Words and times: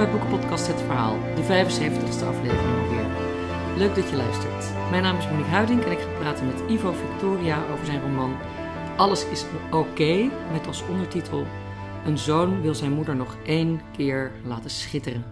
bij 0.00 0.10
Boekenpodcast 0.10 0.66
Het 0.66 0.80
Verhaal, 0.80 1.18
de 1.34 1.42
75ste 1.42 2.26
aflevering 2.26 2.78
alweer. 2.78 3.06
Leuk 3.76 3.94
dat 3.94 4.08
je 4.08 4.16
luistert. 4.16 4.90
Mijn 4.90 5.02
naam 5.02 5.16
is 5.16 5.28
Monique 5.28 5.50
Huiding 5.50 5.82
en 5.82 5.92
ik 5.92 5.98
ga 5.98 6.18
praten 6.18 6.46
met 6.46 6.62
Ivo 6.68 6.92
Victoria 6.92 7.64
over 7.72 7.86
zijn 7.86 8.00
roman 8.00 8.36
Alles 8.96 9.26
is 9.26 9.44
oké, 9.70 10.30
met 10.52 10.66
als 10.66 10.82
ondertitel 10.88 11.46
Een 12.04 12.18
zoon 12.18 12.60
wil 12.60 12.74
zijn 12.74 12.92
moeder 12.92 13.16
nog 13.16 13.36
één 13.44 13.80
keer 13.96 14.32
laten 14.44 14.70
schitteren. 14.70 15.24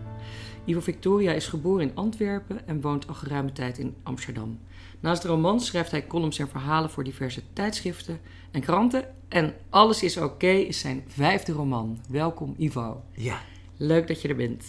Ivo 0.65 0.81
Victoria 0.81 1.33
is 1.33 1.47
geboren 1.47 1.89
in 1.89 1.97
Antwerpen 1.97 2.67
en 2.67 2.81
woont 2.81 3.09
al 3.09 3.15
geruime 3.15 3.53
tijd 3.53 3.79
in 3.79 3.95
Amsterdam. 4.03 4.59
Naast 5.01 5.23
de 5.23 5.29
roman 5.29 5.61
schrijft 5.61 5.91
hij 5.91 6.07
columns 6.07 6.39
en 6.39 6.49
verhalen 6.49 6.91
voor 6.91 7.05
diverse 7.05 7.43
tijdschriften 7.53 8.21
en 8.51 8.61
kranten. 8.61 9.05
En 9.29 9.55
Alles 9.71 10.03
is 10.03 10.17
oké 10.17 10.51
is 10.51 10.79
zijn 10.79 11.05
vijfde 11.07 11.53
roman. 11.53 11.99
Welkom 12.09 12.55
Ivo. 12.59 13.03
Ja, 13.13 13.39
Leuk 13.79 14.09
dat 14.09 14.23
je 14.23 14.29
er 14.29 14.37
bent. 14.37 14.65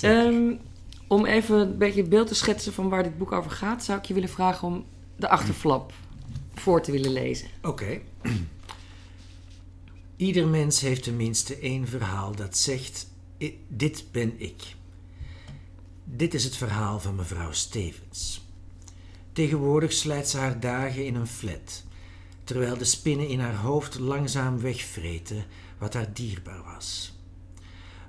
Ehm, 0.00 0.54
om 1.06 1.24
even 1.26 1.58
een 1.58 1.78
beetje 1.78 2.00
het 2.00 2.10
beeld 2.10 2.26
te 2.26 2.34
schetsen 2.34 2.72
van 2.72 2.88
waar 2.88 3.02
dit 3.02 3.18
boek 3.18 3.32
over 3.32 3.50
gaat, 3.50 3.84
zou 3.84 3.98
ik 3.98 4.04
je 4.04 4.14
willen 4.14 4.28
vragen 4.28 4.68
om 4.68 4.84
de 5.16 5.28
achterflap 5.28 5.92
voor 6.54 6.82
te 6.82 6.92
willen 6.92 7.12
lezen. 7.12 7.48
Oké. 7.62 8.00
Ieder 10.16 10.46
mens 10.46 10.80
heeft 10.80 11.02
tenminste 11.02 11.58
één 11.58 11.88
verhaal 11.88 12.34
dat 12.36 12.56
zegt: 12.56 13.06
"I- 13.38 13.58
Dit 13.68 14.04
ben 14.12 14.34
ik. 14.40 14.62
Dit 16.04 16.34
is 16.34 16.44
het 16.44 16.56
verhaal 16.56 17.00
van 17.00 17.14
mevrouw 17.14 17.52
Stevens. 17.52 18.44
Tegenwoordig 19.32 19.92
slijt 19.92 20.28
ze 20.28 20.38
haar 20.38 20.60
dagen 20.60 21.06
in 21.06 21.14
een 21.14 21.26
flat, 21.26 21.84
terwijl 22.44 22.76
de 22.76 22.84
spinnen 22.84 23.28
in 23.28 23.40
haar 23.40 23.56
hoofd 23.56 23.98
langzaam 23.98 24.58
wegvreten 24.60 25.44
wat 25.78 25.94
haar 25.94 26.12
dierbaar 26.12 26.62
was. 26.74 27.15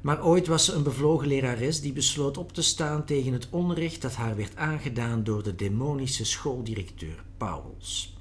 Maar 0.08 0.26
ooit 0.26 0.48
was 0.48 0.66
ze 0.66 0.74
een 0.74 0.84
bevlogen 0.84 1.28
lerares 1.28 1.82
die 1.82 1.94
besloot 1.94 2.38
op 2.38 2.52
te 2.54 2.62
staan 2.62 3.06
tegen 3.06 3.34
het 3.34 3.48
onrecht 3.50 4.02
dat 4.02 4.16
haar 4.16 4.36
werd 4.36 4.56
aangedaan 4.56 5.24
door 5.24 5.44
de 5.44 5.56
demonische 5.56 6.26
schooldirecteur 6.26 7.24
Pauwels. 7.38 8.16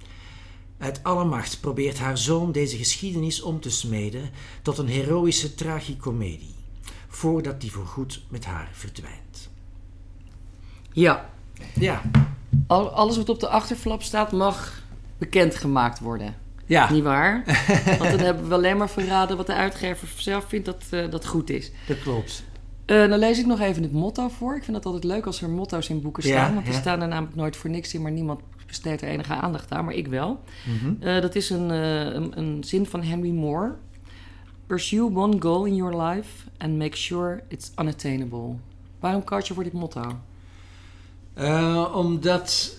Uit 0.78 1.00
alle 1.02 1.24
macht 1.24 1.60
probeert 1.60 1.98
haar 1.98 2.18
zoon 2.18 2.52
deze 2.52 2.76
geschiedenis 2.76 3.42
om 3.42 3.60
te 3.60 3.70
smeden 3.70 4.30
tot 4.62 4.78
een 4.78 4.88
heroïsche 4.88 5.54
tragicomedie, 5.54 6.54
voordat 7.08 7.60
die 7.60 7.72
voorgoed 7.72 8.22
met 8.28 8.44
haar 8.44 8.68
verdwijnt. 8.72 9.50
Ja, 10.92 11.30
Ja, 11.74 12.02
al- 12.66 12.90
alles 12.90 13.16
wat 13.16 13.28
op 13.28 13.40
de 13.40 13.48
achterflap 13.48 14.02
staat 14.02 14.32
mag 14.32 14.82
bekendgemaakt 15.18 15.98
worden. 15.98 16.45
Ja, 16.66 16.92
Niet 16.92 17.02
waar? 17.02 17.42
Want 17.98 18.10
dan 18.10 18.18
hebben 18.18 18.48
we 18.48 18.54
alleen 18.54 18.76
maar 18.76 18.90
verraden 18.90 19.36
wat 19.36 19.46
de 19.46 19.54
uitgever 19.54 20.08
zelf 20.16 20.44
vindt 20.48 20.66
dat, 20.66 20.84
eh, 20.90 21.10
dat 21.10 21.26
goed 21.26 21.50
is. 21.50 21.70
dat 21.86 21.98
klopt. 21.98 22.44
Eh, 22.84 23.08
dan 23.08 23.18
lees 23.18 23.38
ik 23.38 23.46
nog 23.46 23.60
even 23.60 23.82
het 23.82 23.92
motto 23.92 24.28
voor. 24.28 24.56
Ik 24.56 24.64
vind 24.64 24.76
het 24.76 24.86
altijd 24.86 25.04
leuk 25.04 25.26
als 25.26 25.42
er 25.42 25.50
motto's 25.50 25.88
in 25.88 26.02
boeken 26.02 26.28
Ja, 26.28 26.36
staan. 26.38 26.52
want 26.54 26.64
die 26.64 26.74
ja. 26.74 26.80
staan 26.80 27.00
er 27.02 27.08
namelijk 27.08 27.36
nooit 27.36 27.56
voor 27.56 27.70
niks 27.70 27.94
in, 27.94 28.02
maar 28.02 28.10
niemand 28.10 28.40
besteedt 28.66 29.02
er 29.02 29.08
enige 29.08 29.34
aandacht 29.34 29.72
aan, 29.72 29.84
maar 29.84 29.94
ik 29.94 30.06
wel. 30.06 30.40
Mhm. 30.64 31.08
Eh, 31.08 31.20
dat 31.20 31.34
is 31.34 31.50
een, 31.50 31.70
een, 31.70 32.38
een 32.38 32.64
zin 32.64 32.86
van 32.86 33.02
Henry 33.02 33.30
Moore. 33.30 33.74
Pursue 34.66 35.14
one 35.16 35.36
goal 35.40 35.64
in 35.64 35.74
your 35.74 36.02
life 36.02 36.28
and 36.58 36.78
make 36.78 36.96
sure 36.96 37.42
it's 37.48 37.70
unattainable. 37.80 38.54
Waarom 39.00 39.24
koud 39.24 39.46
je 39.46 39.54
voor 39.54 39.64
dit 39.64 39.72
motto? 39.72 40.18
Omdat 41.94 42.76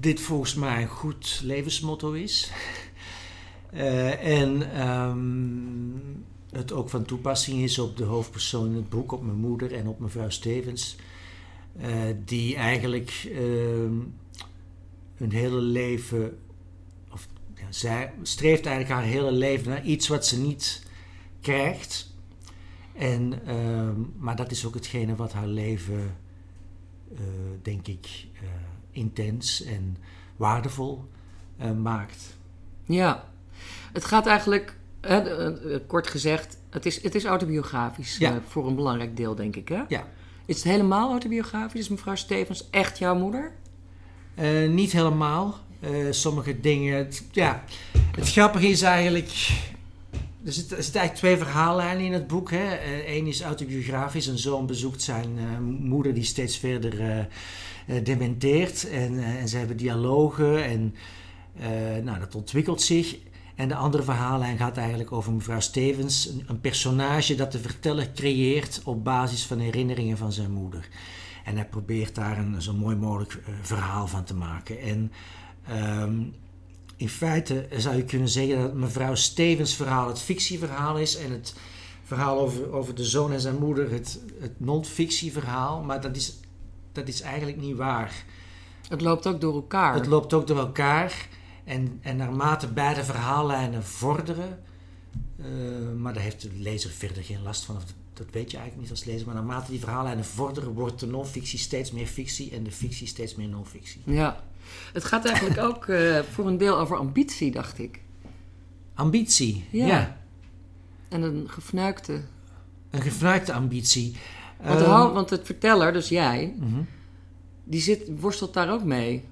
dit 0.00 0.20
volgens 0.20 0.54
mij 0.54 0.82
een 0.82 0.88
goed 0.88 1.40
levensmotto 1.44 2.12
is. 2.12 2.50
Eh, 3.70 4.40
en 4.40 4.72
ehm, 4.72 5.28
het 6.50 6.72
ook 6.72 6.88
van 6.88 7.04
toepassing 7.04 7.62
is 7.62 7.78
op 7.78 7.96
de 7.96 8.04
hoofdpersoon 8.04 8.66
in 8.66 8.74
het 8.74 8.88
boek, 8.88 9.12
op 9.12 9.22
mijn 9.22 9.38
moeder 9.38 9.72
en 9.74 9.86
op 9.88 9.98
mevrouw 9.98 10.30
Stevens. 10.30 10.96
eh, 11.80 11.90
die 12.24 12.56
eigenlijk 12.56 13.30
ehm, 13.32 13.94
hun 15.14 15.32
hele 15.32 15.60
leven, 15.60 16.38
of 17.12 17.28
ja, 17.54 17.72
zij 17.72 18.12
streeft 18.22 18.66
eigenlijk 18.66 19.00
haar 19.00 19.10
hele 19.10 19.32
leven 19.32 19.68
naar 19.68 19.84
iets 19.84 20.08
wat 20.08 20.26
ze 20.26 20.40
niet 20.40 20.86
krijgt. 21.40 22.14
En, 22.94 23.46
ehm, 23.46 24.00
maar 24.18 24.36
dat 24.36 24.50
is 24.50 24.66
ook 24.66 24.74
hetgene 24.74 25.16
wat 25.16 25.32
haar 25.32 25.46
leven 25.46 26.16
eh, 27.14 27.22
denk 27.62 27.86
ik, 27.86 28.26
intens 28.96 29.64
en 29.64 29.96
waardevol 30.36 31.04
eh, 31.58 31.70
maakt. 31.72 32.36
Ja, 32.84 33.24
het 33.92 34.04
gaat 34.04 34.26
eigenlijk, 34.26 34.76
eh, 35.00 35.46
eh, 35.46 35.80
kort 35.86 36.06
gezegd, 36.06 36.58
het 36.70 36.86
is, 36.86 37.02
het 37.02 37.14
is 37.14 37.24
autobiografisch 37.24 38.16
Ja. 38.18 38.40
voor 38.48 38.66
een 38.66 38.74
belangrijk 38.74 39.16
deel, 39.16 39.34
denk 39.34 39.56
ik. 39.56 39.68
Hè? 39.68 39.82
Ja. 39.88 40.06
Is 40.46 40.56
het 40.56 40.64
helemaal 40.64 41.10
autobiografisch? 41.10 41.80
Is 41.80 41.88
mevrouw 41.88 42.14
Stevens 42.14 42.70
echt 42.70 42.98
jouw 42.98 43.14
moeder? 43.18 43.52
Niet 44.68 44.92
helemaal. 44.92 45.58
Sommige 46.10 46.60
dingen. 46.60 46.96
het- 46.96 47.24
ja, 47.32 47.64
het 48.16 48.30
grappige 48.30 48.68
is 48.68 48.82
eigenlijk. 48.82 49.50
Er 50.46 50.52
zitten 50.52 50.82
zitten 50.82 51.00
eigenlijk 51.00 51.14
twee 51.14 51.46
verhaallijnen 51.46 52.04
in 52.04 52.12
het 52.12 52.26
boek. 52.26 52.50
Eén 53.06 53.26
is 53.26 53.42
autobiografisch. 53.42 54.26
Een 54.26 54.38
zoon 54.38 54.66
bezoekt 54.66 55.02
zijn 55.02 55.38
eh, 55.38 55.58
moeder 55.80 56.14
die 56.14 56.24
steeds 56.24 56.58
verder 56.58 57.00
eh, 57.00 57.18
eh, 57.86 58.04
dementeert. 58.04 58.90
En, 58.90 59.18
eh, 59.18 59.40
en 59.40 59.48
ze 59.48 59.56
hebben 59.56 59.76
dialogen 59.76 60.64
en 60.64 60.94
eh, 61.58 62.02
nou, 62.02 62.18
dat 62.18 62.34
ontwikkelt 62.34 62.82
zich. 62.82 63.16
En 63.54 63.68
de 63.68 63.74
andere 63.74 64.02
verhaallijn 64.02 64.58
gaat 64.58 64.76
eigenlijk 64.76 65.12
over 65.12 65.32
mevrouw 65.32 65.60
Stevens. 65.60 66.30
Een, 66.46 66.60
personage 66.60 67.34
dat 67.34 67.52
de 67.52 67.58
verteller 67.58 68.12
creëert 68.12 68.80
op 68.84 69.04
basis 69.04 69.46
van 69.46 69.58
herinneringen 69.58 70.16
van 70.16 70.32
zijn 70.32 70.50
moeder. 70.50 70.88
En 71.44 71.54
hij 71.54 71.66
probeert 71.66 72.14
daar 72.14 72.38
een 72.38 72.62
zo 72.62 72.72
mooi 72.72 72.96
mogelijk 72.96 73.32
eh, 73.32 73.54
verhaal 73.62 74.06
van 74.06 74.24
te 74.24 74.34
maken. 74.34 74.80
En 74.80 75.12
ehm, 75.66 76.22
in 76.96 77.08
feite 77.08 77.66
zou 77.76 77.96
je 77.96 78.04
kunnen 78.04 78.28
zeggen 78.28 78.60
dat 78.60 78.74
mevrouw 78.74 79.14
Stevens 79.14 79.74
verhaal 79.74 80.08
het 80.08 80.20
fictieverhaal 80.20 80.98
is 80.98 81.16
en 81.16 81.30
het 81.30 81.54
verhaal 82.04 82.38
over, 82.38 82.72
over 82.72 82.94
de 82.94 83.04
zoon 83.04 83.32
en 83.32 83.40
zijn 83.40 83.58
moeder 83.58 83.90
het, 83.90 84.20
het 84.40 84.60
non-fictieverhaal. 84.60 85.82
Maar 85.82 86.00
dat 86.00 86.16
is, 86.16 86.34
dat 86.92 87.08
is 87.08 87.20
eigenlijk 87.20 87.60
niet 87.60 87.76
waar. 87.76 88.24
Het 88.88 89.00
loopt 89.00 89.26
ook 89.26 89.40
door 89.40 89.54
elkaar. 89.54 89.94
Het 89.94 90.06
loopt 90.06 90.32
ook 90.32 90.46
door 90.46 90.58
elkaar. 90.58 91.28
En, 91.64 91.98
en 92.02 92.16
naarmate 92.16 92.66
beide 92.66 93.04
verhaallijnen 93.04 93.84
vorderen, 93.84 94.62
eh, 95.38 95.46
maar 95.96 96.14
daar 96.14 96.22
heeft 96.22 96.42
de 96.42 96.50
lezer 96.56 96.90
verder 96.90 97.22
geen 97.22 97.42
last 97.42 97.64
van, 97.64 97.76
of 97.76 97.84
dat 98.12 98.26
weet 98.30 98.50
je 98.50 98.56
eigenlijk 98.56 98.88
niet 98.88 98.90
als 98.98 99.04
lezer, 99.04 99.26
maar 99.26 99.34
naarmate 99.34 99.70
die 99.70 99.80
verhaallijnen 99.80 100.24
vorderen, 100.24 100.72
wordt 100.72 101.00
de 101.00 101.06
non-fictie 101.06 101.58
steeds 101.58 101.90
meer 101.90 102.06
fictie 102.06 102.50
en 102.50 102.62
de 102.62 102.72
fictie 102.72 103.06
steeds 103.06 103.34
meer 103.34 103.48
non-fictie. 103.48 104.02
Ja. 104.04 104.44
Het 104.92 105.04
gaat 105.04 105.24
eigenlijk 105.24 105.58
ook 105.60 105.86
eh, 105.86 106.18
voor 106.18 106.46
een 106.46 106.56
deel 106.58 106.78
over 106.78 106.96
ambitie, 106.96 107.50
dacht 107.50 107.78
ik. 107.78 108.00
Ambitie, 108.94 109.64
Ja. 109.70 109.86
ja. 109.86 110.16
En 111.08 111.22
een 111.22 111.48
gefnuikte. 111.48 112.20
Een 112.90 113.02
gefnuikte 113.02 113.52
ambitie. 113.52 114.16
Want, 114.62 114.78
de 114.78 114.84
hou- 114.84 115.12
want 115.12 115.30
het 115.30 115.46
verteller, 115.46 115.92
dus 115.92 116.08
jij, 116.08 116.54
mhm. 116.58 116.80
die 117.64 117.80
zit, 117.80 118.20
worstelt 118.20 118.54
daar 118.54 118.72
ook 118.72 118.84
mee. 118.84 119.24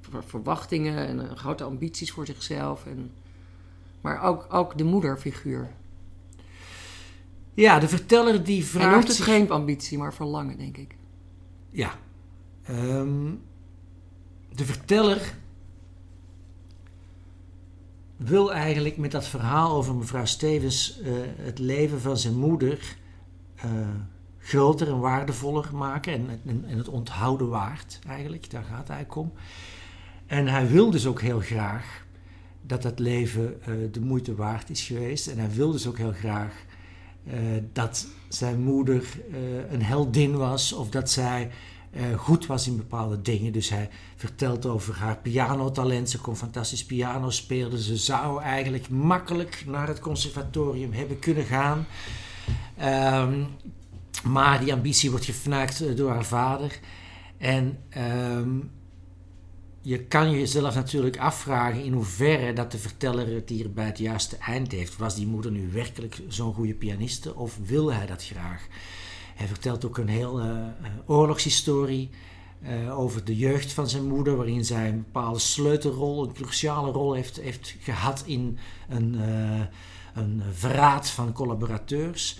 Ver- 0.00 0.24
Verwachtingen 0.24 1.06
en 1.06 1.30
eh, 1.30 1.36
grote 1.36 1.64
ambities 1.64 2.10
voor 2.10 2.26
zichzelf. 2.26 2.86
En, 2.86 3.10
maar 4.00 4.22
ook, 4.22 4.46
ook 4.50 4.78
de 4.78 4.84
moederfiguur. 4.84 5.70
Ja, 7.54 7.78
de 7.78 7.88
verteller 7.88 8.44
die 8.44 8.60
Hij 8.60 8.68
vraagt 8.70 8.90
noemt 8.92 9.06
het 9.08 9.16
zich- 9.16 9.24
geen 9.24 9.50
ambitie, 9.50 9.98
maar 9.98 10.14
verlangen, 10.14 10.58
denk 10.58 10.76
ik. 10.76 10.94
Ja. 11.70 11.90
Ehm, 12.62 13.30
de 14.54 14.64
verteller 14.64 15.34
wil 18.18 18.52
eigenlijk 18.52 18.96
met 18.96 19.10
dat 19.10 19.26
verhaal 19.26 19.72
over 19.72 19.94
mevrouw 19.94 20.24
Stevens 20.24 21.00
eh, 21.00 21.12
het 21.36 21.58
leven 21.58 22.00
van 22.00 22.16
zijn 22.16 22.36
moeder 22.38 22.96
eh, 23.54 23.70
groter 24.38 24.88
en 24.88 24.98
waardevoller 24.98 25.76
maken 25.76 26.12
en, 26.12 26.40
en, 26.46 26.64
en 26.68 26.78
het 26.78 26.88
onthouden 26.88 27.48
waard 27.48 27.98
eigenlijk. 28.08 28.50
Daar 28.50 28.62
gaat 28.62 28.78
het 28.78 28.88
eigenlijk 28.88 29.20
om. 29.20 29.32
En 30.26 30.46
hij 30.46 30.68
wil 30.68 30.90
dus 30.90 31.06
ook 31.06 31.20
heel 31.20 31.40
graag 31.40 32.06
dat 32.62 32.82
dat 32.82 32.98
leven 32.98 33.62
eh, 33.62 33.74
de 33.92 34.00
moeite 34.00 34.34
waard 34.34 34.70
is 34.70 34.82
geweest. 34.82 35.26
En 35.26 35.38
hij 35.38 35.50
wil 35.50 35.72
dus 35.72 35.86
ook 35.86 35.98
heel 35.98 36.12
graag 36.12 36.66
dat 37.72 38.06
zijn 38.28 38.60
moeder 38.60 39.04
een 39.70 39.82
heldin 39.82 40.36
was 40.36 40.72
of 40.72 40.90
dat 40.90 41.10
zij 41.10 41.50
goed 42.16 42.46
was 42.46 42.66
in 42.66 42.76
bepaalde 42.76 43.22
dingen. 43.22 43.52
Dus 43.52 43.68
hij 43.68 43.88
vertelt 44.16 44.66
over 44.66 44.94
haar 44.94 45.16
pianotalent. 45.16 46.10
Ze 46.10 46.18
kon 46.18 46.36
fantastisch 46.36 46.84
piano 46.84 47.30
spelen. 47.30 47.78
Ze 47.78 47.96
zou 47.96 48.42
eigenlijk 48.42 48.88
makkelijk 48.88 49.64
naar 49.66 49.88
het 49.88 50.00
conservatorium 50.00 50.92
hebben 50.92 51.18
kunnen 51.18 51.44
gaan. 51.44 51.86
Ehm, 52.76 53.44
maar 54.24 54.60
die 54.60 54.72
ambitie 54.72 55.10
wordt 55.10 55.24
gefnuikt 55.24 55.80
eh, 55.80 55.96
door 55.96 56.10
haar 56.10 56.24
vader. 56.24 56.78
En 57.38 57.78
ehm, 57.88 58.58
je 59.80 60.04
kan 60.04 60.30
jezelf 60.30 60.74
natuurlijk 60.74 61.18
afvragen 61.18 61.84
in 61.84 61.92
hoeverre 61.92 62.52
dat 62.52 62.72
de 62.72 62.78
verteller 62.78 63.34
het 63.34 63.48
hier 63.48 63.72
bij 63.72 63.86
het 63.86 63.98
juiste 63.98 64.36
eind 64.36 64.72
heeft. 64.72 64.96
Was 64.96 65.14
die 65.14 65.26
moeder 65.26 65.50
nu 65.50 65.70
werkelijk 65.72 66.20
zo'n 66.28 66.54
goede 66.54 66.74
pianiste 66.74 67.34
of 67.34 67.58
wil 67.64 67.92
hij 67.92 68.06
dat 68.06 68.24
graag? 68.24 68.66
Hij 69.38 69.46
vertelt 69.46 69.84
ook 69.84 69.98
een 69.98 70.08
heel 70.08 70.40
uh, 70.40 70.66
oorlogshistorie 71.06 72.10
uh, 72.62 72.98
over 72.98 73.24
de 73.24 73.36
jeugd 73.36 73.72
van 73.72 73.88
zijn 73.88 74.06
moeder, 74.06 74.36
waarin 74.36 74.64
zij 74.64 74.88
een 74.88 75.04
bepaalde 75.12 75.38
sleutelrol, 75.38 76.24
een 76.24 76.32
cruciale 76.32 76.90
rol 76.90 77.12
heeft, 77.12 77.36
heeft 77.36 77.76
gehad 77.80 78.22
in 78.26 78.58
een, 78.88 79.20
een 80.14 80.42
verraad 80.52 81.10
van 81.10 81.32
collaborateurs. 81.32 82.38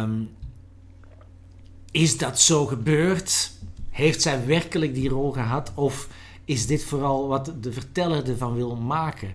Um, 0.00 0.30
is 1.90 2.18
dat 2.18 2.40
zo 2.40 2.66
gebeurd? 2.66 3.50
Heeft 3.90 4.22
zij 4.22 4.46
werkelijk 4.46 4.94
die 4.94 5.08
rol 5.08 5.32
gehad? 5.32 5.72
Of 5.74 6.08
is 6.44 6.66
dit 6.66 6.84
vooral 6.84 7.28
wat 7.28 7.52
de 7.60 7.72
verteller 7.72 8.28
ervan 8.28 8.54
wil 8.54 8.76
maken? 8.76 9.34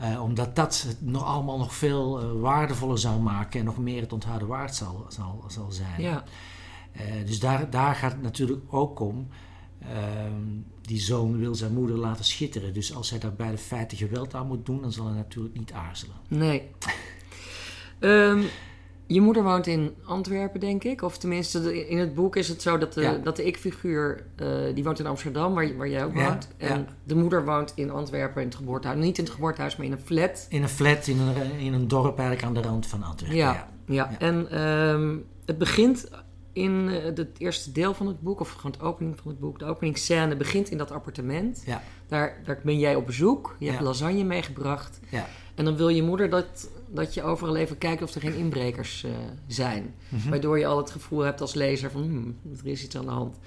Uh, 0.00 0.22
omdat 0.22 0.56
dat 0.56 0.84
het 0.86 1.02
nog 1.02 1.24
allemaal 1.24 1.58
nog 1.58 1.74
veel 1.74 2.22
uh, 2.22 2.40
waardevoller 2.40 2.98
zou 2.98 3.20
maken 3.20 3.60
en 3.60 3.66
nog 3.66 3.78
meer 3.78 4.00
het 4.00 4.12
onthouden 4.12 4.48
waard 4.48 4.74
zal, 4.74 5.06
zal, 5.08 5.44
zal 5.48 5.70
zijn. 5.70 6.00
Ja. 6.02 6.24
Uh, 6.96 7.26
dus 7.26 7.40
daar, 7.40 7.70
daar 7.70 7.94
gaat 7.94 8.12
het 8.12 8.22
natuurlijk 8.22 8.62
ook 8.70 9.00
om. 9.00 9.28
Ehm, 9.80 10.42
die 10.80 11.00
zoon 11.00 11.38
wil 11.38 11.54
zijn 11.54 11.72
moeder 11.72 11.96
laten 11.96 12.24
schitteren. 12.24 12.74
Dus 12.74 12.94
als 12.94 13.10
hij 13.10 13.18
daar 13.18 13.34
bij 13.34 13.50
de 13.50 13.58
feiten 13.58 13.96
geweld 13.96 14.34
aan 14.34 14.46
moet 14.46 14.66
doen, 14.66 14.80
dan 14.80 14.92
zal 14.92 15.06
hij 15.06 15.16
natuurlijk 15.16 15.56
niet 15.56 15.72
aarzelen. 15.72 16.16
Nee. 16.28 16.70
um, 18.00 18.44
Je 19.12 19.20
moeder 19.20 19.42
woont 19.42 19.66
in 19.66 19.94
Antwerpen, 20.04 20.60
denk 20.60 20.84
ik. 20.84 21.02
Of 21.02 21.18
tenminste, 21.18 21.88
in 21.88 21.98
het 21.98 22.14
boek 22.14 22.36
is 22.36 22.48
het 22.48 22.62
zo 22.62 22.78
dat 22.78 22.92
de, 22.92 23.20
dat 23.24 23.36
de 23.36 23.44
ik-figuur... 23.44 24.26
Uh, 24.42 24.74
die 24.74 24.84
woont 24.84 24.98
in 24.98 25.06
Amsterdam, 25.06 25.54
waar, 25.54 25.76
waar 25.76 25.88
jij 25.88 26.04
ook 26.04 26.14
woont. 26.14 26.48
En 26.56 26.88
de 27.04 27.14
moeder 27.14 27.44
woont 27.44 27.72
in 27.74 27.90
Antwerpen 27.90 28.42
in 28.42 28.48
het 28.48 28.56
geboortehuis. 28.56 29.00
Niet 29.00 29.18
in 29.18 29.24
het 29.24 29.32
geboortehuis, 29.32 29.76
maar 29.76 29.86
in 29.86 29.92
een 29.92 29.98
flat. 29.98 30.46
In 30.48 30.62
een 30.62 30.68
flat, 30.68 31.06
in 31.06 31.18
een, 31.18 31.58
in 31.58 31.72
een 31.72 31.88
dorp 31.88 32.18
eigenlijk 32.18 32.48
aan 32.48 32.62
de 32.62 32.68
rand 32.68 32.86
van 32.86 33.02
Antwerpen. 33.02 33.38
Ja, 33.38 33.68
ja. 33.84 34.10
en 34.18 34.62
um, 34.62 35.26
het 35.44 35.58
begint 35.58 36.08
in 36.52 36.88
uh, 36.88 37.02
het 37.02 37.38
eerste 37.38 37.72
deel 37.72 37.94
van 37.94 38.06
het 38.06 38.20
boek... 38.20 38.40
of 38.40 38.50
gewoon 38.50 38.74
de 38.78 38.84
opening 38.84 39.16
van 39.22 39.30
het 39.30 39.40
boek. 39.40 39.58
De 39.58 39.64
openingsscène 39.64 40.36
begint 40.36 40.70
in 40.70 40.78
dat 40.78 40.90
appartement. 40.90 41.62
Ja. 41.66 41.82
Daar, 42.08 42.40
daar 42.44 42.60
ben 42.62 42.78
jij 42.78 42.94
op 42.94 43.06
bezoek. 43.06 43.56
Je 43.58 43.70
hebt 43.70 43.82
lasagne 43.82 44.24
meegebracht. 44.24 45.00
Ja. 45.08 45.26
En 45.54 45.64
dan 45.64 45.76
wil 45.76 45.88
je 45.88 46.02
moeder 46.02 46.30
dat 46.30 46.68
dat 46.92 47.14
je 47.14 47.22
overal 47.22 47.56
even 47.56 47.78
kijkt 47.78 48.02
of 48.02 48.14
er 48.14 48.20
geen 48.20 48.34
inbrekers 48.34 49.04
uh, 49.04 49.10
zijn. 49.46 49.94
Mm 50.08 50.20
-hmm. 50.20 50.30
Waardoor 50.30 50.58
je 50.58 50.66
al 50.66 50.76
het 50.76 50.90
gevoel 50.90 51.20
hebt 51.20 51.40
als 51.40 51.54
lezer 51.54 51.90
van 51.90 52.02
hmm, 52.02 52.38
er 52.58 52.66
is 52.66 52.84
iets 52.84 52.96
aan 52.96 53.04
de 53.04 53.10
hand. 53.10 53.38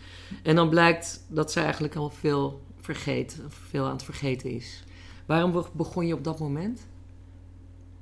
En 0.44 0.56
dan 0.56 0.70
blijkt 0.70 1.26
dat 1.28 1.52
ze 1.52 1.60
eigenlijk 1.60 1.96
al 1.96 2.10
veel 2.10 2.62
vergeet, 2.80 3.42
veel 3.48 3.86
aan 3.86 3.92
het 3.92 4.04
vergeten 4.04 4.50
is. 4.50 4.84
Waarom 5.26 5.66
begon 5.74 6.08
je 6.08 6.14
op 6.14 6.24
dat 6.24 6.40
moment? 6.40 6.88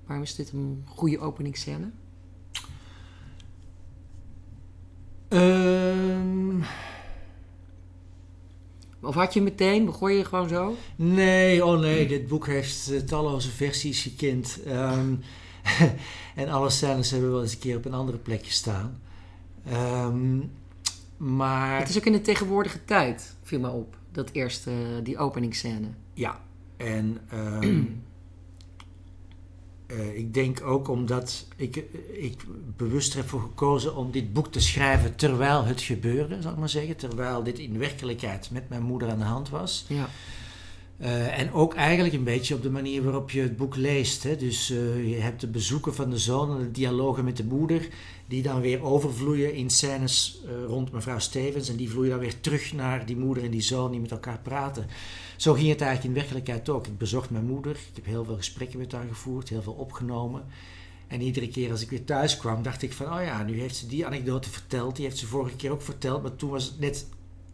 Waarom 0.05 0.25
is 0.25 0.35
dit 0.35 0.51
een 0.51 0.83
goede 0.85 1.19
openingsscène? 1.19 1.91
Um... 5.29 6.63
Of 9.01 9.15
had 9.15 9.33
je 9.33 9.41
meteen, 9.41 9.85
begon 9.85 10.13
je 10.13 10.25
gewoon 10.25 10.49
zo? 10.49 10.75
Nee, 10.95 11.65
oh 11.65 11.79
nee, 11.79 12.07
dit 12.07 12.27
boek 12.27 12.47
heeft 12.47 12.91
uh, 12.91 12.99
talloze 12.99 13.51
versies 13.51 14.01
gekend. 14.01 14.59
Um, 14.67 15.19
en 16.35 16.49
alle 16.49 16.69
scènes 16.69 17.11
hebben 17.11 17.31
wel 17.31 17.41
eens 17.41 17.53
een 17.53 17.59
keer 17.59 17.77
op 17.77 17.85
een 17.85 17.93
andere 17.93 18.17
plek 18.17 18.45
gestaan. 18.45 19.01
Um, 19.73 20.51
maar... 21.17 21.79
Het 21.79 21.89
is 21.89 21.97
ook 21.97 22.05
in 22.05 22.11
de 22.11 22.21
tegenwoordige 22.21 22.85
tijd, 22.85 23.35
viel 23.43 23.59
me 23.59 23.69
op, 23.69 23.97
dat 24.11 24.29
eerste, 24.31 24.71
die 25.03 25.17
openingsscène. 25.17 25.87
Ja, 26.13 26.39
en 26.77 27.17
um, 27.33 28.03
uh, 29.91 30.17
ik 30.17 30.33
denk 30.33 30.61
ook 30.63 30.87
omdat 30.87 31.47
ik, 31.55 31.83
ik 32.13 32.41
bewust 32.77 33.13
heb 33.13 33.29
voor 33.29 33.41
gekozen 33.41 33.95
om 33.95 34.11
dit 34.11 34.33
boek 34.33 34.51
te 34.51 34.59
schrijven 34.59 35.15
terwijl 35.15 35.65
het 35.65 35.81
gebeurde, 35.81 36.41
zal 36.41 36.51
ik 36.51 36.57
maar 36.57 36.69
zeggen. 36.69 36.95
Terwijl 36.95 37.43
dit 37.43 37.59
in 37.59 37.77
werkelijkheid 37.77 38.49
met 38.51 38.69
mijn 38.69 38.83
moeder 38.83 39.09
aan 39.09 39.19
de 39.19 39.23
hand 39.23 39.49
was. 39.49 39.85
Ja. 39.87 40.09
Uh, 41.01 41.39
en 41.39 41.53
ook 41.53 41.75
eigenlijk 41.75 42.13
een 42.13 42.23
beetje 42.23 42.55
op 42.55 42.61
de 42.61 42.69
manier 42.69 43.03
waarop 43.03 43.31
je 43.31 43.41
het 43.41 43.57
boek 43.57 43.75
leest. 43.75 44.23
Hè? 44.23 44.35
Dus 44.35 44.71
uh, 44.71 45.09
je 45.09 45.15
hebt 45.15 45.41
de 45.41 45.47
bezoeken 45.47 45.95
van 45.95 46.09
de 46.09 46.17
zoon 46.17 46.51
en 46.51 46.63
de 46.63 46.71
dialogen 46.71 47.23
met 47.23 47.37
de 47.37 47.43
moeder, 47.43 47.87
die 48.27 48.41
dan 48.41 48.61
weer 48.61 48.83
overvloeien 48.83 49.53
in 49.53 49.69
scènes 49.69 50.41
rond 50.67 50.91
mevrouw 50.91 51.19
Stevens. 51.19 51.69
En 51.69 51.75
die 51.75 51.89
vloeien 51.89 52.11
dan 52.11 52.19
weer 52.19 52.39
terug 52.39 52.73
naar 52.73 53.05
die 53.05 53.17
moeder 53.17 53.43
en 53.43 53.51
die 53.51 53.61
zoon 53.61 53.91
die 53.91 53.99
met 53.99 54.11
elkaar 54.11 54.39
praten. 54.39 54.85
Zo 55.41 55.53
ging 55.53 55.69
het 55.69 55.81
eigenlijk 55.81 56.09
in 56.09 56.21
werkelijkheid 56.21 56.69
ook. 56.69 56.87
Ik 56.87 56.97
bezocht 56.97 57.29
mijn 57.29 57.45
moeder, 57.45 57.71
ik 57.71 57.95
heb 57.95 58.05
heel 58.05 58.25
veel 58.25 58.35
gesprekken 58.35 58.79
met 58.79 58.91
haar 58.91 59.07
gevoerd, 59.07 59.49
heel 59.49 59.61
veel 59.61 59.73
opgenomen. 59.73 60.45
En 61.07 61.21
iedere 61.21 61.47
keer 61.47 61.71
als 61.71 61.81
ik 61.81 61.89
weer 61.89 62.03
thuis 62.03 62.37
kwam, 62.37 62.63
dacht 62.63 62.81
ik 62.81 62.93
van, 62.93 63.13
oh 63.13 63.23
ja, 63.23 63.43
nu 63.43 63.59
heeft 63.59 63.75
ze 63.75 63.87
die 63.87 64.05
anekdote 64.05 64.49
verteld. 64.49 64.95
Die 64.95 65.05
heeft 65.05 65.17
ze 65.17 65.27
vorige 65.27 65.55
keer 65.55 65.71
ook 65.71 65.81
verteld, 65.81 66.21
maar 66.21 66.35
toen 66.35 66.49
was 66.49 66.65
het 66.65 66.79
net, 66.79 67.07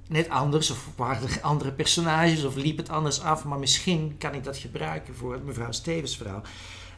net 0.08 0.30
anders. 0.30 0.72
Of 0.72 0.90
waren 0.96 1.30
er 1.30 1.42
andere 1.52 1.72
personages, 1.72 2.44
of 2.44 2.56
liep 2.56 2.78
het 2.78 2.90
anders 2.90 3.22
af. 3.22 3.46
Maar 3.46 3.60
misschien 3.60 4.16
kan 4.18 4.34
ik 4.34 4.44
dat 4.44 4.58
gebruiken 4.58 5.16
voor 5.16 5.42
mevrouw 5.46 5.72
Stevens 5.72 6.18
verhaal. 6.18 6.42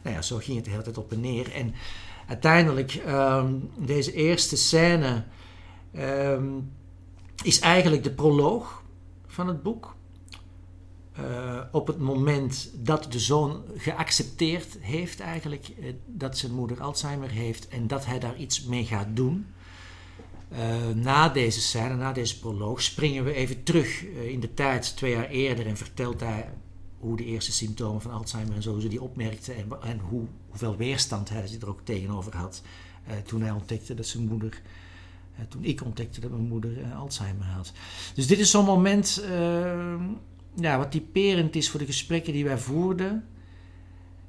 Nou 0.02 0.16
ja, 0.16 0.22
zo 0.22 0.36
ging 0.36 0.56
het 0.56 0.64
de 0.64 0.70
hele 0.70 0.82
tijd 0.82 0.98
op 0.98 1.12
en 1.12 1.20
neer. 1.20 1.52
En 1.52 1.74
uiteindelijk, 2.26 3.02
um, 3.08 3.70
deze 3.78 4.12
eerste 4.12 4.56
scène 4.56 5.24
um, 5.96 6.72
is 7.42 7.60
eigenlijk 7.60 8.02
de 8.02 8.12
proloog 8.12 8.82
van 9.26 9.48
het 9.48 9.62
boek. 9.62 9.98
Uh, 11.20 11.60
op 11.72 11.86
het 11.86 11.98
moment 11.98 12.70
dat 12.74 13.12
de 13.12 13.18
zoon 13.18 13.62
geaccepteerd 13.76 14.76
heeft 14.80 15.20
eigenlijk 15.20 15.68
uh, 15.68 15.92
dat 16.06 16.38
zijn 16.38 16.52
moeder 16.52 16.80
Alzheimer 16.80 17.30
heeft 17.30 17.68
en 17.68 17.86
dat 17.86 18.06
hij 18.06 18.18
daar 18.18 18.36
iets 18.36 18.64
mee 18.64 18.84
gaat 18.84 19.06
doen. 19.14 19.46
Uh, 20.52 20.88
na 20.94 21.28
deze 21.28 21.60
scène, 21.60 21.94
na 21.94 22.12
deze 22.12 22.38
proloog, 22.38 22.82
springen 22.82 23.24
we 23.24 23.32
even 23.32 23.62
terug 23.62 24.04
in 24.04 24.40
de 24.40 24.54
tijd, 24.54 24.96
twee 24.96 25.12
jaar 25.12 25.28
eerder, 25.28 25.66
en 25.66 25.76
vertelt 25.76 26.20
hij 26.20 26.48
hoe 26.98 27.16
de 27.16 27.24
eerste 27.24 27.52
symptomen 27.52 28.02
van 28.02 28.10
Alzheimer 28.10 28.54
en 28.54 28.62
zo, 28.62 28.78
ze 28.78 28.88
die 28.88 29.02
opmerkte 29.02 29.52
en, 29.52 29.66
en 29.82 29.98
hoe, 29.98 30.24
hoeveel 30.48 30.76
weerstand 30.76 31.28
hij 31.28 31.48
er 31.60 31.68
ook 31.68 31.80
tegenover 31.84 32.36
had 32.36 32.62
toen 33.24 33.40
hij 33.40 33.50
ontdekte 33.50 33.94
dat 33.94 34.06
zijn 34.06 34.26
moeder, 34.26 34.62
toen 35.48 35.64
ik 35.64 35.84
ontdekte 35.84 36.20
dat 36.20 36.30
mijn 36.30 36.42
moeder 36.42 36.92
Alzheimer 36.96 37.46
had. 37.46 37.72
Dus 38.14 38.26
dit 38.26 38.38
is 38.38 38.50
zo'n 38.50 38.64
moment 38.64 39.22
ja, 40.54 40.78
wat 40.78 40.90
typerend 40.90 41.56
is 41.56 41.70
voor 41.70 41.80
de 41.80 41.86
gesprekken 41.86 42.32
die 42.32 42.44
wij 42.44 42.58
voerden. 42.58 43.24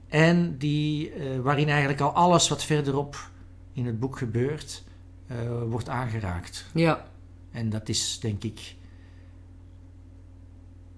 En 0.08 0.58
die, 0.58 1.16
uh, 1.16 1.40
waarin 1.40 1.68
eigenlijk 1.70 2.02
al 2.02 2.12
alles 2.12 2.48
wat 2.48 2.64
verderop 2.64 3.32
in 3.74 3.86
het 3.86 4.00
boek 4.00 4.18
gebeurt, 4.18 4.84
uh, 5.32 5.64
wordt 5.64 5.90
aangeraakt. 5.90 6.66
Ja. 6.74 7.08
En 7.52 7.70
dat 7.70 7.90
is 7.90 8.20
denk 8.20 8.44
ik. 8.44 8.76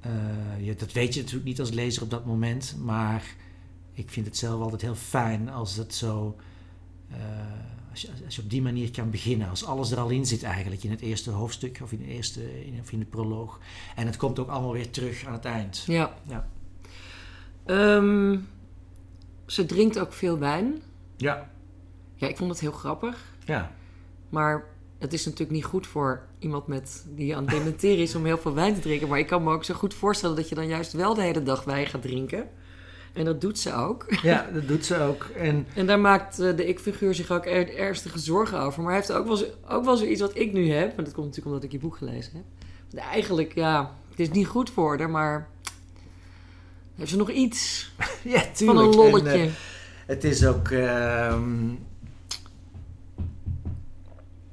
Uh, 0.06 0.65
ja, 0.65 0.74
dat 0.77 0.92
weet 0.92 1.13
je 1.13 1.20
natuurlijk 1.20 1.48
niet 1.48 1.60
als 1.60 1.70
lezer 1.70 2.03
op 2.03 2.10
dat 2.10 2.25
moment, 2.25 2.75
maar 2.84 3.36
ik 3.94 4.10
vind 4.10 4.25
het 4.25 4.38
zelf 4.38 4.62
altijd 4.62 4.82
heel 4.82 4.96
fijn 4.96 5.50
als 5.50 5.75
het 5.75 5.94
zo 5.94 6.36
als 7.94 8.02
je, 8.02 8.08
als 8.26 8.36
je 8.36 8.42
op 8.42 8.50
die 8.50 8.62
manier 8.62 8.92
kan 8.92 9.10
beginnen, 9.10 9.50
als 9.50 9.66
alles 9.66 9.92
er 9.92 10.00
al 10.00 10.10
in 10.10 10.26
zit 10.26 10.44
eigenlijk 10.44 10.84
in 10.84 10.90
het 10.90 11.02
eerste 11.02 11.30
hoofdstuk 11.30 11.80
of 11.84 11.92
in 11.92 11.98
de 11.98 12.08
eerste 12.08 12.66
in, 12.66 12.80
of 12.82 12.92
in 12.92 13.00
de 13.00 13.06
proloog. 13.06 13.60
En 13.96 14.06
het 14.06 14.18
komt 14.18 14.40
ook 14.40 14.50
allemaal 14.50 14.74
weer 14.74 14.90
terug 14.90 15.26
aan 15.26 15.34
het 15.34 15.46
eind. 15.46 15.84
Ja. 15.88 16.14
ja. 16.28 16.48
Um, 17.66 18.48
ze 19.46 19.66
drinkt 19.66 20.00
ook 20.00 20.14
veel 20.14 20.38
wijn. 20.38 20.82
Ja. 21.18 21.50
Ja, 22.16 22.28
ik 22.28 22.38
vond 22.38 22.50
het 22.50 22.60
heel 22.60 22.72
grappig. 22.72 23.34
Ja. 23.46 23.72
Maar 24.30 24.66
het 24.98 25.14
is 25.14 25.26
natuurlijk 25.26 25.52
niet 25.52 25.66
goed 25.66 25.88
voor 25.88 26.26
iemand 26.40 26.68
met, 26.68 27.06
die 27.16 27.36
aan 27.36 27.44
het 27.44 27.52
dementeren 27.52 28.04
is 28.04 28.16
om 28.16 28.26
heel 28.26 28.38
veel 28.38 28.54
wijn 28.54 28.74
te 28.74 28.80
drinken. 28.80 29.08
Maar 29.08 29.20
ik 29.20 29.28
kan 29.28 29.44
me 29.44 29.52
ook 29.52 29.64
zo 29.64 29.74
goed 29.74 29.94
voorstellen 29.94 30.36
dat 30.36 30.50
je 30.50 30.56
dan 30.56 30.68
juist 30.68 30.94
wel 30.94 31.14
de 31.14 31.22
hele 31.22 31.44
dag 31.44 31.64
wijn 31.64 31.88
gaat 31.88 32.02
drinken. 32.02 32.50
En 33.13 33.25
dat 33.25 33.41
doet 33.41 33.60
ze 33.60 33.74
ook. 33.74 34.05
Ja, 34.22 34.50
dat 34.53 34.67
doet 34.67 34.86
ze 34.86 35.00
ook. 35.00 35.24
En, 35.24 35.67
en 35.75 35.86
daar 35.86 36.00
maakt 36.00 36.39
eh, 36.39 36.55
de 36.55 36.67
ik-figuur 36.67 37.15
zich 37.15 37.32
ook 37.32 37.46
er, 37.46 37.77
ernstige 37.77 38.20
zorgen 38.20 38.60
over. 38.60 38.82
Maar 38.82 38.91
hij 38.91 39.00
heeft 39.01 39.13
ook 39.13 39.27
wel, 39.27 39.36
zo, 39.36 39.46
ook 39.70 39.86
wel 39.86 39.98
zoiets 39.98 40.22
wat 40.22 40.36
ik 40.36 40.53
nu 40.53 40.72
heb. 40.72 40.96
Maar 40.96 41.05
dat 41.05 41.13
komt 41.13 41.25
natuurlijk 41.25 41.55
omdat 41.55 41.63
ik 41.63 41.72
je 41.72 41.79
boek 41.79 41.98
gelezen 41.98 42.32
heb. 42.34 42.43
Eigenlijk, 43.00 43.53
ja, 43.55 43.96
het 44.10 44.20
is 44.20 44.29
niet 44.29 44.48
goed 44.48 44.70
voor 44.70 44.98
haar, 44.98 45.10
maar 45.10 45.50
heeft 46.96 47.10
ze 47.10 47.17
nog 47.17 47.32
iets 47.32 47.91
ja, 48.24 48.43
van 48.53 48.77
een 48.77 48.96
lolletje. 48.96 49.29
En, 49.29 49.46
uh, 49.46 49.51
het 50.05 50.24
is 50.24 50.46
ook... 50.46 50.70
Uh, 50.70 51.41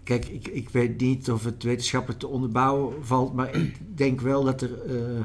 kijk, 0.02 0.26
ik, 0.26 0.49
ik 0.49 0.69
weet 0.69 1.00
niet 1.00 1.31
of 1.31 1.45
het 1.45 1.62
wetenschappelijk 1.62 2.21
te 2.21 2.26
onderbouwen 2.26 3.05
valt, 3.05 3.35
maar 3.35 3.55
ik 3.55 3.76
denk 3.97 4.21
wel 4.21 4.45
dat 4.45 4.62
er 4.62 4.71
uh, 4.87 5.21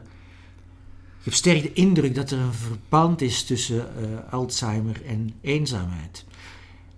ik 1.25 1.31
heb 1.31 1.39
sterk 1.39 1.61
de 1.61 1.73
indruk 1.73 2.15
dat 2.15 2.31
er 2.31 2.39
een 2.39 2.53
verband 2.53 3.21
is 3.21 3.43
tussen 3.43 3.75
uh, 3.75 4.33
Alzheimer 4.33 5.05
en 5.05 5.33
eenzaamheid. 5.41 6.25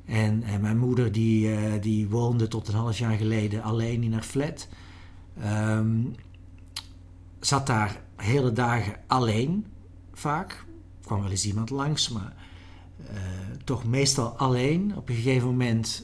En, 0.06 0.44
en 0.44 0.62
mijn 0.62 0.78
moeder 0.78 1.12
die, 1.12 1.48
uh, 1.48 1.72
die 1.82 2.10
woonde 2.10 2.48
tot 2.48 2.68
een 2.68 2.74
half 2.74 2.98
jaar 2.98 3.18
geleden 3.18 3.64
alleen 3.64 4.04
in 4.04 4.14
haar 4.14 4.24
flat. 4.24 4.68
Um, 5.46 6.16
zat 7.40 7.68
daar 7.68 8.02
hele 8.16 8.52
dagen 8.52 8.96
alleen, 9.08 9.66
vaak. 10.14 10.66
Kwam 11.02 11.22
wel 11.22 11.32
eens 11.32 11.46
iemand 11.46 11.70
langs, 11.70 12.10
maar 12.10 12.34
toch 13.64 13.86
meestal 13.86 14.30
alleen. 14.30 14.96
Op 14.96 15.10
een 15.10 15.16
gegeven 15.16 15.48
moment 15.48 16.04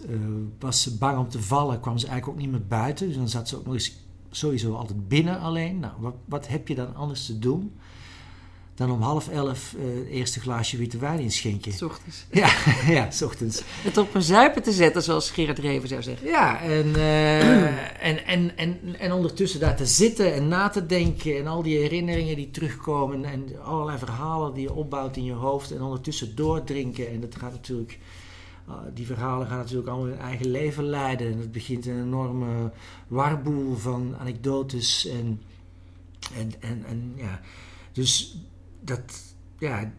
was 0.59 0.81
ze 0.81 0.97
bang 0.97 1.17
om 1.17 1.29
te 1.29 1.41
vallen, 1.41 1.79
kwam 1.79 1.97
ze 1.97 2.07
eigenlijk 2.07 2.37
ook 2.37 2.43
niet 2.43 2.51
meer 2.51 2.67
buiten. 2.67 3.07
Dus 3.07 3.15
dan 3.15 3.29
zat 3.29 3.49
ze 3.49 3.57
ook 3.57 3.65
nog 3.65 3.73
eens 3.73 3.97
sowieso 4.29 4.75
altijd 4.75 5.07
binnen 5.07 5.39
alleen. 5.39 5.79
Nou, 5.79 5.93
wat, 5.99 6.15
wat 6.25 6.47
heb 6.47 6.67
je 6.67 6.75
dan 6.75 6.95
anders 6.95 7.25
te 7.25 7.39
doen? 7.39 7.73
Dan 8.75 8.91
om 8.91 9.01
half 9.01 9.29
elf 9.29 9.75
uh, 9.77 9.99
het 9.99 10.07
eerste 10.07 10.39
glaasje 10.39 10.77
witte 10.77 10.97
wijn 10.97 11.19
inschenken. 11.19 11.71
S 11.71 11.81
ochtends. 11.81 12.25
Ja, 12.31 12.53
ja, 12.87 13.11
s 13.11 13.21
ochtends. 13.21 13.63
Het 13.81 13.97
op 13.97 14.15
een 14.15 14.21
zuipen 14.21 14.63
te 14.63 14.71
zetten, 14.71 15.03
zoals 15.03 15.31
Gerard 15.31 15.59
Reven 15.59 15.87
zou 15.87 16.01
zeggen. 16.03 16.27
Ja, 16.27 16.61
en, 16.61 16.87
uh, 16.87 17.65
en, 18.09 18.25
en, 18.25 18.57
en, 18.57 18.99
en 18.99 19.11
ondertussen 19.11 19.59
daar 19.59 19.75
te 19.75 19.85
zitten 19.85 20.33
en 20.33 20.47
na 20.47 20.69
te 20.69 20.85
denken... 20.85 21.37
en 21.37 21.47
al 21.47 21.63
die 21.63 21.77
herinneringen 21.77 22.35
die 22.35 22.51
terugkomen... 22.51 23.25
en 23.25 23.61
allerlei 23.63 23.97
verhalen 23.97 24.53
die 24.53 24.63
je 24.63 24.73
opbouwt 24.73 25.17
in 25.17 25.23
je 25.23 25.33
hoofd... 25.33 25.71
en 25.71 25.81
ondertussen 25.81 26.35
doordrinken. 26.35 27.09
En 27.09 27.19
dat 27.19 27.35
gaat 27.35 27.51
natuurlijk... 27.51 27.99
Uh, 28.69 28.75
die 28.93 29.05
verhalen 29.05 29.47
gaan 29.47 29.57
natuurlijk 29.57 29.87
allemaal 29.87 30.07
hun 30.07 30.19
eigen 30.19 30.51
leven 30.51 30.83
leiden. 30.83 31.31
En 31.31 31.39
het 31.39 31.51
begint 31.51 31.85
een 31.85 32.01
enorme 32.01 32.71
warboel 33.07 33.75
van 33.75 34.15
anekdotes 34.19 35.07
en... 35.07 35.41
en, 36.37 36.51
en, 36.59 36.83
en 36.87 37.13
ja... 37.15 37.41
Dus 37.93 38.37
dat, 38.85 39.35
ja, 39.59 39.93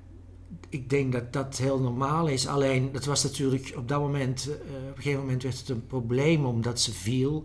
ik 0.68 0.90
denk 0.90 1.12
dat 1.12 1.32
dat 1.32 1.58
heel 1.58 1.80
normaal 1.80 2.26
is. 2.26 2.46
Alleen, 2.46 2.92
dat 2.92 3.04
was 3.04 3.22
natuurlijk 3.22 3.72
op 3.76 3.88
dat 3.88 4.00
moment, 4.00 4.48
uh, 4.48 4.54
op 4.54 4.96
een 4.96 5.02
gegeven 5.02 5.20
moment 5.20 5.42
werd 5.42 5.58
het 5.58 5.68
een 5.68 5.86
probleem 5.86 6.44
omdat 6.44 6.80
ze 6.80 6.92
viel. 6.92 7.44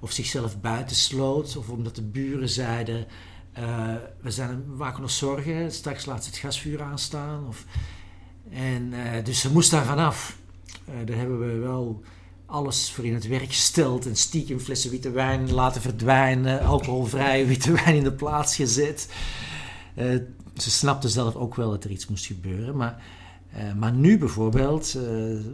Of 0.00 0.12
zichzelf 0.12 0.60
buitensloot. 0.60 1.56
Of 1.56 1.68
omdat 1.68 1.94
de 1.94 2.02
buren 2.02 2.48
zeiden, 2.48 3.06
uh, 3.58 3.94
we, 4.20 4.30
zijn, 4.30 4.64
we 4.68 4.76
maken 4.76 5.02
ons 5.02 5.18
zorgen, 5.18 5.72
straks 5.72 6.04
laat 6.04 6.24
ze 6.24 6.30
het 6.30 6.38
gasvuur 6.38 6.82
aanstaan. 6.82 7.46
Of, 7.48 7.64
en, 8.50 8.92
uh, 8.92 9.24
dus 9.24 9.40
ze 9.40 9.52
moest 9.52 9.70
daar 9.70 9.84
vanaf. 9.84 10.36
daar 11.04 11.16
hebben 11.16 11.40
we 11.40 11.58
wel 11.58 12.02
alles 12.46 12.90
voor 12.90 13.04
in 13.04 13.14
het 13.14 13.26
werk 13.26 13.52
gesteld. 13.52 14.06
En 14.06 14.16
stiekem 14.16 14.60
flessen 14.60 14.90
witte 14.90 15.10
wijn 15.10 15.52
laten 15.52 15.80
verdwijnen. 15.80 16.60
Alcoholvrije 16.60 17.44
witte 17.46 17.72
wijn 17.72 17.96
in 17.96 18.04
de 18.04 18.12
plaats 18.12 18.56
gezet. 18.56 19.08
Uh, 19.94 20.20
ze 20.56 20.70
snapte 20.70 21.08
zelf 21.08 21.34
ook 21.34 21.54
wel 21.54 21.70
dat 21.70 21.84
er 21.84 21.90
iets 21.90 22.06
moest 22.06 22.26
gebeuren. 22.26 22.76
Maar, 22.76 23.02
uh, 23.56 23.72
maar 23.74 23.92
nu 23.92 24.18
bijvoorbeeld 24.18 24.98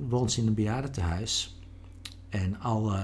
woont 0.09 0.33
ze 0.33 0.41
in 0.41 0.47
een 0.47 0.55
bejaardentehuis. 0.55 1.59
En 2.29 2.61
alle 2.61 3.01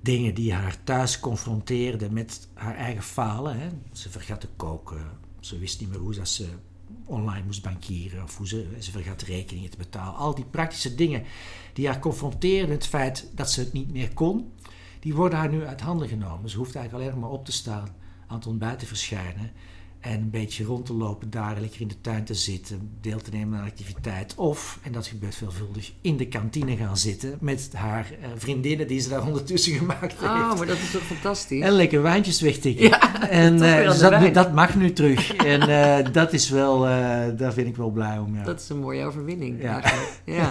dingen 0.00 0.34
die 0.34 0.52
haar 0.52 0.76
thuis 0.84 1.20
confronteerden 1.20 2.12
met 2.12 2.48
haar 2.54 2.76
eigen 2.76 3.02
falen. 3.02 3.60
Hè. 3.60 3.68
Ze 3.92 4.10
vergat 4.10 4.40
te 4.40 4.48
koken. 4.56 5.00
Ze 5.40 5.58
wist 5.58 5.80
niet 5.80 5.88
meer 5.88 5.98
hoe 5.98 6.26
ze 6.26 6.46
online 7.04 7.44
moest 7.44 7.62
bankieren. 7.62 8.22
Of 8.22 8.36
hoe 8.36 8.48
ze, 8.48 8.66
ze 8.78 8.90
vergat 8.90 9.22
rekeningen 9.22 9.70
te 9.70 9.76
betalen. 9.76 10.14
Al 10.14 10.34
die 10.34 10.44
praktische 10.44 10.94
dingen 10.94 11.22
die 11.72 11.86
haar 11.86 11.98
confronteerden 11.98 12.68
met 12.68 12.78
het 12.78 12.86
feit 12.86 13.30
dat 13.34 13.50
ze 13.50 13.60
het 13.60 13.72
niet 13.72 13.92
meer 13.92 14.12
kon. 14.12 14.52
Die 15.00 15.14
worden 15.14 15.38
haar 15.38 15.50
nu 15.50 15.64
uit 15.64 15.80
handen 15.80 16.08
genomen. 16.08 16.50
Ze 16.50 16.56
hoeft 16.56 16.74
eigenlijk 16.74 17.06
alleen 17.06 17.20
maar 17.20 17.30
op 17.30 17.44
te 17.44 17.52
staan, 17.52 17.88
aan 18.26 18.36
het 18.36 18.46
ontbijt 18.46 18.78
te 18.78 18.86
verschijnen. 18.86 19.50
En 20.02 20.12
een 20.12 20.30
beetje 20.30 20.64
rond 20.64 20.86
te 20.86 20.92
lopen, 20.92 21.30
daar 21.30 21.60
lekker 21.60 21.80
in 21.80 21.88
de 21.88 22.00
tuin 22.00 22.24
te 22.24 22.34
zitten, 22.34 22.90
deel 23.00 23.20
te 23.20 23.30
nemen 23.30 23.58
aan 23.58 23.64
activiteit. 23.64 24.34
Of, 24.34 24.78
en 24.82 24.92
dat 24.92 25.06
gebeurt 25.06 25.34
veelvuldig, 25.34 25.92
in 26.00 26.16
de 26.16 26.28
kantine 26.28 26.76
gaan 26.76 26.96
zitten 26.96 27.36
met 27.40 27.70
haar 27.72 28.06
uh, 28.10 28.26
vriendinnen 28.36 28.86
die 28.86 29.00
ze 29.00 29.08
daar 29.08 29.26
ondertussen 29.26 29.72
gemaakt 29.78 30.00
heeft. 30.00 30.22
Oh, 30.22 30.56
maar 30.58 30.66
dat 30.66 30.76
is 30.76 30.90
toch 30.90 31.02
fantastisch. 31.02 31.62
En 31.62 31.72
lekker 31.72 32.02
wijntjes 32.02 32.40
wegtikken. 32.40 32.88
Ja, 32.88 33.28
en 33.28 33.54
uh, 33.54 33.88
dus 33.88 33.98
dat, 33.98 34.34
dat, 34.34 34.52
mag 34.52 34.74
nu 34.74 34.92
terug. 34.92 35.34
en 35.54 35.68
uh, 35.68 36.12
dat 36.12 36.32
is 36.32 36.48
wel, 36.48 36.80
daar 37.36 37.52
vind 37.52 37.68
ik 37.68 37.76
wel 37.76 37.90
blij 37.90 38.18
om. 38.18 38.36
Ja. 38.36 38.44
Dat 38.44 38.60
is 38.60 38.68
een 38.68 38.78
mooie 38.78 39.04
overwinning. 39.04 39.62
Ja. 39.62 39.82
ja. 40.24 40.50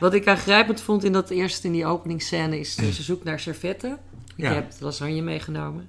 Wat 0.00 0.14
ik 0.14 0.26
aangrijpend 0.26 0.80
vond 0.80 1.04
in 1.04 1.12
dat 1.12 1.30
eerste, 1.30 1.66
in 1.66 1.72
die 1.72 1.86
openingsscène, 1.86 2.58
is 2.58 2.74
ze 2.74 3.02
zoekt 3.10 3.24
naar 3.24 3.40
servetten. 3.40 3.98
Je 4.36 4.46
hebt 4.46 4.80
lasagne 4.80 5.20
meegenomen 5.20 5.88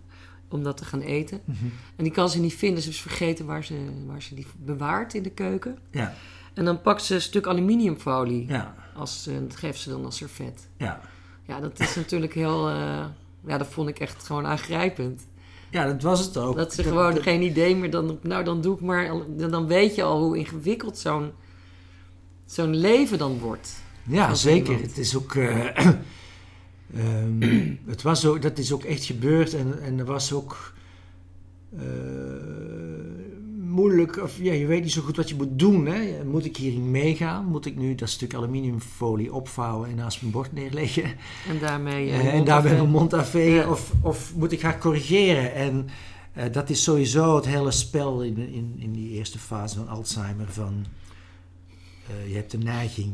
om 0.50 0.64
dat 0.64 0.78
te 0.78 0.86
gaan 0.86 1.02
eten. 1.02 1.42
Mm 1.46 1.56
-hmm. 1.60 1.72
En 1.96 2.04
die 2.04 2.14
kan 2.14 2.30
ze 2.30 2.40
niet 2.40 2.54
vinden. 2.54 2.84
Ze 2.84 2.90
is 2.90 3.02
vergeten 3.02 3.46
waar 3.46 3.64
ze, 3.64 3.76
waar 4.08 4.22
ze 4.22 4.36
die 4.36 4.46
bewaart 4.58 5.14
in 5.14 5.24
de 5.24 5.30
keuken. 5.30 5.78
Ja. 5.92 6.14
En 6.54 6.66
dan 6.66 6.82
pakt 6.82 7.04
ze 7.04 7.16
een 7.16 7.22
stuk 7.22 7.48
aluminiumfolie. 7.48 8.48
Ja. 8.48 8.76
Als, 8.96 9.28
en 9.28 9.48
dat 9.48 9.58
geeft 9.58 9.80
ze 9.80 9.90
dan 9.90 10.06
als 10.06 10.18
servet. 10.18 10.68
Ja. 10.78 11.02
Ja, 11.48 11.60
dat 11.60 11.80
is 11.80 11.96
natuurlijk 11.96 12.34
heel... 12.34 12.70
Uh, 12.70 13.06
ja, 13.46 13.58
dat 13.58 13.68
vond 13.68 13.90
ik 13.90 14.00
echt 14.00 14.26
gewoon 14.26 14.46
aangrijpend. 14.46 15.28
Ja, 15.70 15.86
dat 15.86 16.02
was 16.02 16.20
het 16.20 16.38
ook. 16.38 16.56
Dat 16.56 16.74
ze 16.74 16.84
gewoon 16.84 17.14
dat, 17.14 17.24
geen 17.24 17.42
idee 17.42 17.76
meer... 17.76 17.90
Dan, 17.90 18.20
nou, 18.22 18.44
dan 18.44 18.62
doe 18.62 18.76
ik 18.76 18.82
maar... 18.82 19.12
Dan 19.36 19.68
weet 19.68 19.96
je 19.96 20.04
al 20.04 20.22
hoe 20.22 20.38
ingewikkeld 20.38 20.98
zo'n 20.98 21.32
zo'n 22.46 22.76
leven 22.76 23.18
dan 23.18 23.40
wordt. 23.40 23.82
Ja, 24.04 24.34
zeker. 24.34 24.74
Iemand. 24.74 24.90
Het 24.90 24.98
is 24.98 25.16
ook... 25.16 25.34
Uh, 25.40 25.90
Um, 26.98 27.40
het 27.86 28.02
was 28.02 28.26
ook, 28.26 28.42
dat 28.42 28.58
is 28.58 28.72
ook 28.72 28.84
echt 28.84 29.04
gebeurd 29.04 29.54
en, 29.54 29.82
en 29.82 30.00
er 30.00 30.06
was 30.06 30.34
ook 30.34 30.74
uh, 31.74 31.82
moeilijk, 33.62 34.18
of 34.18 34.38
ja, 34.38 34.54
je 34.54 34.66
weet 34.66 34.84
niet 34.84 34.92
zo 34.92 35.02
goed 35.02 35.18
wat 35.18 35.30
je 35.30 35.36
moet 35.36 35.60
doen. 35.60 35.86
Hè? 35.86 36.24
Moet 36.24 36.46
ik 36.46 36.58
hierin 36.58 36.92
meegaan? 36.92 37.46
Moet 37.46 37.66
ik 37.66 37.76
nu 37.76 37.96
dat 37.96 38.10
stuk 38.10 38.34
aluminiumfolie 38.34 39.34
opvouwen 39.34 39.90
en 39.90 39.96
naast 39.96 40.22
mijn 40.22 40.34
bord 40.34 40.54
neerleggen? 40.54 41.04
En 41.50 41.60
daarmee, 41.60 42.08
uh, 42.08 42.34
en 42.34 42.44
daarmee 42.44 42.74
mijn 42.74 42.90
mond 42.90 43.14
afvegen? 43.14 43.56
Ja. 43.56 43.70
Of, 43.70 43.94
of 44.02 44.36
moet 44.36 44.52
ik 44.52 44.60
gaan 44.60 44.80
corrigeren? 44.80 45.54
En 45.54 45.88
uh, 46.38 46.44
dat 46.52 46.70
is 46.70 46.84
sowieso 46.84 47.36
het 47.36 47.46
hele 47.46 47.72
spel 47.72 48.24
in, 48.24 48.38
in, 48.38 48.76
in 48.78 48.92
die 48.92 49.10
eerste 49.10 49.40
fase 49.40 49.76
van 49.76 49.88
Alzheimer. 49.88 50.48
Van, 50.52 50.86
je 52.28 52.36
hebt 52.36 52.52
de 52.52 52.58
neiging 52.58 53.14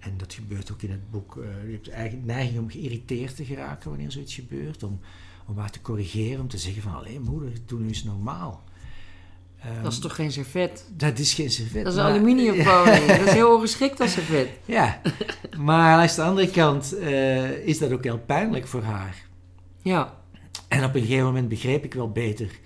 en 0.00 0.14
dat 0.16 0.32
gebeurt 0.32 0.72
ook 0.72 0.82
in 0.82 0.90
het 0.90 1.10
boek. 1.10 1.36
Uh, 1.36 1.44
je 1.66 1.72
hebt 1.72 1.88
eigenlijk 1.88 2.26
neiging 2.26 2.58
om 2.58 2.70
geïrriteerd 2.70 3.36
te 3.36 3.44
geraken 3.44 3.90
wanneer 3.90 4.10
zoiets 4.12 4.34
gebeurt. 4.34 4.82
Om, 4.82 5.00
om 5.46 5.54
maar 5.54 5.70
te 5.70 5.80
corrigeren, 5.80 6.40
om 6.40 6.48
te 6.48 6.58
zeggen 6.58 6.82
van... 6.82 6.94
alleen 6.94 7.22
moeder, 7.22 7.52
doe 7.66 7.80
nu 7.80 7.88
eens 7.88 8.04
normaal. 8.04 8.64
Um, 9.66 9.82
dat 9.82 9.92
is 9.92 9.98
toch 9.98 10.14
geen 10.14 10.32
servet? 10.32 10.84
Dat 10.96 11.18
is 11.18 11.34
geen 11.34 11.50
servet. 11.50 11.84
Dat 11.84 11.92
is 11.92 11.98
maar, 11.98 12.10
aluminiumfolie. 12.10 13.06
Dat 13.18 13.20
is 13.20 13.32
heel 13.32 13.54
ongeschikt 13.54 14.00
als 14.00 14.12
servet. 14.12 14.48
Ja, 14.64 15.00
maar 15.58 15.98
aan 15.98 16.06
de 16.06 16.22
andere 16.22 16.50
kant 16.50 16.94
uh, 16.94 17.66
is 17.66 17.78
dat 17.78 17.92
ook 17.92 18.04
heel 18.04 18.18
pijnlijk 18.18 18.66
voor 18.66 18.82
haar. 18.82 19.26
Ja. 19.82 20.18
En 20.68 20.84
op 20.84 20.94
een 20.94 21.00
gegeven 21.00 21.24
moment 21.24 21.48
begreep 21.48 21.84
ik 21.84 21.94
wel 21.94 22.10
beter... 22.10 22.58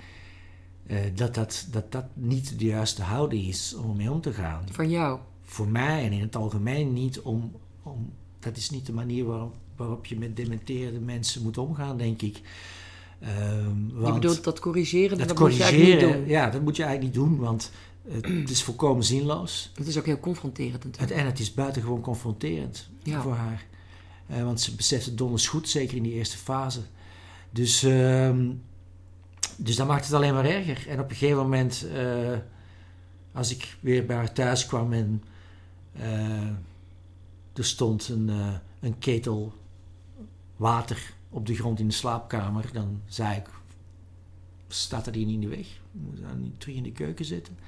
Uh, 0.86 0.98
dat, 1.14 1.34
dat, 1.34 1.66
dat 1.70 1.92
dat 1.92 2.04
niet 2.14 2.58
de 2.58 2.64
juiste 2.64 3.02
houding 3.02 3.46
is 3.46 3.74
om 3.74 3.96
mee 3.96 4.10
om 4.10 4.20
te 4.20 4.32
gaan. 4.32 4.64
Van 4.70 4.90
jou? 4.90 5.18
Voor 5.54 5.68
mij 5.68 6.04
en 6.04 6.12
in 6.12 6.20
het 6.20 6.36
algemeen 6.36 6.92
niet 6.92 7.20
om. 7.20 7.52
om 7.82 8.12
dat 8.40 8.56
is 8.56 8.70
niet 8.70 8.86
de 8.86 8.92
manier 8.92 9.24
waarop, 9.24 9.54
waarop 9.76 10.06
je 10.06 10.18
met 10.18 10.36
dementerende 10.36 11.00
mensen 11.00 11.42
moet 11.42 11.58
omgaan, 11.58 11.96
denk 11.96 12.22
ik. 12.22 12.40
Um, 13.22 13.92
je 14.04 14.12
bedoelt 14.12 14.44
dat 14.44 14.60
corrigeren? 14.60 15.18
Dat, 15.18 15.28
dat 15.28 15.36
corrigeren, 15.36 15.72
moet 15.72 15.80
je 15.80 15.86
eigenlijk 15.86 16.12
niet 16.12 16.26
doen. 16.26 16.34
ja, 16.34 16.50
dat 16.50 16.62
moet 16.62 16.76
je 16.76 16.82
eigenlijk 16.82 17.16
niet 17.16 17.24
doen, 17.24 17.38
want 17.38 17.70
het, 18.08 18.50
is 18.56 18.62
volkomen 18.62 19.04
zinloos. 19.04 19.72
Het 19.74 19.86
is 19.86 19.98
ook 19.98 20.06
heel 20.06 20.20
confronterend 20.20 20.84
natuurlijk. 20.84 21.12
En 21.12 21.26
het 21.26 21.38
is 21.38 21.54
buitengewoon 21.54 22.00
confronterend 22.00 22.88
ja. 23.02 23.22
voor 23.22 23.34
haar. 23.34 23.66
Uh, 24.30 24.42
want 24.42 24.60
ze 24.60 24.74
beseft 24.74 25.06
het 25.06 25.18
donders 25.18 25.48
goed, 25.48 25.68
zeker 25.68 25.96
in 25.96 26.02
die 26.02 26.12
eerste 26.12 26.36
fase. 26.36 26.80
Dus, 27.50 27.84
uh, 27.84 28.36
dus 29.56 29.76
dat 29.76 29.86
maakt 29.86 30.04
het 30.04 30.14
alleen 30.14 30.34
maar 30.34 30.44
erger. 30.44 30.88
En 30.88 31.00
op 31.00 31.10
een 31.10 31.16
gegeven 31.16 31.42
moment, 31.42 31.86
uh, 31.94 32.38
als 33.32 33.50
ik 33.50 33.76
weer 33.80 34.06
bij 34.06 34.16
haar 34.16 34.32
thuis 34.32 34.66
kwam 34.66 34.92
en 34.92 35.22
er 37.54 37.64
stond 37.64 38.08
een, 38.08 38.28
uh, 38.28 38.54
een 38.80 38.98
ketel 38.98 39.52
water 40.56 41.12
op 41.30 41.46
de 41.46 41.54
grond 41.54 41.80
in 41.80 41.88
de 41.88 41.94
slaapkamer. 41.94 42.64
Dan 42.72 43.00
zei 43.06 43.36
ik, 43.36 43.46
staat 44.68 45.04
dat 45.04 45.14
hier 45.14 45.26
niet 45.26 45.34
in 45.34 45.48
de 45.48 45.56
weg? 45.56 45.66
Moet 45.92 46.20
dan 46.20 46.42
niet 46.42 46.60
terug 46.60 46.76
in 46.76 46.82
de 46.82 46.92
keuken 46.92 47.24
zitten? 47.24 47.58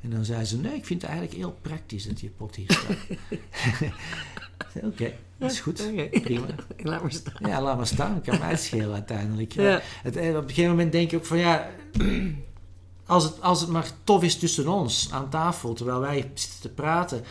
En 0.00 0.10
dan 0.10 0.24
zei 0.24 0.44
ze, 0.44 0.58
nee, 0.58 0.74
ik 0.74 0.84
vind 0.84 1.02
het 1.02 1.10
eigenlijk 1.10 1.40
heel 1.40 1.58
praktisch 1.60 2.06
dat 2.06 2.20
je 2.20 2.28
pot 2.28 2.54
hier 2.54 2.72
staat. 2.72 2.96
Oké, 4.76 4.86
okay, 4.86 5.18
dat 5.36 5.50
is 5.50 5.60
goed. 5.60 5.90
Okay. 5.90 6.08
Prima. 6.08 6.46
laat 6.76 7.02
maar 7.02 7.12
staan. 7.12 7.48
Ja, 7.48 7.62
laat 7.62 7.76
maar 7.76 7.86
staan. 7.86 8.16
Ik 8.16 8.22
kan 8.22 8.38
mij 8.38 8.56
schelen 8.56 8.92
uiteindelijk. 8.92 9.52
Ja. 9.52 9.80
Het, 10.02 10.16
op 10.16 10.22
een 10.22 10.48
gegeven 10.48 10.70
moment 10.70 10.92
denk 10.92 11.10
je 11.10 11.16
ook 11.16 11.24
van, 11.24 11.38
ja... 11.38 11.70
Als 13.08 13.24
het, 13.24 13.42
als 13.42 13.60
het 13.60 13.70
maar 13.70 13.90
tof 14.04 14.22
is 14.22 14.38
tussen 14.38 14.68
ons 14.68 15.12
aan 15.12 15.30
tafel, 15.30 15.74
terwijl 15.74 16.00
wij 16.00 16.30
zitten 16.34 16.60
te 16.60 16.68
praten 16.68 17.24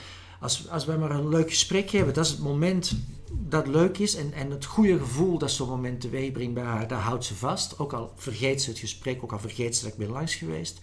als, 0.45 0.69
als 0.69 0.85
wij 0.85 0.97
maar 0.97 1.11
een 1.11 1.29
leuk 1.29 1.49
gesprek 1.49 1.89
hebben, 1.89 2.13
dat 2.13 2.25
is 2.25 2.31
het 2.31 2.39
moment 2.39 2.95
dat 3.31 3.67
leuk 3.67 3.97
is. 3.97 4.15
En, 4.15 4.33
en 4.33 4.51
het 4.51 4.65
goede 4.65 4.97
gevoel 4.97 5.37
dat 5.37 5.51
zo'n 5.51 5.69
moment 5.69 6.01
teweeg 6.01 6.31
brengt 6.31 6.53
bij 6.53 6.63
haar, 6.63 6.87
daar 6.87 7.01
houdt 7.01 7.25
ze 7.25 7.35
vast. 7.35 7.79
Ook 7.79 7.93
al 7.93 8.13
vergeet 8.15 8.61
ze 8.61 8.69
het 8.69 8.79
gesprek, 8.79 9.23
ook 9.23 9.31
al 9.31 9.39
vergeet 9.39 9.75
ze 9.75 9.83
dat 9.83 9.91
ik 9.91 9.99
ben 9.99 10.09
langs 10.09 10.35
geweest. 10.35 10.79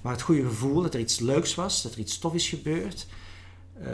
Maar 0.00 0.12
het 0.12 0.22
goede 0.22 0.42
gevoel 0.42 0.82
dat 0.82 0.94
er 0.94 1.00
iets 1.00 1.18
leuks 1.18 1.54
was, 1.54 1.82
dat 1.82 1.92
er 1.92 1.98
iets 1.98 2.18
tof 2.18 2.34
is 2.34 2.48
gebeurd, 2.48 3.06
uh, 3.82 3.86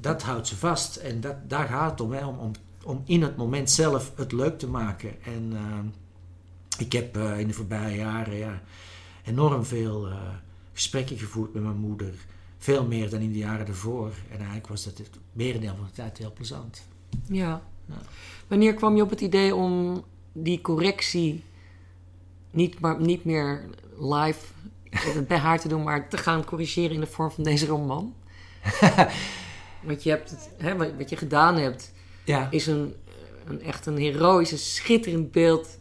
dat 0.00 0.22
houdt 0.22 0.46
ze 0.46 0.56
vast. 0.56 0.96
En 0.96 1.20
dat, 1.20 1.36
daar 1.48 1.68
gaat 1.68 1.90
het 1.90 2.00
om, 2.00 2.12
hè, 2.12 2.26
om, 2.26 2.38
om, 2.38 2.52
om 2.84 3.02
in 3.04 3.22
het 3.22 3.36
moment 3.36 3.70
zelf 3.70 4.12
het 4.16 4.32
leuk 4.32 4.58
te 4.58 4.68
maken. 4.68 5.22
En, 5.22 5.50
uh, 5.52 5.60
Ik 6.78 6.92
heb 6.92 7.16
in 7.16 7.46
de 7.46 7.54
voorbije 7.54 7.96
jaren 7.96 8.36
ja, 8.36 8.62
enorm 9.24 9.64
veel 9.64 10.08
gesprekken 10.72 11.18
gevoerd 11.18 11.54
met 11.54 11.62
mijn 11.62 11.76
moeder. 11.76 12.14
Veel 12.58 12.86
meer 12.86 13.10
dan 13.10 13.20
in 13.20 13.32
de 13.32 13.38
jaren 13.38 13.66
ervoor. 13.66 14.12
En 14.30 14.36
eigenlijk 14.36 14.66
was 14.66 14.84
dat 14.84 14.98
het 14.98 15.10
merendeel 15.32 15.74
van 15.76 15.84
de 15.84 15.92
tijd 15.92 16.18
heel 16.18 16.32
plezant. 16.32 16.82
Ja. 17.26 17.62
ja. 17.86 18.00
Wanneer 18.46 18.74
kwam 18.74 18.96
je 18.96 19.02
op 19.02 19.10
het 19.10 19.20
idee 19.20 19.54
om 19.54 20.04
die 20.32 20.60
correctie 20.60 21.44
niet, 22.50 22.80
maar, 22.80 23.00
niet 23.00 23.24
meer 23.24 23.64
live 23.98 24.46
bij 25.28 25.38
haar 25.38 25.60
te 25.60 25.68
doen, 25.68 25.82
maar 25.82 26.08
te 26.08 26.16
gaan 26.16 26.44
corrigeren 26.44 26.94
in 26.94 27.00
de 27.00 27.06
vorm 27.06 27.30
van 27.30 27.44
deze 27.44 27.66
roman? 27.66 28.14
Want 29.86 30.02
je 30.02 30.10
hebt 30.10 30.30
het, 30.30 30.50
hè, 30.56 30.96
wat 30.96 31.10
je 31.10 31.16
gedaan 31.16 31.56
hebt, 31.56 31.92
ja. 32.24 32.50
is 32.50 32.66
een, 32.66 32.94
een, 33.46 33.62
echt 33.62 33.86
een 33.86 33.96
heroïsche, 33.96 34.58
schitterend 34.58 35.32
beeld 35.32 35.77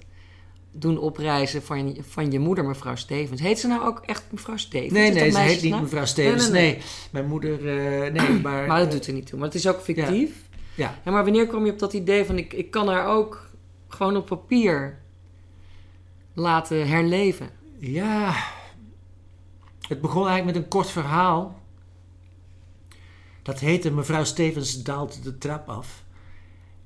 doen 0.80 0.98
opreizen 0.98 1.64
van 1.64 1.94
je, 1.94 2.04
van 2.04 2.32
je 2.32 2.40
moeder, 2.40 2.66
mevrouw 2.66 2.96
Stevens. 2.96 3.42
Heet 3.42 3.60
ze 3.60 3.68
nou 3.68 3.86
ook 3.86 4.02
echt 4.06 4.24
mevrouw 4.30 4.58
Stevens? 4.58 4.94
Nee, 4.94 5.12
nee, 5.12 5.32
ze 5.32 5.40
heet 5.40 5.62
niet 5.62 5.82
mevrouw 5.82 6.06
Stevens. 6.06 6.50
Nee, 6.50 6.78
mijn 7.12 7.28
moeder, 7.28 7.60
uh, 7.62 8.12
nee, 8.14 8.40
maar... 8.44 8.68
maar 8.68 8.80
dat 8.80 8.92
doet 8.92 9.08
er 9.08 9.14
niet 9.14 9.28
toe. 9.28 9.40
Maar 9.40 9.48
het 9.48 9.58
is 9.58 9.68
ook 9.68 9.82
fictief. 9.82 10.32
Ja. 10.76 10.96
ja. 11.04 11.12
maar 11.12 11.24
wanneer 11.24 11.48
kwam 11.48 11.66
je 11.66 11.72
op 11.72 11.80
dat 11.80 11.94
idee 11.94 12.26
van... 12.26 12.38
ik, 12.38 12.54
ik 12.54 12.72
kan 12.72 12.88
haar 12.88 13.08
ook 13.08 13.50
gewoon 13.88 14.18
op 14.18 14.26
papier 14.26 14.98
laten 16.34 16.88
herleven? 16.88 17.50
Ja, 17.80 18.36
het 19.88 20.02
begon 20.02 20.28
eigenlijk 20.28 20.56
met 20.56 20.64
een 20.64 20.70
kort 20.70 20.90
verhaal. 20.90 21.60
Dat 23.42 23.60
heette 23.60 23.92
Mevrouw 23.92 24.24
Stevens 24.24 24.84
daalt 24.84 25.24
de 25.24 25.38
trap 25.38 25.70
af. 25.70 26.04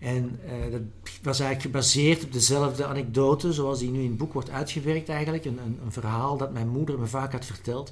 En 0.01 0.39
uh, 0.45 0.71
dat 0.71 0.81
was 1.21 1.39
eigenlijk 1.39 1.61
gebaseerd 1.61 2.23
op 2.23 2.33
dezelfde 2.33 2.85
anekdote 2.85 3.53
zoals 3.53 3.79
die 3.79 3.89
nu 3.89 4.01
in 4.01 4.09
het 4.09 4.17
boek 4.17 4.33
wordt 4.33 4.49
uitgewerkt 4.49 5.09
eigenlijk. 5.09 5.45
Een, 5.45 5.59
een, 5.65 5.79
een, 5.83 5.91
verhaal 5.91 6.37
dat 6.37 6.53
mijn 6.53 6.69
moeder 6.69 6.99
me 6.99 7.05
vaak 7.05 7.31
had 7.31 7.45
verteld 7.45 7.91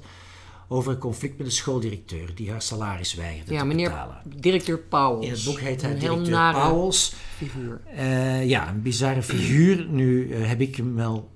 over 0.68 0.92
een 0.92 0.98
conflict 0.98 1.38
met 1.38 1.46
de 1.46 1.52
schooldirecteur 1.52 2.34
die 2.34 2.50
haar 2.50 2.62
salaris 2.62 3.14
weigerde 3.14 3.52
ja, 3.52 3.60
te 3.60 3.66
meneer 3.66 3.88
betalen. 3.88 4.22
directeur 4.24 4.78
Pauwels. 4.78 5.26
In 5.26 5.32
het 5.32 5.44
boek 5.44 5.60
heet 5.60 5.82
hij 5.82 5.98
directeur 5.98 6.52
Pauwels. 6.52 7.14
figuur. 7.36 7.80
Uh, 7.94 8.48
ja, 8.48 8.68
een 8.68 8.82
bizarre 8.82 9.22
figuur. 9.22 9.86
Nu 9.88 10.26
uh, 10.26 10.46
heb 10.46 10.60
ik 10.60 10.76
hem 10.76 10.94
wel 10.94 11.28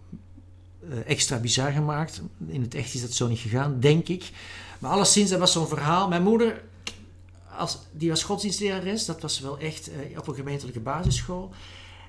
extra 1.06 1.38
bizar 1.38 1.72
gemaakt. 1.72 2.22
In 2.46 2.62
het 2.62 2.74
echt 2.74 2.94
is 2.94 3.00
dat 3.00 3.12
zo 3.12 3.28
niet 3.28 3.38
gegaan, 3.38 3.80
denk 3.80 4.08
ik. 4.08 4.30
Maar 4.78 4.90
alleszins, 4.90 5.30
dat 5.30 5.38
was 5.38 5.52
zo'n 5.52 5.68
verhaal. 5.68 6.08
Mijn 6.08 6.22
moeder 6.22 6.62
als, 7.58 7.78
die 7.92 8.08
was 8.08 8.22
godsdienstlerares, 8.22 9.04
dat 9.04 9.20
was 9.20 9.40
wel 9.40 9.58
echt 9.58 9.90
uh, 9.90 10.18
op 10.18 10.26
een 10.26 10.34
gemeentelijke 10.34 10.80
basisschool. 10.80 11.50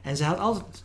En 0.02 0.18
ze 0.18 0.24
had 0.24 0.38
altijd 0.38 0.84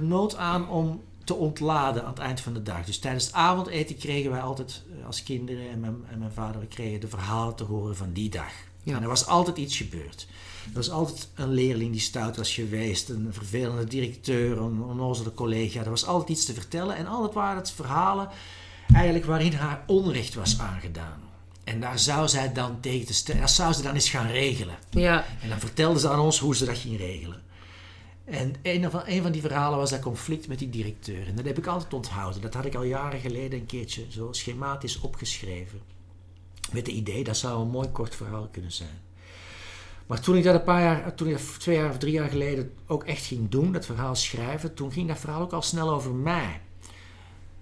nood 0.00 0.36
aan 0.36 0.68
om 0.68 1.00
te 1.24 1.34
ontladen 1.34 2.02
aan 2.02 2.10
het 2.10 2.18
eind 2.18 2.40
van 2.40 2.52
de 2.52 2.62
dag. 2.62 2.84
Dus 2.84 2.98
tijdens 2.98 3.24
het 3.24 3.34
avondeten 3.34 3.96
kregen 3.96 4.30
wij 4.30 4.40
altijd 4.40 4.82
eh, 4.98 5.06
als 5.06 5.22
kinderen 5.22 5.70
en 5.70 5.80
mijn, 5.80 5.96
en 6.10 6.18
mijn 6.18 6.32
vader, 6.32 6.60
we 6.60 6.66
kregen 6.66 7.00
de 7.00 7.08
verhalen 7.08 7.54
te 7.54 7.64
horen 7.64 7.96
van 7.96 8.12
die 8.12 8.28
dag. 8.28 8.52
En 8.84 9.02
er 9.02 9.08
was 9.08 9.26
altijd 9.26 9.56
iets 9.56 9.76
gebeurd. 9.76 10.26
Er 10.64 10.74
was 10.74 10.90
altijd 10.90 11.28
een 11.34 11.52
leerling 11.52 11.92
die 11.92 12.00
stout 12.00 12.36
was 12.36 12.54
geweest, 12.54 13.08
een 13.08 13.28
vervelende 13.30 13.84
directeur, 13.84 14.58
een 14.58 14.82
onnozele 14.82 15.34
collega. 15.34 15.80
Er 15.84 15.90
was 15.90 16.06
altijd 16.06 16.28
iets 16.28 16.44
te 16.44 16.54
vertellen 16.54 16.96
en 16.96 17.06
altijd 17.06 17.34
waren 17.34 17.56
het 17.56 17.70
verhalen 17.70 18.28
eigenlijk 18.94 19.24
waarin 19.24 19.52
haar 19.52 19.82
onrecht 19.86 20.34
was 20.34 20.60
aangedaan. 20.60 21.29
En 21.64 21.80
daar 21.80 21.98
zou 21.98 22.28
zij 22.28 22.52
dan 22.52 22.80
tegen 22.80 23.38
dat 23.40 23.50
zou 23.50 23.72
ze 23.72 23.82
dan 23.82 23.94
eens 23.94 24.10
gaan 24.10 24.26
regelen. 24.26 24.78
Ja. 24.90 25.26
En 25.42 25.48
dan 25.48 25.60
vertelde 25.60 26.00
ze 26.00 26.08
aan 26.08 26.20
ons 26.20 26.38
hoe 26.38 26.56
ze 26.56 26.64
dat 26.64 26.78
ging 26.78 26.98
regelen. 26.98 27.42
En 28.24 28.54
een 28.62 28.90
van, 28.90 29.02
een 29.06 29.22
van 29.22 29.32
die 29.32 29.40
verhalen 29.40 29.78
was 29.78 29.90
dat 29.90 30.00
conflict 30.00 30.48
met 30.48 30.58
die 30.58 30.70
directeur. 30.70 31.26
En 31.26 31.34
dat 31.34 31.44
heb 31.44 31.58
ik 31.58 31.66
altijd 31.66 31.94
onthouden. 31.94 32.40
Dat 32.40 32.54
had 32.54 32.64
ik 32.64 32.74
al 32.74 32.82
jaren 32.82 33.20
geleden 33.20 33.58
een 33.58 33.66
keertje 33.66 34.06
zo 34.08 34.28
schematisch 34.32 35.00
opgeschreven. 35.00 35.80
Met 36.72 36.86
het 36.86 36.96
idee, 36.96 37.24
dat 37.24 37.36
zou 37.36 37.60
een 37.60 37.70
mooi 37.70 37.88
kort 37.88 38.14
verhaal 38.14 38.48
kunnen 38.50 38.72
zijn. 38.72 39.00
Maar 40.06 40.20
toen 40.20 40.36
ik 40.36 40.44
dat 40.44 40.54
een 40.54 40.62
paar 40.62 40.82
jaar, 40.82 41.14
toen 41.14 41.28
ik 41.28 41.38
twee 41.38 41.76
jaar 41.76 41.90
of 41.90 41.98
drie 41.98 42.12
jaar 42.12 42.28
geleden 42.28 42.72
ook 42.86 43.04
echt 43.04 43.24
ging 43.24 43.48
doen, 43.48 43.72
dat 43.72 43.86
verhaal 43.86 44.14
schrijven, 44.14 44.74
toen 44.74 44.92
ging 44.92 45.08
dat 45.08 45.18
verhaal 45.18 45.40
ook 45.40 45.52
al 45.52 45.62
snel 45.62 45.90
over 45.90 46.12
mij. 46.12 46.60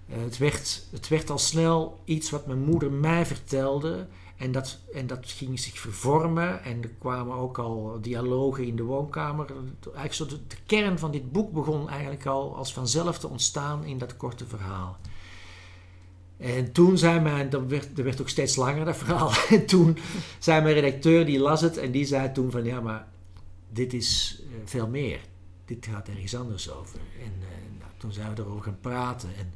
Eh, 0.09 0.21
het, 0.23 0.37
werd, 0.37 0.83
het 0.91 1.07
werd 1.07 1.29
al 1.29 1.37
snel 1.37 1.99
iets 2.05 2.29
wat 2.29 2.47
mijn 2.47 2.59
moeder 2.59 2.91
mij 2.91 3.25
vertelde. 3.25 4.07
En 4.37 4.51
dat, 4.51 4.79
en 4.93 5.07
dat 5.07 5.19
ging 5.31 5.59
zich 5.59 5.79
vervormen. 5.79 6.63
En 6.63 6.83
er 6.83 6.89
kwamen 6.99 7.35
ook 7.35 7.57
al 7.57 7.97
dialogen 8.01 8.65
in 8.65 8.75
de 8.75 8.83
woonkamer. 8.83 9.45
Eigenlijk 9.83 10.13
zo 10.13 10.25
de, 10.25 10.39
kern 10.65 10.99
van 10.99 11.11
dit 11.11 11.31
boek 11.31 11.51
begon 11.51 11.89
eigenlijk 11.89 12.25
al 12.25 12.55
als 12.55 12.73
vanzelf 12.73 13.19
te 13.19 13.27
ontstaan 13.27 13.83
in 13.83 13.97
dat 13.97 14.17
korte 14.17 14.45
verhaal. 14.45 14.97
En 16.37 16.71
toen 16.71 16.97
zei 16.97 17.19
mijn, 17.19 17.49
dat 17.49 17.65
werd, 17.65 17.95
dat 17.95 18.05
werd 18.05 18.21
ook 18.21 18.29
steeds 18.29 18.55
langer 18.55 18.85
dat 18.85 18.97
verhaal. 18.97 19.31
En 19.49 19.65
toen 19.65 19.97
zei 20.39 20.61
mijn 20.61 20.73
redacteur, 20.73 21.25
die 21.25 21.39
las 21.39 21.61
het 21.61 21.77
en 21.77 21.91
die 21.91 22.05
zei 22.05 22.31
toen 22.31 22.51
van 22.51 22.63
ja, 22.63 22.81
maar 22.81 23.07
dit 23.69 23.93
is 23.93 24.41
eh, 24.41 24.47
veel 24.65 24.87
meer. 24.87 25.19
Dit 25.65 25.85
gaat 25.91 26.07
ergens 26.07 26.35
anders 26.35 26.71
over. 26.71 26.99
En 27.23 27.33
uh, 27.39 27.79
nou, 27.79 27.91
toen 27.97 28.11
zijn 28.11 28.35
we 28.35 28.41
erover 28.41 28.63
gaan 28.63 28.79
praten. 28.81 29.29
En 29.37 29.53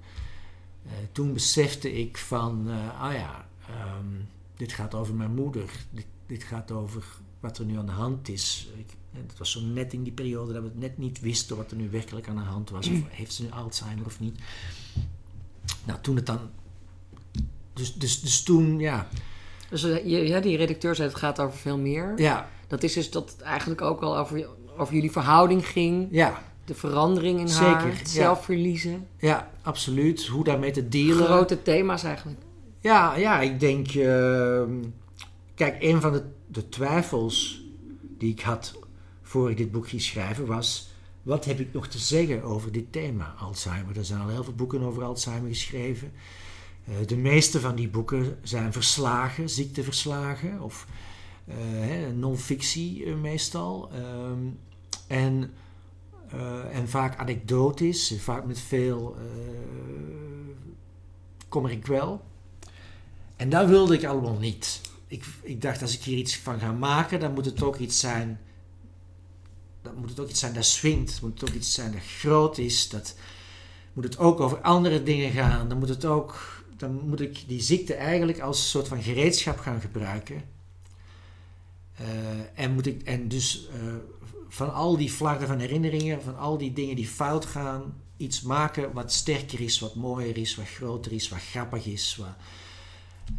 toen 1.12 1.34
besefte 1.34 1.93
ik 1.93 2.17
van, 2.17 2.63
uh, 2.67 3.02
ah 3.02 3.13
ja, 3.13 3.48
um, 3.69 4.28
dit 4.58 4.74
gaat 4.74 4.93
over 4.93 5.13
mijn 5.13 5.34
moeder. 5.34 5.69
Dit, 5.89 6.06
dit, 6.26 6.43
gaat 6.43 6.72
over 6.72 7.04
wat 7.39 7.58
er 7.58 7.65
nu 7.65 7.78
aan 7.78 7.86
de 7.86 7.91
hand 7.91 8.30
is. 8.30 8.69
Ik, 8.78 8.86
het 9.12 9.38
was 9.38 9.52
zo 9.52 9.62
net 9.62 9.93
in 9.93 10.04
die 10.04 10.13
periode 10.13 10.54
dat 10.54 10.63
we 10.63 10.72
net 10.74 10.98
niet 10.98 11.19
wisten 11.19 11.58
wat 11.58 11.72
er 11.72 11.78
nu 11.78 11.89
werkelijk 11.89 12.28
aan 12.28 12.36
de 12.36 12.41
hand 12.41 12.69
was. 12.69 12.88
Of 12.88 12.98
heeft 13.19 13.34
ze 13.34 13.43
nu 13.43 13.52
Alzheimer 13.52 14.06
of 14.06 14.19
niet. 14.19 14.39
Nou, 15.84 16.00
toen 16.02 16.15
het 16.15 16.26
dan... 16.26 16.39
Dus, 17.74 17.93
dus, 17.93 18.22
dus 18.22 18.43
toen, 18.43 18.80
ja... 18.80 19.08
Dus 19.69 19.82
ja, 20.04 20.39
die 20.39 20.58
redacteur 20.58 20.96
zei 20.96 21.08
het 21.08 21.17
gaat 21.17 21.39
over 21.39 21.58
veel 21.58 21.78
meer. 21.78 22.13
Ja. 22.19 22.50
Dat 22.67 22.84
is 22.84 22.93
dus 22.93 23.12
dat 23.12 23.32
het 23.32 23.41
eigenlijk 23.41 23.82
ook 23.82 24.02
al 24.02 24.17
over, 24.17 24.48
over 24.78 24.93
jullie 24.93 25.12
verhouding 25.12 25.67
ging. 25.67 26.08
Ja 26.12 26.53
de 26.65 26.73
verandering 26.73 27.39
in 27.39 27.49
Zeker, 27.49 27.65
haar, 27.65 27.97
het 27.97 28.10
zelfverliezen. 28.10 29.08
Ja, 29.17 29.52
absoluut. 29.62 30.26
Hoe 30.26 30.43
daarmee 30.43 30.71
te 30.71 30.88
dealen. 30.88 31.26
Grote 31.26 31.62
thema's 31.62 32.04
eigenlijk. 32.04 32.39
Ja, 32.80 33.15
ja 33.15 33.39
ik 33.39 33.60
denk... 33.60 33.93
Uh, 33.93 34.63
kijk, 35.56 35.76
een 35.80 36.02
van 36.02 36.12
de, 36.12 36.23
de 36.47 36.69
twijfels 36.69 37.63
die 38.17 38.32
ik 38.32 38.41
had 38.41 38.80
voor 39.21 39.49
ik 39.49 39.58
dit 39.58 39.71
boek 39.71 39.88
ging 39.88 40.02
schrijven 40.02 40.45
was... 40.45 40.91
Wat 41.23 41.45
heb 41.45 41.60
ik 41.60 41.73
nog 41.73 41.88
te 41.88 41.97
zeggen 41.97 42.43
over 42.43 42.71
dit 42.71 42.91
thema, 42.91 43.36
Alzheimer? 43.39 43.97
Er 43.97 44.06
zijn 44.06 44.21
al 44.21 44.28
heel 44.28 44.43
veel 44.43 44.54
boeken 44.54 44.82
over 44.82 45.04
Alzheimer 45.04 45.49
geschreven. 45.49 46.12
Uh, 46.89 47.08
de 47.08 47.15
meeste 47.15 47.60
van 47.60 47.76
die 47.76 47.89
boeken 47.89 48.38
zijn 48.41 48.73
verslagen, 48.73 49.49
ziekteverslagen 49.49 50.62
of 50.62 50.88
uh, 51.47 51.56
non-fictie 52.15 53.06
uh, 53.06 53.15
meestal. 53.15 53.89
Ehm, 53.91 54.39
en 55.08 55.54
uh, 56.34 56.76
en 56.76 56.89
vaak 56.89 57.17
anekdotisch, 57.17 58.13
vaak 58.19 58.46
met 58.46 58.60
veel 58.60 59.15
uh, 59.17 59.24
kommer 61.50 61.72
ik 61.72 61.86
wel. 61.86 62.26
En 63.36 63.50
dat 63.50 63.67
wilde 63.67 63.93
ik 63.93 64.06
allemaal 64.06 64.38
niet. 64.38 64.82
Ik, 65.08 65.26
ik 65.41 65.62
dacht, 65.62 65.82
als 65.82 65.96
ik 65.96 66.04
hier 66.04 66.17
iets 66.17 66.38
van 66.38 66.60
ga 66.60 66.72
maken, 66.72 67.19
dan 67.19 67.34
moet 67.34 67.46
het 67.46 67.63
ook 67.63 67.78
iets 67.78 68.00
zijn. 68.00 68.39
Dan 69.82 69.96
moet 69.96 70.10
het 70.10 70.19
ook 70.19 70.30
iets 70.30 70.39
zijn 70.39 70.54
dat 70.54 70.65
swingt. 70.65 71.22
Moet 71.22 71.39
het 71.39 71.50
ook 71.50 71.56
iets 71.56 71.74
zijn 71.74 71.91
dat 71.91 72.02
groot 72.02 72.58
is. 72.58 72.89
Dat 72.89 73.15
moet 73.93 74.04
het 74.04 74.17
ook 74.17 74.39
over 74.39 74.62
andere 74.62 75.04
dingen 75.04 75.32
gaan. 75.32 75.69
Dan 75.69 75.78
moet 75.78 75.89
het 75.89 76.06
ook. 76.06 76.63
Dan 76.78 77.10
moet 77.10 77.22
ik 77.22 77.43
die 77.48 77.62
ziekte 77.62 77.93
eigenlijk 77.93 78.39
als 78.39 78.58
een 78.58 78.65
soort 78.65 78.88
van 78.88 79.02
gereedschap 79.02 79.60
gaan 79.60 79.82
gebruiken. 79.82 80.43
Uh, 82.02 82.08
en, 82.54 82.74
moet 82.74 82.86
ik, 82.86 83.02
en 83.02 83.28
dus 83.28 83.69
van 84.54 84.74
al 84.74 84.98
die 84.98 85.13
vlaggen 85.13 85.48
van 85.48 85.60
herinneringen, 85.60 86.22
van 86.22 86.38
al 86.38 86.58
die 86.58 86.74
dingen 86.74 86.96
die 86.96 87.08
fout 87.08 87.46
gaan, 87.46 87.94
iets 88.18 88.42
maken 88.42 88.94
wat 88.94 89.12
sterker 89.12 89.62
is, 89.62 89.80
wat 89.80 89.96
mooier 89.96 90.38
is, 90.38 90.56
wat 90.56 90.68
groter 90.68 91.12
is, 91.12 91.30
wat 91.30 91.39
grappig 91.39 91.86
is. 91.86 92.16
Wat, 92.16 92.36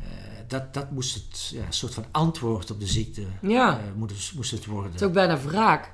uh, 0.00 0.07
dat, 0.48 0.74
dat 0.74 0.90
moest 0.90 1.14
het, 1.14 1.48
ja, 1.48 1.66
een 1.66 1.72
soort 1.72 1.94
van 1.94 2.05
antwoord 2.11 2.70
op 2.70 2.81
de 2.81 2.87
ziekte 2.87 3.22
ja. 3.42 3.79
Uh, 3.79 3.85
moest, 3.96 4.35
moest 4.35 4.50
het 4.50 4.66
worden. 4.66 4.92
Het 4.92 5.00
is 5.00 5.07
ook 5.07 5.12
bijna 5.12 5.40
wraak. 5.40 5.92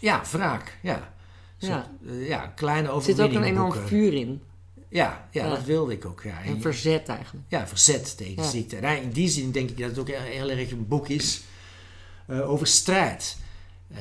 Ja, 0.00 0.22
wraak, 0.30 0.78
ja. 0.82 1.14
ja. 1.58 1.90
Uh, 2.00 2.28
ja, 2.28 2.46
kleine 2.46 2.88
overwinning. 2.88 3.26
Er 3.26 3.32
zit 3.32 3.42
ook 3.42 3.42
een 3.42 3.56
enorm 3.56 3.86
vuur 3.86 4.14
in. 4.14 4.42
Ja, 4.88 5.28
ja, 5.30 5.44
ja, 5.44 5.50
dat 5.50 5.64
wilde 5.64 5.92
ik 5.92 6.04
ook. 6.04 6.22
Ja. 6.22 6.44
Een 6.46 6.60
verzet 6.60 7.08
eigenlijk. 7.08 7.46
Ja, 7.48 7.66
verzet 7.66 8.16
tegen 8.16 8.36
de 8.36 8.48
ziekte. 8.48 8.76
En 8.76 9.02
in 9.02 9.10
die 9.10 9.28
zin 9.28 9.50
denk 9.50 9.70
ik 9.70 9.78
dat 9.78 9.88
het 9.88 9.98
ook 9.98 10.08
heel, 10.08 10.20
heel 10.20 10.50
erg 10.50 10.70
een 10.70 10.88
boek 10.88 11.08
is 11.08 11.42
over 12.28 12.66
strijd. 12.66 13.42
Uh, 13.94 14.00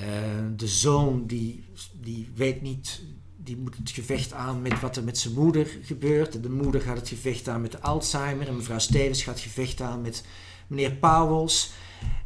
de 0.56 0.68
zoon 0.68 1.26
die, 1.26 1.66
die 2.02 2.32
weet 2.36 2.62
niet, 2.62 3.02
die 3.36 3.58
moet 3.58 3.78
het 3.78 3.90
gevecht 3.90 4.34
aan 4.34 4.62
met 4.62 4.80
wat 4.80 4.96
er 4.96 5.04
met 5.04 5.18
zijn 5.18 5.34
moeder 5.34 5.78
gebeurt. 5.82 6.44
De 6.44 6.50
moeder 6.50 6.82
gaat 6.82 6.98
het 6.98 7.08
gevecht 7.08 7.48
aan 7.48 7.62
met 7.62 7.72
de 7.72 7.82
Alzheimer. 7.82 8.48
En 8.48 8.56
mevrouw 8.56 8.80
Stevens 8.80 9.24
gaat 9.24 9.34
het 9.34 9.44
gevecht 9.44 9.82
aan 9.82 10.02
met 10.02 10.26
meneer 10.68 10.92
Pauwels. 10.92 11.72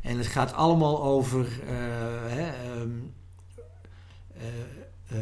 En 0.02 0.18
het 0.18 0.28
gaat 0.28 0.54
allemaal 0.54 1.04
over 1.04 1.46
uh, 1.64 1.70
hè, 2.26 2.80
um, 2.82 3.14
uh, 4.42 5.18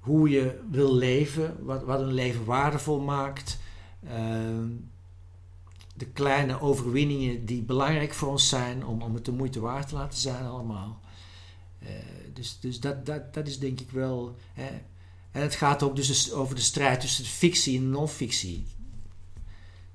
hoe 0.00 0.28
je 0.28 0.60
wil 0.70 0.94
leven, 0.94 1.56
wat, 1.64 1.84
wat 1.84 2.00
een 2.00 2.12
leven 2.12 2.44
waardevol 2.44 3.00
maakt. 3.00 3.58
Ehm, 4.06 4.68
de 5.94 6.06
kleine 6.06 6.60
overwinningen 6.60 7.44
die 7.46 7.62
belangrijk 7.62 8.14
voor 8.14 8.28
ons 8.28 8.48
zijn 8.48 8.86
om, 8.86 9.02
om 9.02 9.14
het 9.14 9.24
de 9.24 9.32
moeite 9.32 9.60
waard 9.60 9.88
te 9.88 9.94
laten 9.94 10.18
zijn 10.18 10.46
allemaal. 10.46 11.00
Eh, 11.82 11.88
dus 12.32 12.58
dus 12.60 12.80
dat, 12.80 13.06
dat, 13.06 13.34
dat 13.34 13.46
is 13.46 13.58
denk 13.58 13.80
ik 13.80 13.90
wel... 13.90 14.36
Hè. 14.52 14.68
En 15.30 15.42
het 15.42 15.54
gaat 15.54 15.82
ook 15.82 15.96
dus 15.96 16.32
over 16.32 16.54
de 16.54 16.60
strijd 16.60 17.00
tussen 17.00 17.24
de 17.24 17.30
fictie 17.30 17.78
en 17.78 17.90
non-fictie. 17.90 18.66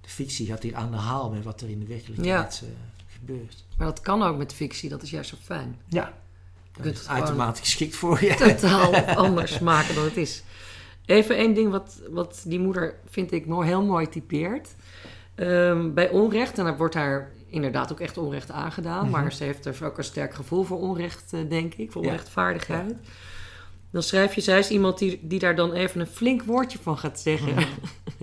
De 0.02 0.10
fictie 0.10 0.45
gaat 0.45 0.63
hier 0.63 0.76
aan 0.76 0.91
de 0.91 0.98
haal 0.98 1.30
met 1.30 1.43
wat 1.43 1.62
er 1.62 1.69
in 1.69 1.80
de 1.80 1.86
werkelijkheid 1.86 2.58
ja. 2.62 2.67
uh, 2.67 2.74
gebeurt. 3.08 3.63
Maar 3.78 3.88
dat 3.88 4.02
kan 4.02 4.24
ook 4.24 4.38
met 4.38 4.54
fictie, 4.54 4.89
dat 4.89 5.02
is 5.02 5.10
juist 5.10 5.30
zo 5.30 5.38
fijn. 5.41 5.80
Ja, 5.88 6.13
dat 6.82 6.86
is 6.86 7.06
automatisch 7.06 7.60
geschikt 7.60 7.95
voor 7.95 8.24
je. 8.24 8.36
Totaal 8.36 8.95
anders 9.26 9.60
maken 9.60 9.95
dan 9.95 10.04
het 10.04 10.17
is. 10.17 10.43
Even 11.06 11.38
één 11.38 11.54
ding 11.54 11.71
wat, 11.71 12.02
wat 12.10 12.43
die 12.45 12.60
moeder, 12.60 12.95
vind 13.10 13.32
ik, 13.32 13.45
heel 13.45 13.84
mooi 13.84 14.10
typeert. 14.10 14.76
Um, 15.36 15.93
bij 15.93 16.10
onrecht, 16.10 16.58
en 16.58 16.63
daar 16.63 16.78
wordt 16.78 16.93
haar 16.93 17.32
inderdaad 17.56 17.91
ook 17.91 18.00
echt 18.00 18.18
onrecht 18.18 18.52
aangedaan, 18.52 19.06
mm 19.06 19.13
-hmm. 19.13 19.22
maar 19.22 19.34
ze 19.34 19.44
heeft 19.44 19.65
er 19.65 19.86
ook 19.86 19.98
een 19.98 20.04
sterk 20.04 20.34
gevoel 20.34 20.63
voor 20.63 20.80
onrecht, 20.80 21.34
uh, 21.34 21.50
denk 21.50 21.74
ik, 21.74 21.91
voor 21.91 22.02
onrechtvaardigheid. 22.02 22.89
Ja. 22.89 23.10
Dan 23.91 24.04
schrijf 24.04 24.34
je, 24.34 24.41
zij 24.41 24.60
is 24.60 24.70
iemand 24.70 24.98
die, 24.98 25.20
die 25.22 25.39
daar 25.39 25.56
dan 25.56 25.74
even 25.74 26.00
een 26.00 26.08
flink 26.08 26.44
woordje 26.44 26.78
van 26.82 26.98
gaat 26.98 27.20
zeggen. 27.20 27.52
Mm 27.52 27.58
-hmm. 27.58 27.68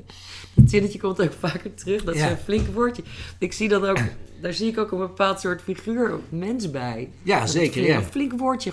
dat 0.55 0.71
zinnetje 0.71 0.99
komt 0.99 1.23
ook 1.23 1.33
vaker 1.33 1.75
terug, 1.75 2.05
dat 2.05 2.14
ja. 2.14 2.25
is 2.25 2.31
een 2.31 2.45
flink 2.45 2.66
woordje. 2.66 3.03
Ik 3.38 3.53
zie 3.53 3.68
dat 3.68 3.87
ook, 3.87 3.99
daar 4.40 4.53
zie 4.53 4.68
ik 4.68 4.79
ook 4.79 4.92
een 4.92 4.99
bepaald 4.99 5.40
soort 5.40 5.62
figuur, 5.62 6.18
mens 6.29 6.71
bij. 6.71 7.11
Ja, 7.23 7.40
dat 7.40 7.51
zeker. 7.51 7.73
Flink, 7.73 7.87
ja. 7.87 7.97
Een 7.97 8.05
flink 8.05 8.33
woordje. 8.38 8.73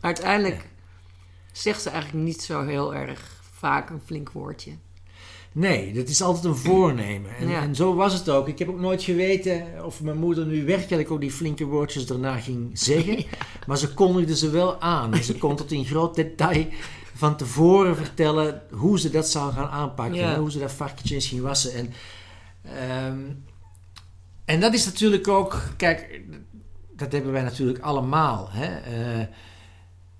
Uiteindelijk 0.00 0.56
ja. 0.56 0.68
zegt 1.52 1.82
ze 1.82 1.90
eigenlijk 1.90 2.24
niet 2.24 2.42
zo 2.42 2.66
heel 2.66 2.94
erg 2.94 3.42
vaak 3.52 3.90
een 3.90 4.02
flink 4.04 4.30
woordje. 4.30 4.72
Nee, 5.54 5.92
dat 5.92 6.08
is 6.08 6.22
altijd 6.22 6.44
een 6.44 6.56
voornemen. 6.56 7.36
En, 7.36 7.48
ja. 7.48 7.62
en, 7.62 7.74
zo 7.74 7.94
was 7.94 8.12
het 8.12 8.28
ook. 8.28 8.48
Ik 8.48 8.58
heb 8.58 8.68
ook 8.68 8.80
nooit 8.80 9.02
geweten 9.02 9.84
of 9.84 10.02
mijn 10.02 10.18
moeder 10.18 10.46
nu 10.46 10.64
werkelijk 10.64 11.10
ook 11.10 11.20
die 11.20 11.30
flinke 11.30 11.64
woordjes 11.64 12.06
daarna 12.06 12.36
ging 12.36 12.78
zeggen. 12.78 13.16
Ja. 13.30 13.66
Maar 13.66 13.78
ze 13.78 13.94
kondigde 13.94 14.36
ze 14.36 14.50
wel 14.50 14.80
aan. 14.80 15.14
Ze 15.22 15.38
kon 15.38 15.56
tot 15.56 15.72
in 15.72 15.84
groot 15.84 16.14
detail 16.14 16.66
van 17.14 17.36
tevoren 17.36 17.96
vertellen 17.96 18.62
hoe 18.70 19.00
ze 19.00 19.10
dat 19.10 19.28
zou 19.28 19.52
gaan 19.52 19.68
aanpakken. 19.68 20.18
Ja. 20.18 20.38
Hoe 20.38 20.50
ze 20.50 20.58
dat 20.58 20.72
varkentje 20.72 21.20
ging 21.20 21.40
wassen. 21.40 21.72
En, 21.74 21.92
um, 23.06 23.44
en 24.44 24.60
dat 24.60 24.74
is 24.74 24.84
natuurlijk 24.84 25.28
ook... 25.28 25.62
Kijk, 25.76 26.20
dat 26.96 27.12
hebben 27.12 27.32
wij 27.32 27.42
natuurlijk 27.42 27.78
allemaal. 27.78 28.48
Hè? 28.50 28.68
Uh, 29.18 29.26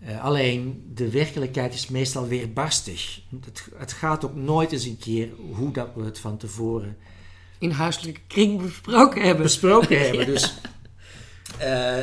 uh, 0.08 0.24
alleen 0.24 0.90
de 0.94 1.10
werkelijkheid 1.10 1.74
is 1.74 1.88
meestal 1.88 2.26
weerbarstig. 2.26 3.20
Het, 3.44 3.68
het 3.76 3.92
gaat 3.92 4.24
ook 4.24 4.34
nooit 4.34 4.72
eens 4.72 4.84
een 4.84 4.98
keer 4.98 5.28
hoe 5.52 5.72
dat 5.72 5.88
we 5.94 6.04
het 6.04 6.18
van 6.18 6.36
tevoren 6.36 6.96
in 7.58 7.70
huiselijke 7.70 8.20
kring 8.26 8.62
besproken 8.62 9.22
hebben. 9.22 9.42
Besproken 9.42 10.00
hebben. 10.00 10.26
Dus 10.34 10.54
uh, 11.60 11.96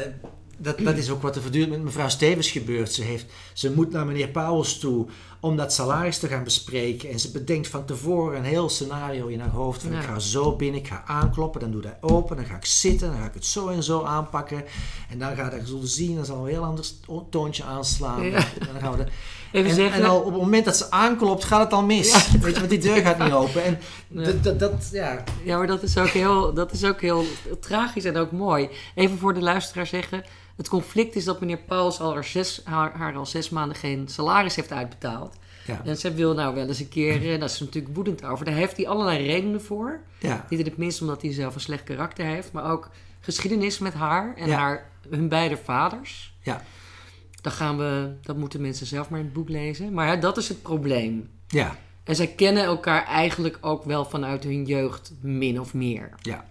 dat, 0.57 0.77
dat 0.77 0.97
is 0.97 1.09
ook 1.09 1.21
wat 1.21 1.35
er 1.35 1.41
voortdurend 1.41 1.71
met 1.71 1.83
mevrouw 1.83 2.09
Stevens 2.09 2.51
gebeurt. 2.51 2.91
Ze, 2.91 3.01
heeft, 3.01 3.25
ze 3.53 3.73
moet 3.73 3.91
naar 3.91 4.05
meneer 4.05 4.27
Pauwels 4.27 4.79
toe 4.79 5.07
om 5.41 5.58
dat 5.58 5.73
salaris 5.73 6.17
te 6.17 6.27
gaan 6.27 6.43
bespreken. 6.43 7.10
En 7.10 7.19
ze 7.19 7.32
bedenkt 7.32 7.67
van 7.67 7.86
tevoren 7.86 8.38
een 8.38 8.43
heel 8.43 8.69
scenario 8.69 9.27
in 9.27 9.39
haar 9.39 9.49
hoofd. 9.49 9.82
Van, 9.82 9.91
ja. 9.91 9.99
Ik 9.99 10.06
ga 10.06 10.19
zo 10.19 10.56
binnen, 10.56 10.80
ik 10.80 10.88
ga 10.88 11.04
aankloppen, 11.06 11.62
dan 11.62 11.71
doe 11.71 11.82
dat 11.82 11.95
open, 12.01 12.36
dan 12.36 12.45
ga 12.45 12.56
ik 12.56 12.65
zitten, 12.65 13.12
dan 13.12 13.19
ga 13.19 13.25
ik 13.25 13.34
het 13.34 13.45
zo 13.45 13.67
en 13.67 13.84
zo 13.84 14.04
aanpakken. 14.04 14.63
En 15.10 15.19
dan 15.19 15.36
gaat 15.36 15.51
hij 15.51 15.65
zullen 15.65 15.88
zien, 15.88 16.15
dan 16.15 16.25
zal 16.25 16.38
een 16.38 16.49
heel 16.49 16.63
ander 16.63 16.86
toontje 17.30 17.63
aanslaan. 17.63 18.23
Ja. 18.23 18.36
En, 18.36 18.67
dan 18.71 18.82
gaan 18.82 18.91
we 18.91 19.04
de, 19.04 19.12
Even 19.51 19.69
en, 19.69 19.75
zeggen, 19.75 20.01
en 20.04 20.10
al 20.10 20.19
op 20.19 20.25
het 20.25 20.41
moment 20.41 20.65
dat 20.65 20.77
ze 20.77 20.91
aanklopt, 20.91 21.43
gaat 21.43 21.63
het 21.63 21.73
al 21.73 21.84
mis. 21.84 22.12
Ja. 22.12 22.39
Weet 22.39 22.54
je, 22.54 22.60
want 22.60 22.69
die 22.69 22.80
deur 22.80 23.01
gaat 23.01 23.19
niet 23.19 23.32
open. 23.32 23.63
En 23.63 23.80
ja. 24.08 24.32
dat, 24.41 24.60
dat, 24.60 24.89
ja. 24.91 25.23
ja, 25.43 25.58
maar 25.58 25.67
dat 25.67 25.84
is, 25.84 25.97
ook 25.97 26.08
heel, 26.08 26.54
dat 26.54 26.71
is 26.71 26.84
ook 26.84 27.01
heel 27.01 27.25
tragisch 27.60 28.06
en 28.06 28.17
ook 28.17 28.32
mooi. 28.32 28.69
Even 28.95 29.17
voor 29.17 29.34
de 29.34 29.41
luisteraar 29.41 29.88
zeggen... 29.88 30.23
Het 30.62 30.69
conflict 30.69 31.15
is 31.15 31.24
dat 31.26 31.39
meneer 31.39 31.58
Pauls 31.58 32.00
al 32.00 32.24
zes, 32.24 32.62
haar, 32.63 32.91
haar 32.97 33.15
al 33.15 33.26
zes 33.26 33.50
maanden 33.50 33.78
geen 33.78 34.08
salaris 34.08 34.56
heeft 34.56 34.71
uitbetaald. 34.71 35.36
Ja. 35.65 35.82
En 35.86 35.97
ze 35.97 36.13
wil 36.13 36.34
nou 36.34 36.56
wel 36.56 36.67
eens 36.67 36.80
een 36.80 36.89
keer, 36.89 37.39
daar 37.39 37.50
is 37.50 37.58
ze 37.58 37.63
natuurlijk 37.63 37.95
woedend 37.95 38.24
over. 38.24 38.45
Daar 38.45 38.54
heeft 38.54 38.78
hij 38.78 38.88
allerlei 38.88 39.26
redenen 39.26 39.62
voor. 39.62 40.00
Ja. 40.19 40.45
Niet 40.50 40.60
in 40.60 40.65
het 40.65 40.78
minst 40.78 41.02
omdat 41.02 41.21
hij 41.21 41.34
zelf 41.34 41.56
een 41.56 41.62
slecht 41.62 41.84
karakter 41.84 42.26
heeft, 42.26 42.52
maar 42.52 42.71
ook 42.71 42.89
geschiedenis 43.19 43.80
met 43.80 43.93
haar 43.93 44.36
en 44.36 44.47
Ja. 44.47 44.58
haar, 44.58 44.89
hun 45.10 45.28
beide 45.30 45.58
vaders. 45.58 46.34
Ja. 46.41 46.63
Dan 47.41 47.52
gaan 47.52 47.78
we, 47.78 48.13
dat 48.21 48.38
moeten 48.38 48.62
mensen 48.62 48.86
zelf 48.86 49.10
maar 49.10 49.19
in 49.19 49.26
het 49.26 49.34
boek 49.34 49.50
lezen. 49.50 49.93
Maar 49.93 50.08
ja, 50.08 50.15
dat 50.15 50.38
is 50.38 50.47
het 50.50 50.62
probleem. 50.62 51.30
Ja. 51.47 51.76
En 52.04 52.15
zij 52.15 52.28
kennen 52.28 52.63
elkaar 52.63 53.06
eigenlijk 53.06 53.58
ook 53.62 53.84
wel 53.84 54.06
vanuit 54.06 54.43
hun 54.43 54.65
jeugd 54.65 55.12
min 55.21 55.60
of 55.60 55.74
meer. 55.74 56.10
Ja. 56.21 56.45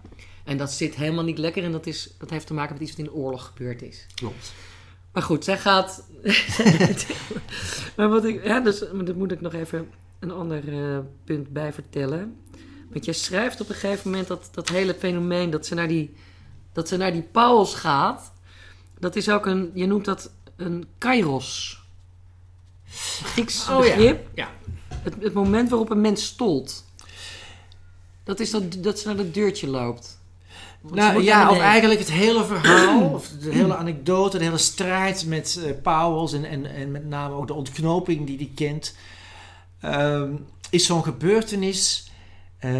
En 0.51 0.57
dat 0.57 0.71
zit 0.71 0.95
helemaal 0.95 1.23
niet 1.23 1.37
lekker 1.37 1.63
en 1.63 1.71
dat, 1.71 1.85
is, 1.85 2.13
dat 2.17 2.29
heeft 2.29 2.47
te 2.47 2.53
maken 2.53 2.73
met 2.73 2.81
iets 2.81 2.91
wat 2.91 2.99
in 2.99 3.05
de 3.05 3.13
oorlog 3.13 3.45
gebeurd 3.45 3.81
is. 3.81 4.05
Klopt. 4.15 4.53
Maar 5.13 5.23
goed, 5.23 5.43
zij 5.43 5.57
gaat. 5.57 6.07
maar 7.97 8.09
wat 8.09 8.25
ik. 8.25 8.45
Ja, 8.45 8.59
dus 8.59 8.91
maar 8.93 9.05
daar 9.05 9.15
moet 9.15 9.31
ik 9.31 9.41
nog 9.41 9.53
even 9.53 9.89
een 10.19 10.31
ander 10.31 10.67
uh, 10.67 10.97
punt 11.23 11.53
bij 11.53 11.73
vertellen. 11.73 12.37
Want 12.89 13.05
jij 13.05 13.13
schrijft 13.13 13.61
op 13.61 13.69
een 13.69 13.75
gegeven 13.75 14.09
moment 14.09 14.27
dat, 14.27 14.49
dat 14.51 14.69
hele 14.69 14.93
fenomeen 14.93 15.49
dat 15.49 15.65
ze 15.65 15.75
naar 15.75 15.87
die. 15.87 16.15
Dat 16.73 16.87
ze 16.87 16.97
naar 16.97 17.11
die 17.11 17.27
Pauls 17.31 17.73
gaat. 17.73 18.31
Dat 18.99 19.15
is 19.15 19.29
ook 19.29 19.45
een. 19.45 19.71
Je 19.73 19.85
noemt 19.85 20.05
dat 20.05 20.31
een 20.55 20.85
kairos. 20.97 21.81
Grieks 23.23 23.69
Oh, 23.69 23.77
begrip. 23.77 24.27
Ja. 24.33 24.49
Het, 24.89 25.15
het 25.19 25.33
moment 25.33 25.69
waarop 25.69 25.89
een 25.89 26.01
mens 26.01 26.25
stolt. 26.25 26.85
Dat 28.23 28.39
is 28.39 28.51
dat, 28.51 28.83
dat 28.83 28.99
ze 28.99 29.07
naar 29.07 29.17
dat 29.17 29.33
deurtje 29.33 29.67
loopt. 29.67 30.19
Nou 30.81 31.23
ja, 31.23 31.51
of 31.51 31.59
eigenlijk 31.59 31.99
het 31.99 32.11
hele 32.11 32.45
verhaal, 32.45 33.09
of 33.15 33.27
de 33.27 33.51
hele 33.51 33.75
anekdote, 33.75 34.37
de 34.37 34.43
hele 34.43 34.57
strijd 34.57 35.25
met 35.25 35.59
uh, 35.85 36.33
en, 36.33 36.45
en, 36.45 36.65
en 36.65 36.91
met 36.91 37.05
name 37.05 37.35
ook 37.35 37.47
de 37.47 37.53
ontknoping 37.53 38.27
die 38.27 38.37
hij 38.37 38.51
kent, 38.55 38.95
ehm, 39.79 40.33
is 40.69 40.85
zo'n 40.85 41.03
gebeurtenis 41.03 42.11
eh, 42.57 42.73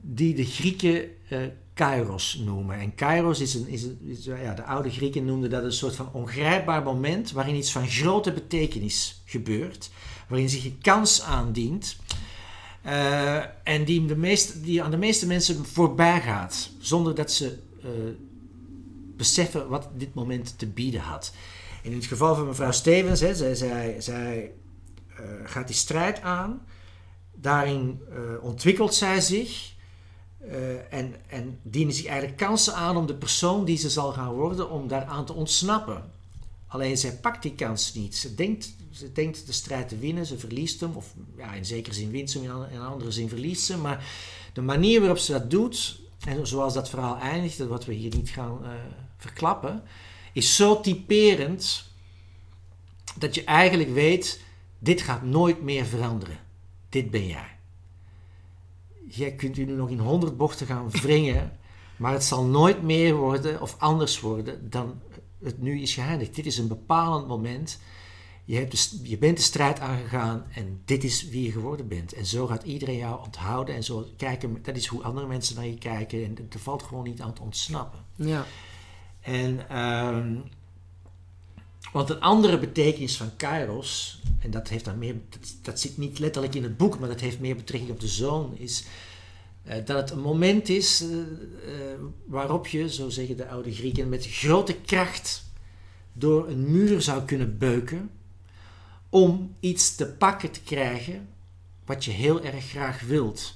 die 0.00 0.34
de 0.34 0.44
Grieken 0.44 1.04
eh, 1.28 1.38
kairos 1.74 2.40
noemen. 2.44 2.78
En 2.78 2.94
kairos 2.94 3.40
is, 3.40 3.54
een, 3.54 3.68
is, 3.68 3.82
een, 3.82 3.98
is 4.04 4.24
ja, 4.24 4.54
de 4.54 4.64
oude 4.64 4.90
Grieken 4.90 5.24
noemden 5.24 5.50
dat 5.50 5.64
een 5.64 5.72
soort 5.72 5.96
van 5.96 6.12
ongrijpbaar 6.12 6.82
moment 6.82 7.32
waarin 7.32 7.54
iets 7.54 7.72
van 7.72 7.88
grote 7.88 8.32
betekenis 8.32 9.22
gebeurt, 9.24 9.90
waarin 10.28 10.48
zich 10.48 10.64
een 10.64 10.78
kans 10.82 11.22
aandient. 11.22 11.96
Uh, 12.86 13.36
en 13.62 13.84
die, 13.84 14.06
de 14.06 14.16
meeste, 14.16 14.60
die 14.60 14.82
aan 14.82 14.90
de 14.90 14.96
meeste 14.96 15.26
mensen 15.26 15.64
voorbij 15.64 16.20
gaat, 16.20 16.70
zonder 16.78 17.14
dat 17.14 17.32
ze 17.32 17.58
uh, 17.84 17.90
beseffen 19.16 19.68
wat 19.68 19.88
dit 19.96 20.14
moment 20.14 20.58
te 20.58 20.66
bieden 20.66 21.00
had. 21.00 21.32
In 21.82 21.94
het 21.94 22.04
geval 22.04 22.34
van 22.34 22.46
mevrouw 22.46 22.72
Stevens, 22.72 23.20
hè, 23.20 23.34
zij, 23.34 23.54
zij, 23.54 23.96
zij 23.98 24.52
uh, 25.10 25.16
gaat 25.44 25.66
die 25.66 25.76
strijd 25.76 26.20
aan, 26.20 26.62
daarin 27.34 28.00
ontwikkelt 28.40 28.94
zij 28.94 29.20
zich 29.20 29.74
en, 30.90 31.14
en 31.26 31.58
dienen 31.62 31.94
zich 31.94 32.06
eigenlijk 32.06 32.38
kansen 32.38 32.74
aan 32.74 32.96
om 32.96 33.06
de 33.06 33.14
persoon 33.14 33.64
die 33.64 33.76
ze 33.76 33.90
zal 33.90 34.12
gaan 34.12 34.32
worden, 34.32 34.70
om 34.70 34.88
daaraan 34.88 35.26
te 35.26 35.32
ontsnappen. 35.32 36.10
Alleen 36.66 36.98
zij 36.98 37.12
pakt 37.12 37.42
die 37.42 37.54
kans 37.54 37.94
niet. 37.94 38.16
Ze 38.16 38.34
denkt, 38.34 38.74
ze 38.94 39.12
denkt 39.12 39.46
de 39.46 39.52
strijd 39.52 39.88
te 39.88 39.98
winnen, 39.98 40.26
ze 40.26 40.38
verliest 40.38 40.80
hem. 40.80 40.96
Of 40.96 41.14
ja, 41.36 41.52
in 41.52 41.64
zekere 41.64 41.94
zin 41.94 42.10
wint 42.10 42.30
ze 42.30 42.38
hem, 42.38 42.62
in 42.70 42.76
een 42.76 42.86
andere 42.86 43.10
zin 43.10 43.28
verliest 43.28 43.64
ze. 43.64 43.78
Maar 43.78 44.04
de 44.52 44.62
manier 44.62 45.00
waarop 45.00 45.18
ze 45.18 45.32
dat 45.32 45.50
doet, 45.50 46.00
en 46.26 46.46
zoals 46.46 46.74
dat 46.74 46.88
verhaal 46.88 47.18
eindigt, 47.18 47.58
wat 47.58 47.84
we 47.84 47.92
hier 47.92 48.14
niet 48.16 48.28
gaan 48.28 48.58
uh, 48.62 48.68
verklappen, 49.16 49.82
is 50.32 50.56
zo 50.56 50.80
typerend 50.80 51.84
dat 53.18 53.34
je 53.34 53.44
eigenlijk 53.44 53.90
weet, 53.90 54.40
dit 54.78 55.02
gaat 55.02 55.22
nooit 55.22 55.62
meer 55.62 55.84
veranderen. 55.84 56.38
Dit 56.88 57.10
ben 57.10 57.26
jij. 57.26 57.58
Jij 59.08 59.34
kunt 59.34 59.56
u 59.56 59.64
nu 59.64 59.72
nog 59.72 59.90
in 59.90 59.98
honderd 59.98 60.36
bochten 60.36 60.66
gaan 60.66 60.90
wringen, 60.90 61.58
maar 61.96 62.12
het 62.12 62.24
zal 62.24 62.44
nooit 62.44 62.82
meer 62.82 63.14
worden 63.14 63.60
of 63.60 63.76
anders 63.78 64.20
worden 64.20 64.70
dan 64.70 65.00
het 65.42 65.62
nu 65.62 65.80
is 65.80 65.94
geëindigd. 65.94 66.34
Dit 66.34 66.46
is 66.46 66.58
een 66.58 66.68
bepalend 66.68 67.26
moment. 67.26 67.78
Je, 68.44 68.56
hebt 68.56 68.70
de, 68.70 69.08
je 69.08 69.18
bent 69.18 69.36
de 69.36 69.42
strijd 69.42 69.80
aangegaan 69.80 70.46
en 70.54 70.80
dit 70.84 71.04
is 71.04 71.28
wie 71.28 71.42
je 71.42 71.50
geworden 71.50 71.88
bent. 71.88 72.12
En 72.12 72.26
zo 72.26 72.46
gaat 72.46 72.62
iedereen 72.62 72.96
jou 72.96 73.24
onthouden 73.24 73.74
en 73.74 73.84
zo 73.84 74.08
kijken. 74.16 74.58
Dat 74.62 74.76
is 74.76 74.86
hoe 74.86 75.02
andere 75.02 75.26
mensen 75.26 75.56
naar 75.56 75.66
je 75.66 75.78
kijken. 75.78 76.24
En 76.24 76.36
er 76.52 76.58
valt 76.58 76.82
gewoon 76.82 77.04
niet 77.04 77.20
aan 77.20 77.34
te 77.34 77.42
ontsnappen. 77.42 78.04
Ja. 78.14 78.46
En, 79.20 79.78
um, 79.78 80.42
want 81.92 82.10
een 82.10 82.20
andere 82.20 82.58
betekenis 82.58 83.16
van 83.16 83.36
Kairos, 83.36 84.22
en 84.38 84.50
dat, 84.50 84.68
heeft 84.68 84.84
dan 84.84 84.98
meer, 84.98 85.14
dat, 85.28 85.56
dat 85.62 85.80
zit 85.80 85.98
niet 85.98 86.18
letterlijk 86.18 86.54
in 86.54 86.62
het 86.62 86.76
boek, 86.76 86.98
maar 86.98 87.08
dat 87.08 87.20
heeft 87.20 87.40
meer 87.40 87.56
betrekking 87.56 87.92
op 87.92 88.00
de 88.00 88.08
zoon, 88.08 88.56
is 88.56 88.84
uh, 89.66 89.74
dat 89.74 89.88
het 89.88 90.10
een 90.10 90.20
moment 90.20 90.68
is 90.68 91.02
uh, 91.02 91.10
uh, 91.10 91.24
waarop 92.24 92.66
je, 92.66 92.90
zo 92.90 93.08
zeggen 93.08 93.36
de 93.36 93.48
oude 93.48 93.72
Grieken, 93.74 94.08
met 94.08 94.26
grote 94.26 94.74
kracht 94.74 95.44
door 96.12 96.48
een 96.48 96.70
muur 96.70 97.02
zou 97.02 97.24
kunnen 97.24 97.58
beuken 97.58 98.10
om 99.14 99.54
iets 99.60 99.94
te 99.94 100.06
pakken 100.06 100.50
te 100.50 100.60
krijgen 100.60 101.28
wat 101.84 102.04
je 102.04 102.10
heel 102.10 102.42
erg 102.42 102.64
graag 102.64 103.00
wilt. 103.00 103.54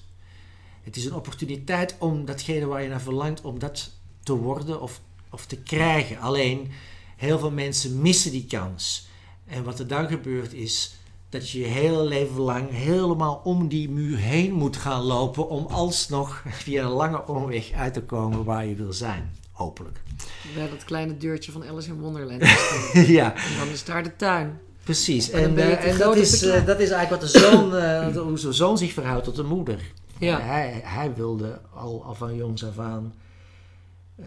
Het 0.83 0.97
is 0.97 1.05
een 1.05 1.15
opportuniteit 1.15 1.97
om 1.99 2.25
datgene 2.25 2.67
waar 2.67 2.83
je 2.83 2.89
naar 2.89 3.01
verlangt, 3.01 3.41
om 3.41 3.59
dat 3.59 3.91
te 4.23 4.33
worden 4.33 4.81
of, 4.81 5.01
of 5.31 5.47
te 5.47 5.57
krijgen. 5.57 6.19
Alleen, 6.19 6.71
heel 7.17 7.39
veel 7.39 7.51
mensen 7.51 8.01
missen 8.01 8.31
die 8.31 8.47
kans. 8.47 9.09
En 9.47 9.65
wat 9.65 9.79
er 9.79 9.87
dan 9.87 10.09
gebeurt 10.09 10.53
is 10.53 10.97
dat 11.29 11.51
je 11.51 11.59
je 11.59 11.67
hele 11.67 12.05
leven 12.05 12.41
lang 12.41 12.71
helemaal 12.71 13.41
om 13.45 13.69
die 13.69 13.91
muur 13.91 14.19
heen 14.19 14.53
moet 14.53 14.77
gaan 14.77 15.03
lopen 15.03 15.49
om 15.49 15.67
alsnog 15.67 16.45
via 16.49 16.85
een 16.85 16.91
lange 16.91 17.27
omweg 17.27 17.73
uit 17.73 17.95
te 17.95 18.03
komen 18.03 18.45
waar 18.45 18.67
je 18.67 18.75
wil 18.75 18.93
zijn. 18.93 19.37
Hopelijk. 19.53 20.01
Bij 20.55 20.69
dat 20.69 20.85
kleine 20.85 21.17
deurtje 21.17 21.53
van 21.53 21.65
Alice 21.65 21.89
in 21.89 22.01
Wonderland. 22.01 22.43
ja. 23.19 23.35
En 23.35 23.59
dan 23.59 23.69
is 23.69 23.85
daar 23.85 24.03
de 24.03 24.17
tuin. 24.17 24.67
Precies. 24.89 25.31
En, 25.31 25.57
eh, 25.59 25.85
en 25.87 25.93
groot 25.95 26.15
dat, 26.15 26.17
is, 26.17 26.43
eh, 26.43 26.67
dat 26.67 26.81
is 26.81 26.91
eigenlijk 26.91 27.23
wat 27.23 27.33
de 27.33 27.39
zoon, 27.39 27.75
eh, 27.77 28.17
hoe 28.17 28.39
zijn 28.39 28.53
zoon 28.53 28.79
zich 28.79 28.93
verhoudt 28.93 29.25
tot 29.25 29.37
de 29.37 29.43
moeder. 29.43 29.93
Ja. 30.19 30.41
Hij, 30.41 30.81
hij 30.85 31.15
wilde 31.15 31.61
al, 31.75 32.05
al 32.05 32.15
van 32.15 32.37
jongs 32.37 32.65
af 32.65 32.79
aan 32.79 33.15
eh, 34.17 34.27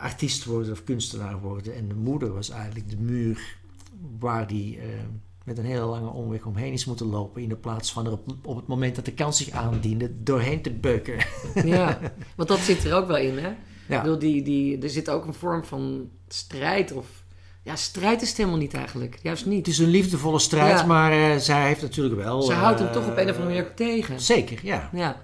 artiest 0.00 0.44
worden 0.44 0.72
of 0.72 0.84
kunstenaar 0.84 1.40
worden. 1.40 1.74
En 1.74 1.88
de 1.88 1.94
moeder 1.94 2.32
was 2.34 2.50
eigenlijk 2.50 2.90
de 2.90 2.96
muur 2.96 3.56
waar 4.18 4.46
hij 4.46 4.78
eh, 4.80 4.86
met 5.44 5.58
een 5.58 5.64
hele 5.64 5.84
lange 5.84 6.10
omweg 6.10 6.44
omheen 6.44 6.72
is 6.72 6.84
moeten 6.84 7.06
lopen. 7.06 7.42
In 7.42 7.48
de 7.48 7.56
plaats 7.56 7.92
van 7.92 8.06
er 8.06 8.12
op, 8.12 8.28
op 8.42 8.56
het 8.56 8.66
moment 8.66 8.96
dat 8.96 9.04
de 9.04 9.12
kans 9.12 9.36
zich 9.36 9.50
aandiende 9.50 10.22
doorheen 10.22 10.62
te 10.62 10.70
beuken. 10.70 11.16
Ja, 11.64 11.98
want 12.36 12.48
dat 12.48 12.58
zit 12.58 12.84
er 12.84 12.94
ook 12.94 13.06
wel 13.06 13.16
in, 13.16 13.38
hè? 13.38 13.48
Ik 13.50 13.56
Ja. 13.88 14.02
bedoel, 14.02 14.18
die, 14.18 14.42
die, 14.42 14.78
er 14.82 14.90
zit 14.90 15.10
ook 15.10 15.26
een 15.26 15.34
vorm 15.34 15.64
van 15.64 16.08
strijd 16.28 16.92
of... 16.92 17.06
Ja, 17.68 17.76
strijd 17.76 18.22
is 18.22 18.28
het 18.28 18.36
helemaal 18.36 18.58
niet 18.58 18.74
eigenlijk. 18.74 19.18
Juist 19.22 19.44
Het 19.44 19.52
niet. 19.52 19.66
is 19.66 19.78
een 19.78 19.88
liefdevolle 19.88 20.38
strijd, 20.38 20.78
Ja. 20.80 20.86
maar 20.86 21.12
eh, 21.12 21.36
zij 21.36 21.66
heeft 21.66 21.82
natuurlijk 21.82 22.22
wel... 22.22 22.42
Ze 22.42 22.52
houdt 22.52 22.78
hem 22.78 22.88
eh, 22.88 22.94
toch 22.94 23.06
op 23.08 23.16
een 23.16 23.28
of 23.30 23.36
andere 23.36 23.44
manier 23.44 23.74
tegen. 23.74 24.20
Zeker, 24.20 24.58
ja. 24.62 24.90
Ja. 24.92 25.22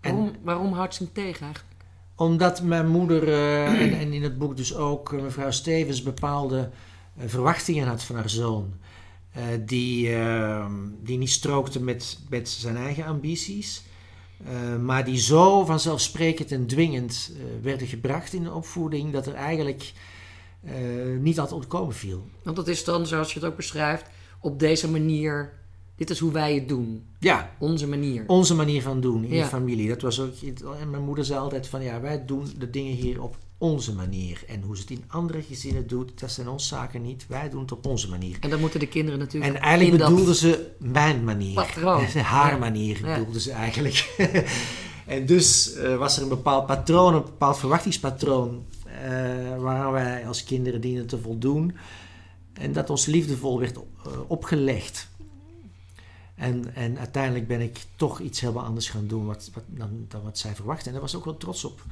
En- 0.00 0.14
Waarom, 0.14 0.32
waarom 0.42 0.72
houdt 0.72 0.94
ze 0.94 1.02
hem 1.02 1.12
tegen 1.12 1.44
eigenlijk? 1.44 1.74
Omdat 2.14 2.62
mijn 2.62 2.88
moeder, 2.88 3.28
eh, 3.28 3.80
en, 3.82 3.98
en 3.98 4.12
in 4.12 4.22
het 4.22 4.38
boek 4.38 4.56
dus 4.56 4.74
ook 4.74 5.12
mevrouw 5.12 5.50
Stevens, 5.50 6.02
bepaalde 6.02 6.70
verwachtingen 7.26 7.86
had 7.88 8.02
van 8.02 8.16
haar 8.16 8.30
zoon. 8.30 8.72
die, 9.66 10.14
eh, 10.16 10.66
die 11.02 11.18
niet 11.18 11.30
strookten 11.30 11.84
met, 11.84 12.18
met 12.28 12.48
zijn 12.48 12.76
eigen 12.76 13.04
ambities. 13.04 13.82
maar 14.80 15.04
die 15.04 15.18
zo 15.18 15.64
vanzelfsprekend 15.64 16.52
en 16.52 16.66
dwingend 16.66 17.32
werden 17.62 17.86
gebracht 17.86 18.32
in 18.32 18.42
de 18.42 18.52
opvoeding, 18.52 19.12
dat 19.12 19.26
er 19.26 19.34
eigenlijk 19.34 19.92
eh, 20.64 20.72
niet 21.20 21.36
had 21.36 21.52
ontkomen 21.52 21.94
viel. 21.94 22.24
Want 22.42 22.56
dat 22.56 22.68
is 22.68 22.84
dan, 22.84 23.06
zoals 23.06 23.32
je 23.32 23.38
het 23.40 23.48
ook 23.48 23.56
beschrijft, 23.56 24.04
op 24.40 24.58
deze 24.58 24.88
manier... 24.90 25.58
Dit 25.96 26.10
is 26.10 26.18
hoe 26.18 26.32
wij 26.32 26.54
het 26.54 26.68
doen. 26.68 27.04
Ja, 27.18 27.50
Onze 27.58 27.88
manier. 27.88 28.24
onze 28.26 28.54
manier 28.54 28.82
van 28.82 29.00
doen 29.00 29.24
in 29.24 29.34
Ja. 29.34 29.42
de 29.42 29.48
familie. 29.48 29.88
Dat 29.88 30.02
was 30.02 30.20
ook, 30.20 30.32
en 30.80 30.90
mijn 30.90 31.02
moeder 31.04 31.24
zei 31.24 31.38
altijd 31.38 31.66
van 31.68 31.82
ja, 31.82 32.00
wij 32.00 32.24
doen 32.24 32.44
de 32.58 32.70
dingen 32.70 32.92
hier 32.94 33.22
op 33.22 33.36
onze 33.58 33.94
manier. 33.94 34.42
En 34.46 34.62
hoe 34.62 34.76
ze 34.76 34.82
het 34.82 34.90
in 34.90 35.04
andere 35.08 35.42
gezinnen 35.42 35.86
doet, 35.86 36.20
dat 36.20 36.30
zijn 36.30 36.48
ons 36.48 36.68
zaken 36.68 37.02
niet. 37.02 37.26
Wij 37.28 37.48
doen 37.50 37.60
het 37.60 37.72
op 37.72 37.86
onze 37.86 38.08
manier. 38.08 38.36
En 38.40 38.50
dan 38.50 38.60
moeten 38.60 38.80
de 38.80 38.86
kinderen 38.86 39.18
natuurlijk 39.18 39.54
En 39.54 39.60
eigenlijk 39.60 39.92
in 39.92 39.98
dat- 39.98 40.08
bedoelde 40.10 40.34
ze 40.34 40.70
mijn 40.78 41.24
manier. 41.24 41.54
patroon. 41.54 42.04
Haar 42.36 42.52
Ja. 42.52 42.58
manier 42.58 43.06
Ja. 43.06 43.18
bedoelde 43.18 43.40
ze 43.40 43.50
eigenlijk. 43.52 44.14
en 45.06 45.26
dus 45.26 45.74
eh, 45.74 45.96
was 45.96 46.16
er 46.16 46.22
een 46.22 46.28
bepaald 46.28 46.66
patroon, 46.66 47.14
een 47.14 47.22
bepaald 47.22 47.58
verwachtingspatroon, 47.58 48.64
eh 49.02 49.58
waar 49.58 49.92
wij 49.92 50.26
als 50.26 50.44
kinderen 50.44 50.80
dienen 50.80 51.06
te 51.06 51.18
voldoen. 51.18 51.76
En 52.52 52.72
dat 52.72 52.90
ons 52.90 53.06
liefdevol 53.06 53.58
werd 53.60 53.76
eh, 53.76 53.82
opgelegd. 54.26 55.08
En, 56.34 56.74
en 56.74 56.98
uiteindelijk 56.98 57.46
ben 57.46 57.60
ik 57.60 57.78
toch 57.96 58.20
iets 58.20 58.40
helemaal 58.40 58.64
anders 58.64 58.88
gaan 58.90 59.06
doen 59.06 59.26
wat, 59.26 59.50
wat, 59.54 59.64
dan, 59.66 60.04
dan 60.08 60.22
wat 60.22 60.38
zij 60.38 60.54
verwachtte. 60.54 60.86
En 60.86 60.92
daar 60.92 61.00
was 61.00 61.12
ik 61.12 61.18
ook 61.18 61.24
wel 61.24 61.36
trots 61.36 61.64
op, 61.64 61.84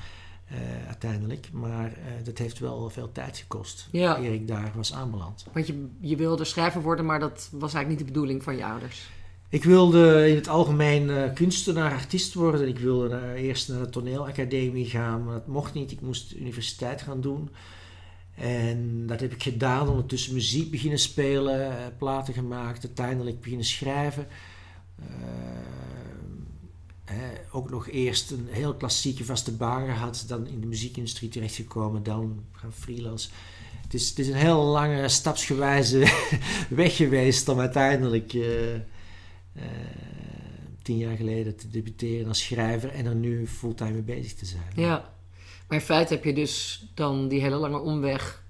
eh, 0.46 0.56
uiteindelijk. 0.86 1.48
Maar 1.52 1.92
dat 2.24 2.38
heeft 2.38 2.58
wel 2.58 2.90
veel 2.90 3.12
tijd 3.12 3.36
gekost, 3.36 3.88
Ja. 3.92 4.18
eer 4.18 4.32
ik 4.32 4.48
daar 4.48 4.72
was 4.74 4.92
aanbeland. 4.94 5.44
Want 5.52 5.66
je, 5.66 5.88
je 6.00 6.16
wilde 6.16 6.44
schrijver 6.44 6.82
worden, 6.82 7.04
maar 7.04 7.20
dat 7.20 7.48
was 7.52 7.74
eigenlijk 7.74 7.88
niet 7.88 7.98
de 7.98 8.04
bedoeling 8.04 8.42
van 8.42 8.56
je 8.56 8.64
ouders. 8.64 9.10
Ik 9.50 9.64
wilde 9.64 10.28
in 10.28 10.34
het 10.34 10.48
algemeen 10.48 11.10
eh, 11.10 11.32
kunstenaar, 11.34 11.92
artiest 11.92 12.34
worden. 12.34 12.68
Ik 12.68 12.78
wilde 12.78 13.34
eerst 13.36 13.68
naar 13.68 13.80
de 13.80 13.88
toneelacademie 13.88 14.86
gaan, 14.86 15.24
maar 15.24 15.34
dat 15.34 15.46
mocht 15.46 15.74
niet. 15.74 15.90
Ik 15.90 16.00
moest 16.00 16.34
universiteit 16.34 17.02
gaan 17.02 17.20
doen. 17.20 17.50
En 18.34 19.06
dat 19.06 19.20
heb 19.20 19.32
ik 19.32 19.42
gedaan. 19.42 19.88
Ondertussen 19.88 20.34
muziek 20.34 20.70
beginnen 20.70 20.98
spelen, 20.98 21.70
eh, 21.70 21.86
platen 21.98 22.34
gemaakt, 22.34 22.84
uiteindelijk 22.84 23.40
beginnen 23.40 23.66
schrijven. 23.66 24.26
Eh, 24.98 25.06
hè, 27.04 27.28
ook 27.52 27.70
nog 27.70 27.88
eerst 27.88 28.30
een 28.30 28.48
heel 28.50 28.74
klassieke 28.74 29.24
vaste 29.24 29.52
baan 29.52 29.86
gehad, 29.86 30.24
dan 30.26 30.46
in 30.46 30.60
de 30.60 30.66
muziekindustrie 30.66 31.28
terechtgekomen, 31.28 32.02
dan 32.02 32.44
gaan 32.52 32.72
freelance. 32.72 33.28
Het 33.82 33.94
is, 33.94 34.08
het 34.08 34.18
is 34.18 34.28
een 34.28 34.34
heel 34.34 34.62
lange, 34.64 35.08
stapsgewijze 35.08 35.98
weg 36.68 36.96
geweest 36.96 37.48
om 37.48 37.60
uiteindelijk 37.60 38.32
tien 40.82 40.98
jaar 40.98 41.16
geleden 41.16 41.56
te 41.56 41.68
debuteren 41.68 42.28
als 42.28 42.42
schrijver 42.44 42.90
en 42.90 43.06
er 43.06 43.14
nu 43.14 43.46
fulltime 43.46 43.90
mee 43.90 44.02
bezig 44.02 44.34
te 44.34 44.46
zijn. 44.46 44.72
Ja. 44.74 45.16
Maar 45.68 45.78
in 45.78 45.84
feite 45.84 46.14
heb 46.14 46.24
je 46.24 46.32
dus 46.32 46.84
dan 46.94 47.28
die 47.28 47.40
hele 47.40 47.56
lange 47.56 47.78
omweg... 47.78 48.42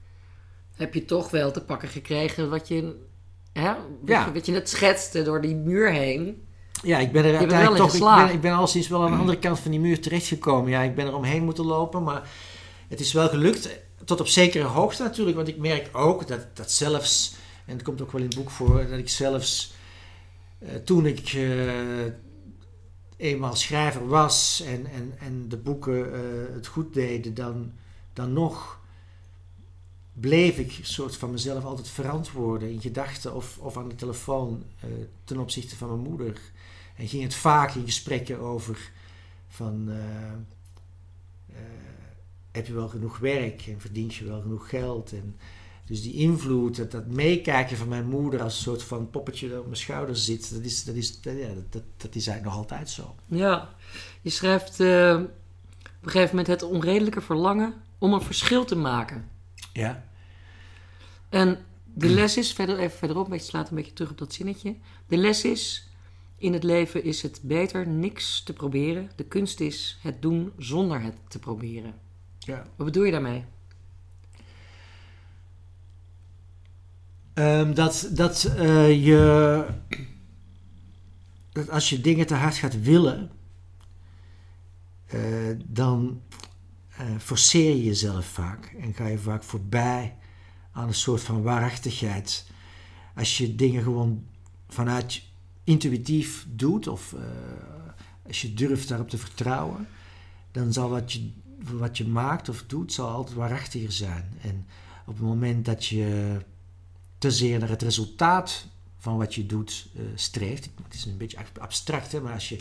heb 0.75 0.95
je 0.95 1.05
toch 1.05 1.31
wel 1.31 1.51
te 1.51 1.65
pakken 1.65 1.89
gekregen 1.89 2.51
wat 2.51 2.69
je... 2.69 3.07
Hè, 3.53 3.73
wat, 3.73 3.77
Ja. 4.05 4.27
je, 4.27 4.33
wat 4.33 4.47
je 4.47 4.53
net 4.53 4.69
schetste 4.69 5.23
door 5.23 5.41
die 5.41 5.55
muur 5.55 5.93
heen. 5.93 6.47
Ja, 6.83 6.99
ik 6.99 7.13
ben 7.13 7.25
er 7.25 7.37
uiteindelijk 7.37 7.93
in 7.93 8.01
toch. 8.01 8.17
Ik 8.19 8.27
ben, 8.27 8.35
ik 8.35 8.41
ben 8.41 8.53
al 8.53 8.67
sinds 8.67 8.89
wel 8.89 9.05
aan 9.05 9.11
de 9.11 9.17
andere 9.17 9.39
kant 9.39 9.59
van 9.59 9.71
die 9.71 9.81
muur 9.81 10.01
terechtgekomen. 10.01 10.71
Ja, 10.71 10.83
ik 10.83 10.95
ben 10.95 11.07
er 11.07 11.15
omheen 11.15 11.45
moeten 11.45 11.65
lopen, 11.65 12.03
maar 12.03 12.29
het 12.89 13.01
is 13.01 13.13
wel 13.13 13.29
gelukt. 13.29 13.69
Tot 14.05 14.21
op 14.21 14.29
zekere 14.29 14.65
hoogte 14.65 15.03
natuurlijk, 15.03 15.37
want 15.37 15.49
ik 15.49 15.57
merk 15.57 15.89
ook 15.93 16.27
dat, 16.29 16.57
dat 16.57 16.71
zelfs, 16.71 17.35
en 17.67 17.73
het 17.75 17.83
komt 17.83 18.03
ook 18.03 18.13
wel 18.13 18.21
in 18.21 18.27
het 18.27 18.37
boek 18.37 18.51
voor, 18.51 18.87
dat 18.89 18.99
ik 18.99 19.09
zelfs 19.09 19.73
eh, 19.73 19.78
toen 20.85 21.07
ik 21.07 21.33
eh, 21.33 22.05
eenmaal 23.17 23.57
schrijver 23.57 24.07
was 24.07 24.63
en, 24.67 24.87
en, 24.87 25.13
en 25.19 25.49
de 25.49 25.57
boeken 25.57 26.15
eh, 26.15 26.21
het 26.55 26.67
goed 26.67 26.95
deden, 26.95 27.35
dan, 27.35 27.73
dan 28.13 28.33
nog 28.33 28.79
bleef 30.21 30.59
ik 30.59 30.79
soort 30.83 31.17
van 31.17 31.31
mezelf 31.31 31.65
altijd 31.65 31.89
verantwoorden 31.89 32.71
in 32.71 32.81
gedachten 32.81 33.35
of, 33.35 33.59
of 33.59 33.77
aan 33.77 33.89
de 33.89 33.95
telefoon 33.95 34.65
eh, 34.81 34.89
ten 35.25 35.39
opzichte 35.39 35.77
van 35.77 35.89
mijn 35.89 36.11
moeder. 36.11 36.41
En 36.97 37.09
ging 37.09 37.23
het 37.23 37.35
vaak 37.35 37.75
in 37.75 37.85
gesprekken 37.85 38.39
over 38.39 38.91
van 39.49 39.89
eh, 39.89 40.33
eh, 41.47 41.63
heb 42.51 42.67
je 42.67 42.73
wel 42.73 42.89
genoeg 42.89 43.19
werk 43.19 43.67
en 43.67 43.81
verdient 43.81 44.15
je 44.15 44.25
wel 44.25 44.41
genoeg 44.41 44.69
geld. 44.69 45.13
En 45.13 45.37
dus 45.89 46.03
die 46.03 46.13
invloed, 46.13 46.77
dat, 46.77 46.91
dat 46.91 47.07
meekijken 47.07 47.77
van 47.77 47.89
mijn 47.89 48.09
moeder 48.09 48.43
als 48.43 48.55
een 48.57 48.63
soort 48.63 48.83
van 48.83 49.11
poppetje 49.11 49.49
dat 49.49 49.59
op 49.59 49.65
mijn 49.65 49.77
schouder 49.77 50.17
zit, 50.17 50.55
dat 50.55 50.65
is, 50.65 50.85
dat 50.85 50.95
is, 50.95 51.21
dat, 51.21 51.37
ja, 51.37 51.49
dat, 51.71 51.83
dat, 51.97 52.15
is 52.15 52.27
eigenlijk 52.27 52.45
nog 52.45 52.55
altijd 52.55 52.91
zo. 52.91 53.15
Ja. 53.27 53.75
Je 54.23 54.31
schrijft 54.31 54.81
eh, 54.81 55.21
op 55.81 56.05
een 56.05 56.11
gegeven 56.11 56.37
moment 56.37 56.47
het 56.47 56.63
onredelijke 56.63 57.21
verlangen 57.21 57.75
om 57.99 58.13
een 58.13 58.23
verschil 58.23 58.65
te 58.65 58.77
maken. 58.77 59.29
Ja. 59.73 60.05
En 61.29 61.59
de 61.95 62.09
les 62.09 62.37
is, 62.37 62.53
verder, 62.53 62.79
even 62.79 62.99
verderop, 62.99 63.29
beetje 63.29 63.47
slaat 63.47 63.71
een 63.71 63.77
beetje 63.77 63.93
terug 63.93 64.11
op 64.11 64.19
dat 64.19 64.33
zinnetje. 64.33 64.77
De 65.07 65.17
les 65.17 65.45
is, 65.45 65.91
in 66.37 66.53
het 66.53 66.63
leven 66.63 67.05
is 67.05 67.23
het 67.23 67.41
beter 67.43 67.89
niks 67.89 68.43
te 68.43 68.53
proberen. 68.53 69.11
De 69.17 69.25
kunst 69.25 69.61
is 69.61 69.99
het 70.03 70.23
doen 70.23 70.53
zonder 70.59 71.01
het 71.01 71.17
te 71.29 71.39
proberen. 71.39 71.95
ja. 72.39 72.67
Wat 72.77 72.87
bedoel 72.87 73.05
je 73.05 73.13
daarmee? 73.13 73.45
Ehm, 77.39 77.75
dat 77.75 78.09
dat 78.13 78.45
eh, 78.45 79.05
je. 79.05 79.65
Dat 81.53 81.71
als 81.71 81.89
je 81.89 82.01
dingen 82.01 82.27
te 82.27 82.35
hard 82.35 82.57
gaat 82.57 82.83
willen. 82.83 83.31
eh, 85.07 85.21
dan 85.67 86.23
eh, 86.97 87.07
forceer 87.19 87.77
je 87.77 87.85
jezelf 87.85 88.27
vaak. 88.27 88.75
En 88.81 88.95
ga 88.95 89.07
je 89.07 89.19
vaak 89.19 89.43
voorbij 89.43 90.17
aan 90.73 90.89
een 90.89 90.95
soort 90.95 91.23
van 91.23 91.43
waarachtigheid. 91.43 92.51
Als 93.15 93.39
je 93.39 93.55
dingen 93.55 93.83
gewoon 93.83 94.25
vanuit 94.69 95.23
intuïtief 95.65 96.47
doet. 96.49 96.89
Of 96.89 97.15
als 98.27 98.43
je 98.43 98.55
durft 98.55 98.89
daarop 98.89 99.09
te 99.09 99.19
vertrouwen. 99.19 99.89
Dan 100.53 100.73
zal 100.73 100.91
wat 100.91 101.13
je, 101.13 101.31
wat 101.59 101.97
je 101.99 102.07
maakt 102.07 102.49
of 102.49 102.65
doet, 102.67 102.93
zal 102.93 103.09
altijd 103.09 103.37
waarachtiger 103.37 103.93
zijn. 103.93 104.33
En 104.43 104.67
op 105.07 105.15
het 105.15 105.27
moment 105.27 105.65
dat 105.65 105.87
je 105.87 106.37
te 107.19 107.31
zeer 107.31 107.59
naar 107.59 107.69
het 107.69 107.83
resultaat 107.83 108.67
van 108.99 109.17
wat 109.17 109.35
je 109.35 109.47
doet 109.47 109.89
eh, 109.97 110.03
streeft. 110.15 110.69
Het 110.83 110.95
is 110.95 111.05
een 111.05 111.17
beetje 111.17 111.39
ab- 111.39 111.59
abstract, 111.59 112.13
hè, 112.13 112.21
maar 112.21 112.33
als 112.33 112.49
je, 112.49 112.59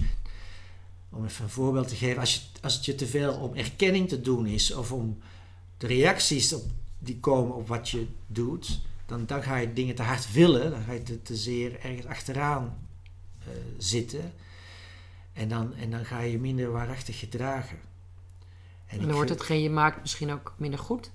om 1.09 1.25
even 1.25 1.43
een 1.43 1.49
voorbeeld 1.49 1.87
te 1.87 1.95
geven, 1.95 2.19
als, 2.19 2.35
je, 2.35 2.41
als 2.61 2.75
het 2.75 2.85
je 2.85 2.95
te 2.95 3.07
veel 3.07 3.33
om 3.33 3.55
erkenning 3.55 4.09
te 4.09 4.21
doen 4.21 4.45
is 4.45 4.73
of 4.73 4.91
om 4.91 5.19
de 5.77 5.87
reacties 5.87 6.53
op, 6.53 6.63
die 6.99 7.19
komen 7.19 7.55
op 7.55 7.67
wat 7.67 7.89
je 7.89 8.07
doet, 8.27 8.79
dan, 9.05 9.25
dan 9.25 9.43
ga 9.43 9.55
je 9.55 9.73
dingen 9.73 9.95
te 9.95 10.01
hard 10.01 10.31
willen, 10.31 10.71
dan 10.71 10.81
ga 10.83 10.91
je 10.91 11.03
te, 11.03 11.21
te 11.21 11.35
zeer 11.35 11.79
ergens 11.79 12.05
achteraan 12.05 12.77
eh, 13.39 13.47
zitten. 13.77 14.33
En 15.33 15.49
dan, 15.49 15.75
en 15.75 15.91
dan 15.91 16.05
ga 16.05 16.19
je 16.19 16.31
je 16.31 16.39
minder 16.39 16.71
waarachtig 16.71 17.19
gedragen. 17.19 17.77
En, 18.85 19.01
dan 19.01 19.11
wordt 19.11 19.29
hetgeen 19.29 19.61
je 19.61 19.69
maakt 19.69 20.01
misschien 20.01 20.31
ook 20.31 20.53
minder 20.57 20.79
goed? 20.79 21.11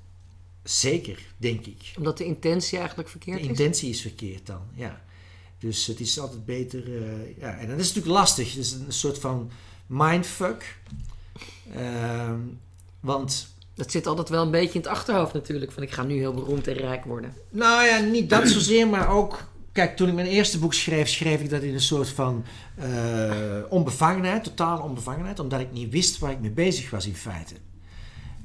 Zeker, 0.63 1.19
denk 1.37 1.67
ik. 1.67 1.93
Omdat 1.97 2.19
de 2.19 2.25
intentie 2.25 2.79
eigenlijk 2.79 3.09
verkeerd 3.09 3.39
is? 3.39 3.43
De 3.43 3.49
intentie 3.49 3.91
is 3.91 4.01
verkeerd 4.01 4.47
dan, 4.47 4.61
ja. 4.75 5.03
Dus 5.59 5.87
het 5.87 6.01
is 6.01 6.19
altijd 6.19 6.45
beter. 6.45 6.89
Uh, 6.89 7.39
ja, 7.39 7.59
en 7.59 7.69
dat 7.69 7.79
is 7.79 7.87
natuurlijk 7.87 8.15
lastig. 8.15 8.49
Het 8.49 8.59
is 8.59 8.73
een 8.73 8.93
soort 8.93 9.19
van 9.19 9.51
mindfuck. 9.87 10.79
Uh, 11.77 12.33
want. 13.01 13.55
Dat 13.75 13.91
zit 13.91 14.07
altijd 14.07 14.29
wel 14.29 14.43
een 14.43 14.51
beetje 14.51 14.75
in 14.75 14.81
het 14.81 14.91
achterhoofd 14.91 15.33
natuurlijk. 15.33 15.73
Van 15.73 15.83
ik 15.83 15.91
ga 15.91 16.03
nu 16.03 16.19
heel 16.19 16.35
beroemd 16.35 16.67
en 16.67 16.75
rijk 16.75 17.05
worden. 17.05 17.35
Nou 17.51 17.85
ja, 17.85 17.99
niet 17.99 18.31
dat 18.31 18.49
zozeer, 18.49 18.89
maar 18.89 19.09
ook. 19.09 19.51
Kijk, 19.73 19.97
toen 19.97 20.09
ik 20.09 20.15
mijn 20.15 20.27
eerste 20.27 20.59
boek 20.59 20.75
schreef, 20.75 21.09
schreef 21.09 21.41
ik 21.41 21.51
dat 21.51 21.63
in 21.63 21.75
een 21.75 21.81
soort 21.81 22.09
van 22.09 22.45
uh, 22.79 23.35
onbevangenheid, 23.69 24.45
totale 24.45 24.83
onbevangenheid, 24.83 25.39
omdat 25.39 25.61
ik 25.61 25.73
niet 25.73 25.93
wist 25.93 26.19
waar 26.19 26.31
ik 26.31 26.41
mee 26.41 26.51
bezig 26.51 26.91
was 26.91 27.07
in 27.07 27.17
feite. 27.17 27.55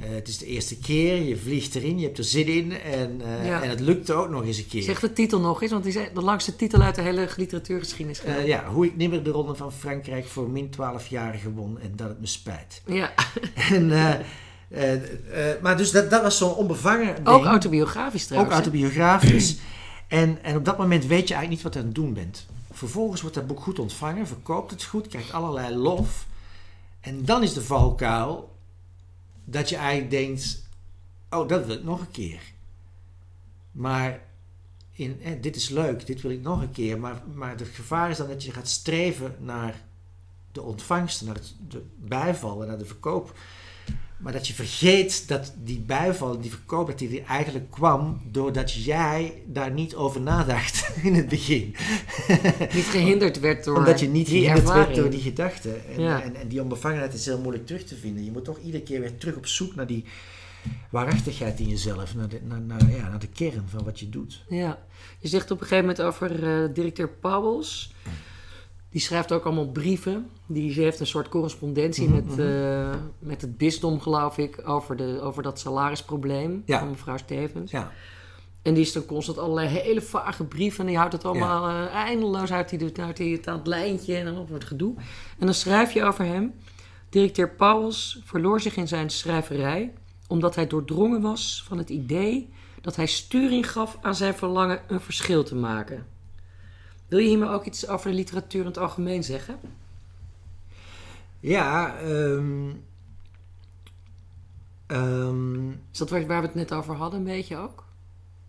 Uh, 0.01 0.09
het 0.09 0.27
is 0.27 0.37
de 0.37 0.45
eerste 0.45 0.77
keer, 0.77 1.23
je 1.23 1.37
vliegt 1.37 1.75
erin, 1.75 1.99
je 1.99 2.05
hebt 2.05 2.17
er 2.17 2.23
zin 2.23 2.47
in 2.47 2.81
en, 2.81 3.21
uh, 3.21 3.61
en 3.63 3.69
het 3.69 3.79
lukte 3.79 4.13
ook 4.13 4.29
nog 4.29 4.43
eens 4.43 4.57
een 4.57 4.67
keer. 4.67 4.81
Zeg 4.81 4.99
de 4.99 5.13
titel 5.13 5.39
nog 5.39 5.61
eens, 5.61 5.71
want 5.71 5.83
die 5.83 5.93
is 5.93 6.09
de 6.13 6.21
langste 6.21 6.55
titel 6.55 6.81
uit 6.81 6.95
de 6.95 7.01
hele 7.01 7.29
literatuurgeschiedenis. 7.37 8.25
Uh, 8.25 8.47
ja, 8.47 8.65
hoe 8.65 8.85
ik 8.85 8.95
nimmer 8.95 9.23
de 9.23 9.29
ronde 9.29 9.55
van 9.55 9.71
Frankrijk 9.71 10.27
voor 10.27 10.49
min 10.49 10.69
12 10.69 11.07
jaar 11.07 11.39
won 11.55 11.79
en 11.79 11.93
dat 11.95 12.07
het 12.07 12.19
me 12.19 12.25
spijt. 12.25 12.81
Ja. 12.85 13.13
en, 13.73 13.87
maar 15.61 15.77
dus 15.77 15.91
dat, 15.91 16.09
dat 16.09 16.21
was 16.21 16.37
zo'n 16.37 16.55
onbevangen 16.55 17.15
ding. 17.15 17.27
Ook 17.27 17.45
autobiografisch 17.45 18.25
trouwens. 18.25 18.53
Ook 18.53 18.59
autobiografisch. 18.61 19.57
en, 20.07 20.37
en 20.41 20.55
op 20.55 20.65
dat 20.65 20.77
moment 20.77 21.05
weet 21.05 21.27
je 21.27 21.33
eigenlijk 21.33 21.49
niet 21.49 21.61
wat 21.61 21.73
je 21.73 21.79
aan 21.79 21.85
het 21.85 21.95
doen 21.95 22.13
bent. 22.13 22.45
Vervolgens 22.71 23.21
wordt 23.21 23.35
dat 23.35 23.47
boek 23.47 23.59
goed 23.59 23.79
ontvangen, 23.79 24.27
verkoopt 24.27 24.71
het 24.71 24.83
goed, 24.83 25.07
krijgt 25.07 25.31
allerlei 25.31 25.75
lof. 25.75 26.25
En 27.01 27.25
dan 27.25 27.43
is 27.43 27.53
de 27.53 27.61
valkuil 27.61 28.55
dat 29.49 29.69
je 29.69 29.75
eigenlijk 29.75 30.11
denkt: 30.11 30.69
oh, 31.29 31.47
dat 31.47 31.65
wil 31.65 31.75
ik 31.75 31.83
nog 31.83 31.99
een 31.99 32.11
keer. 32.11 32.41
Maar 33.71 34.21
in, 34.91 35.21
eh, 35.21 35.41
dit 35.41 35.55
is 35.55 35.69
leuk, 35.69 36.05
dit 36.05 36.21
wil 36.21 36.31
ik 36.31 36.41
nog 36.41 36.61
een 36.61 36.71
keer. 36.71 36.99
Maar, 36.99 37.23
maar 37.33 37.49
het 37.49 37.67
gevaar 37.67 38.09
is 38.09 38.17
dan 38.17 38.27
dat 38.27 38.43
je 38.43 38.51
gaat 38.51 38.67
streven 38.67 39.35
naar 39.39 39.85
de 40.51 40.61
ontvangst, 40.61 41.21
naar 41.21 41.35
het, 41.35 41.55
de 41.67 41.85
bijval 41.95 42.61
en 42.61 42.67
naar 42.67 42.77
de 42.77 42.85
verkoop. 42.85 43.37
Maar 44.17 44.33
dat 44.33 44.47
je 44.47 44.53
vergeet 44.53 45.27
dat 45.27 45.53
die 45.63 45.79
bijval, 45.79 46.41
die 46.41 46.49
verkoop, 46.49 46.87
dat 46.87 46.97
die 46.97 47.21
eigenlijk 47.21 47.71
kwam 47.71 48.21
doordat 48.31 48.73
jij 48.73 49.41
daar 49.45 49.71
niet 49.71 49.95
over 49.95 50.21
nadacht 50.21 50.89
in 51.03 51.13
het 51.13 51.29
begin. 51.29 51.75
Niet 52.73 52.85
gehinderd 52.85 53.39
werd 53.39 53.63
door 53.63 53.77
Omdat 53.77 53.99
je 53.99 54.07
niet 54.07 54.27
gehinderd 54.27 54.69
werd 54.69 54.95
door 54.95 55.09
die 55.09 55.21
gedachten. 55.21 55.89
En, 55.89 56.21
en, 56.21 56.35
en, 56.35 56.47
die 56.47 56.61
onbevangenheid 56.61 57.13
is 57.13 57.25
heel 57.25 57.39
moeilijk 57.39 57.65
terug 57.65 57.83
te 57.83 57.95
vinden. 57.95 58.25
Je 58.25 58.31
moet 58.31 58.45
toch 58.45 58.59
iedere 58.59 58.83
keer 58.83 58.99
weer 58.99 59.17
terug 59.17 59.35
op 59.35 59.47
zoek 59.47 59.75
naar 59.75 59.87
die 59.87 60.05
waarachtigheid 60.89 61.59
in 61.59 61.67
jezelf. 61.67 62.15
Naar 62.15 62.29
de, 62.29 62.39
naar, 62.43 62.61
naar, 62.61 62.91
ja, 62.91 63.09
naar 63.09 63.19
de 63.19 63.27
kern 63.27 63.63
van 63.67 63.83
wat 63.83 63.99
je 63.99 64.09
doet. 64.09 64.43
Ja, 64.49 64.79
je 65.19 65.27
zegt 65.27 65.51
op 65.51 65.61
een 65.61 65.67
gegeven 65.67 65.85
moment 65.85 66.01
over 66.01 66.43
uh, 66.43 66.73
directeur 66.73 67.09
Pauwels... 67.09 67.93
Die 68.97 69.05
schrijft 69.05 69.31
ook 69.31 69.45
allemaal 69.45 69.71
brieven. 69.71 70.29
Die, 70.45 70.73
ze 70.73 70.81
heeft 70.81 70.99
een 70.99 71.07
soort 71.07 71.29
correspondentie 71.29 72.07
mhm, 72.07 72.15
met, 72.15 72.25
mhm. 72.25 72.41
Eh, 72.41 72.95
met 73.19 73.41
het 73.41 73.57
bisdom, 73.57 73.99
geloof 73.99 74.37
ik, 74.37 74.61
over, 74.65 74.95
de, 74.95 75.19
over 75.21 75.43
dat 75.43 75.59
salarisprobleem 75.59 76.63
van 76.67 76.89
mevrouw 76.89 77.17
Stevens. 77.17 77.71
Ja. 77.71 77.91
En 78.61 78.73
die 78.73 78.83
is 78.83 78.91
dan 78.91 79.05
constant 79.05 79.37
allerlei 79.37 79.67
hele 79.67 80.01
vage 80.01 80.43
brieven. 80.43 80.79
En 80.79 80.85
die 80.85 80.97
houdt 80.97 81.13
het 81.13 81.25
allemaal 81.25 81.69
uh, 81.69 81.93
eindeloos 81.93 82.51
uit. 82.51 82.69
Die 82.69 82.79
doet 82.79 82.99
uit 82.99 83.17
het 83.17 83.47
aan 83.47 83.57
het 83.57 83.67
lijntje 83.67 84.15
en 84.15 84.25
dan 84.25 84.45
wordt 84.47 84.65
gedoe. 84.65 84.95
En 85.39 85.45
dan 85.45 85.53
schrijf 85.53 85.91
je 85.91 86.03
over 86.03 86.25
hem. 86.25 86.53
Directeur 87.09 87.49
Pauwels 87.49 88.21
verloor 88.23 88.61
zich 88.61 88.75
in 88.75 88.87
zijn 88.87 89.09
schrijverij. 89.09 89.93
omdat 90.27 90.55
hij 90.55 90.67
doordrongen 90.67 91.21
was 91.21 91.63
van 91.67 91.77
het 91.77 91.89
idee 91.89 92.49
dat 92.81 92.95
hij 92.95 93.05
sturing 93.05 93.71
gaf 93.71 93.97
aan 94.01 94.15
zijn 94.15 94.33
verlangen 94.33 94.79
een 94.87 95.01
verschil 95.01 95.43
te 95.43 95.55
maken. 95.55 96.15
Wil 97.07 97.19
je 97.19 97.27
hiermee 97.27 97.49
ook 97.49 97.65
iets 97.65 97.87
over 97.87 98.09
de 98.09 98.15
literatuur 98.15 98.59
in 98.59 98.67
het 98.67 98.77
algemeen 98.77 99.23
zeggen? 99.23 99.59
Ja, 101.39 102.01
um, 102.03 102.83
um, 104.87 105.69
is 105.91 105.97
dat 105.97 106.09
waar, 106.09 106.25
we 106.25 106.33
het 106.33 106.55
net 106.55 106.73
over 106.73 106.95
hadden, 106.95 107.19
een 107.19 107.25
beetje 107.25 107.57
ook? 107.57 107.85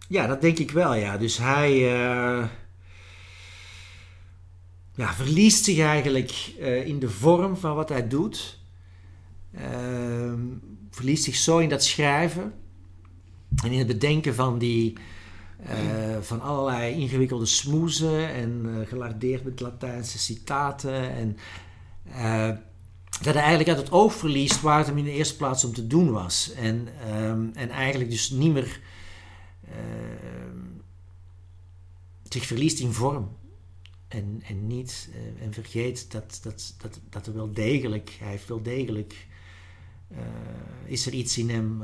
Ja, 0.09 0.27
dat 0.27 0.41
denk 0.41 0.59
ik 0.59 0.71
wel, 0.71 0.95
ja. 0.95 1.19
Dus 1.19 1.39
hij 1.39 1.73
uh, 1.73 2.49
ja, 4.95 5.15
verliest 5.15 5.65
zich 5.65 5.79
eigenlijk 5.79 6.55
uh, 6.59 6.87
in 6.87 6.99
de 6.99 7.11
vorm 7.11 7.57
van 7.57 7.75
wat 7.75 7.89
hij 7.89 8.09
doet. 8.09 8.59
Uh, 9.55 10.33
verliest 10.91 11.25
zich 11.25 11.37
zo 11.37 11.59
in 11.59 11.69
dat 11.69 11.85
schrijven 11.85 12.55
en 13.63 13.73
in 13.73 13.79
het 13.79 13.87
bedenken 13.87 14.35
van 14.35 14.59
die 14.59 14.99
uh, 15.63 16.17
van 16.21 16.41
allerlei 16.41 16.95
ingewikkelde 16.95 17.47
smoezen 17.47 18.29
en 18.29 18.65
uh, 18.67 18.87
gelardeerd 18.87 19.45
met 19.45 19.61
Latijnse 19.61 20.19
citaten. 20.19 21.11
En 21.11 21.37
uh, 22.07 22.57
dat 23.23 23.35
hij 23.35 23.43
eigenlijk 23.43 23.69
uit 23.69 23.79
het 23.79 23.91
oog 23.91 24.15
verliest 24.15 24.61
waar 24.61 24.79
het 24.79 24.87
hem 24.87 24.99
in 24.99 25.05
de 25.05 25.13
eerste 25.13 25.37
plaats 25.37 25.65
om 25.65 25.73
te 25.73 25.87
doen 25.87 26.11
was. 26.11 26.53
En, 26.53 26.89
um, 27.15 27.51
en 27.55 27.71
eigenlijk 27.71 28.11
dus 28.11 28.31
niet 28.31 28.53
meer 28.53 28.81
ehm, 29.65 30.59
zich 32.29 32.47
verliest 32.47 32.81
in 32.81 32.93
vorm. 32.93 33.37
En, 34.09 34.43
en 34.47 34.67
niet 34.67 35.11
en 35.41 35.53
vergeet 35.53 36.11
dat, 36.11 36.41
dat, 36.43 36.75
dat, 36.79 37.01
dat 37.11 37.27
er 37.27 37.35
wel 37.35 37.53
degelijk, 37.53 38.17
hij 38.19 38.31
heeft 38.31 38.49
wel 38.49 38.63
degelijk, 38.63 39.27
is 40.85 41.07
er 41.07 41.13
iets 41.13 41.39
in 41.39 41.51
hem 41.51 41.83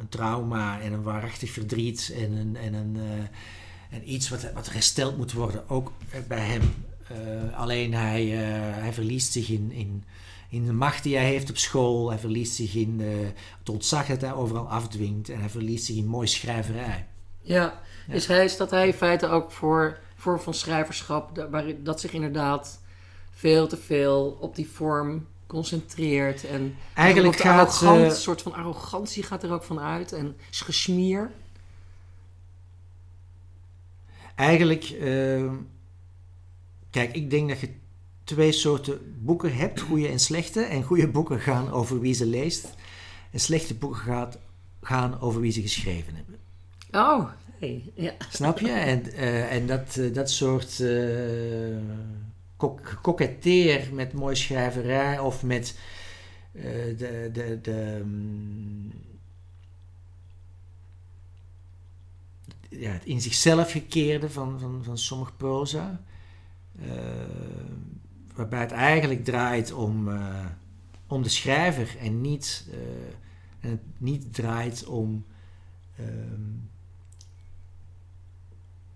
een 0.00 0.08
trauma 0.08 0.80
en 0.80 0.92
een 0.92 1.02
waarachtig 1.02 1.50
verdriet 1.50 2.12
en, 2.16 2.32
een, 2.32 2.56
en, 2.56 2.74
een, 2.74 2.96
uh, 2.96 3.02
en 3.90 4.12
iets 4.12 4.28
wat, 4.28 4.52
wat 4.52 4.72
hersteld 4.72 5.16
moet 5.16 5.32
worden, 5.32 5.68
ook 5.68 5.92
bij 6.28 6.46
hem. 6.46 6.62
Uh, 7.12 7.58
alleen 7.58 7.94
hij, 7.94 8.26
hij 8.26 8.92
verliest 8.92 9.32
zich 9.32 9.48
in, 9.48 9.72
in, 9.72 10.04
in 10.48 10.64
de 10.64 10.72
macht 10.72 11.02
die 11.02 11.16
hij 11.16 11.26
heeft 11.26 11.50
op 11.50 11.56
school, 11.56 12.08
hij 12.08 12.18
verliest 12.18 12.54
zich 12.54 12.74
in 12.74 13.00
het 13.58 13.68
ontzag 13.68 14.06
dat 14.06 14.20
hij 14.20 14.32
overal 14.32 14.68
afdwingt 14.68 15.28
en 15.28 15.40
hij 15.40 15.48
verliest 15.48 15.84
zich 15.84 15.96
in 15.96 16.06
mooie 16.06 16.26
schrijverij. 16.26 17.06
Ja, 17.40 17.82
ja. 18.06 18.14
Is, 18.14 18.26
hij, 18.26 18.44
is 18.44 18.56
dat 18.56 18.70
hij 18.70 18.86
in 18.86 18.92
feite 18.92 19.26
ook 19.26 19.52
voor 19.52 19.98
vorm 20.16 20.40
van 20.40 20.54
schrijverschap, 20.54 21.34
dat, 21.34 21.50
waar, 21.50 21.64
dat 21.82 22.00
zich 22.00 22.12
inderdaad 22.12 22.80
veel 23.30 23.66
te 23.66 23.76
veel 23.76 24.36
op 24.40 24.54
die 24.54 24.68
vorm 24.68 25.26
concentreert. 25.50 26.44
En 26.44 26.76
eigenlijk 26.94 27.36
gaat 27.36 27.74
ze... 27.74 27.86
Een 27.86 28.10
soort 28.10 28.42
van 28.42 28.52
arrogantie 28.52 29.22
gaat 29.22 29.42
er 29.42 29.52
ook 29.52 29.62
van 29.62 29.80
uit. 29.80 30.12
En 30.12 30.36
is 30.50 30.60
gesmier. 30.60 31.30
Eigenlijk, 34.34 34.90
uh, 34.90 35.52
kijk, 36.90 37.14
ik 37.14 37.30
denk 37.30 37.48
dat 37.48 37.60
je 37.60 37.68
twee 38.24 38.52
soorten 38.52 39.16
boeken 39.18 39.54
hebt, 39.54 39.80
goede 39.80 40.08
en 40.08 40.18
slechte. 40.18 40.60
En 40.60 40.82
goede 40.82 41.08
boeken 41.08 41.40
gaan 41.40 41.70
over 41.70 42.00
wie 42.00 42.14
ze 42.14 42.26
leest. 42.26 42.74
En 43.30 43.40
slechte 43.40 43.74
boeken 43.74 44.00
gaat, 44.00 44.38
gaan 44.82 45.20
over 45.20 45.40
wie 45.40 45.52
ze 45.52 45.62
geschreven 45.62 46.14
hebben. 46.14 46.38
Oh, 46.92 47.30
hey, 47.58 47.92
ja. 47.94 48.12
Snap 48.30 48.58
je? 48.58 48.70
En, 48.70 49.02
uh, 49.06 49.52
en 49.52 49.66
dat, 49.66 49.96
uh, 49.96 50.14
dat 50.14 50.30
soort 50.30 50.82
koketteer 53.02 53.88
met 53.92 54.12
mooi 54.12 54.36
schrijverij 54.36 55.18
of 55.18 55.42
met 55.42 55.78
uh, 56.52 56.64
de, 56.98 57.30
de, 57.32 57.58
de, 57.62 57.96
um, 58.00 58.92
ja, 62.68 62.90
het 62.90 63.04
in 63.04 63.20
zichzelf 63.20 63.70
gekeerde 63.70 64.30
van, 64.30 64.60
van, 64.60 64.84
van 64.84 64.98
sommige 64.98 65.32
proza. 65.32 66.00
Uh, 66.82 66.86
waarbij 68.34 68.60
het 68.60 68.72
eigenlijk 68.72 69.24
draait 69.24 69.72
om, 69.72 70.08
uh, 70.08 70.46
om 71.06 71.22
de 71.22 71.28
schrijver 71.28 71.96
en 71.98 72.20
niet, 72.20 72.68
en 73.60 73.70
het 73.70 73.80
niet 73.96 74.34
draait 74.34 74.86
om. 74.86 75.24
Um, 76.00 76.68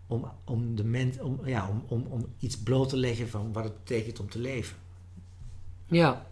om, 0.07 0.31
om, 0.45 0.77
de 0.77 0.85
mens, 0.85 1.19
om, 1.19 1.41
ja, 1.45 1.69
om, 1.69 1.85
om, 1.89 2.07
om 2.07 2.27
iets 2.39 2.59
bloot 2.59 2.89
te 2.89 2.97
leggen 2.97 3.29
van 3.29 3.53
wat 3.53 3.65
het 3.65 3.85
betekent 3.85 4.21
om 4.21 4.29
te 4.29 4.39
leven. 4.39 4.77
Ja. 5.87 6.27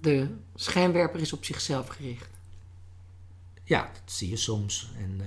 De 0.00 0.28
schijnwerper 0.54 1.20
is 1.20 1.32
op 1.32 1.44
zichzelf 1.44 1.88
gericht. 1.88 2.30
Ja, 3.64 3.90
dat 3.92 4.12
zie 4.12 4.30
je 4.30 4.36
soms. 4.36 4.90
En, 4.98 5.18
uh, 5.20 5.26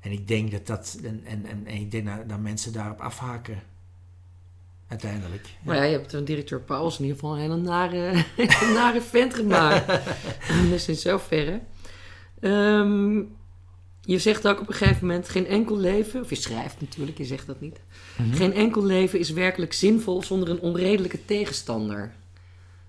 en 0.00 0.12
ik 0.12 0.28
denk 0.28 0.50
dat 0.50 0.66
dat. 0.66 0.98
En, 1.02 1.24
en, 1.24 1.46
en, 1.46 1.66
en 1.66 1.74
ik 1.74 1.90
denk 1.90 2.06
dat, 2.06 2.28
dat, 2.28 2.38
mensen 2.38 2.72
daarop 2.72 3.00
afhaken. 3.00 3.62
Uiteindelijk. 4.88 5.46
Ja. 5.46 5.52
Maar 5.62 5.76
ja, 5.76 5.82
je 5.82 5.92
hebt 5.98 6.12
een 6.12 6.24
directeur 6.24 6.60
Pauls 6.60 6.98
in 6.98 7.04
ieder 7.04 7.18
geval 7.18 7.34
een 7.34 7.40
hele 7.40 7.56
nare, 7.56 8.24
nare 8.80 9.00
vent 9.00 9.34
gemaakt. 9.34 10.00
dus 10.70 10.88
in 10.88 10.96
zoverre. 10.96 11.60
Um, 12.40 13.36
je 14.12 14.18
zegt 14.18 14.48
ook 14.48 14.60
op 14.60 14.68
een 14.68 14.74
gegeven 14.74 15.06
moment: 15.06 15.28
geen 15.28 15.46
enkel 15.46 15.76
leven, 15.76 16.20
of 16.20 16.28
je 16.30 16.34
schrijft 16.36 16.80
natuurlijk, 16.80 17.18
je 17.18 17.24
zegt 17.24 17.46
dat 17.46 17.60
niet. 17.60 17.80
Mhm. 18.16 18.32
Geen 18.34 18.52
enkel 18.52 18.84
leven 18.84 19.18
is 19.18 19.30
werkelijk 19.30 19.72
zinvol 19.72 20.22
zonder 20.22 20.50
een 20.50 20.60
onredelijke 20.60 21.24
tegenstander. 21.24 22.12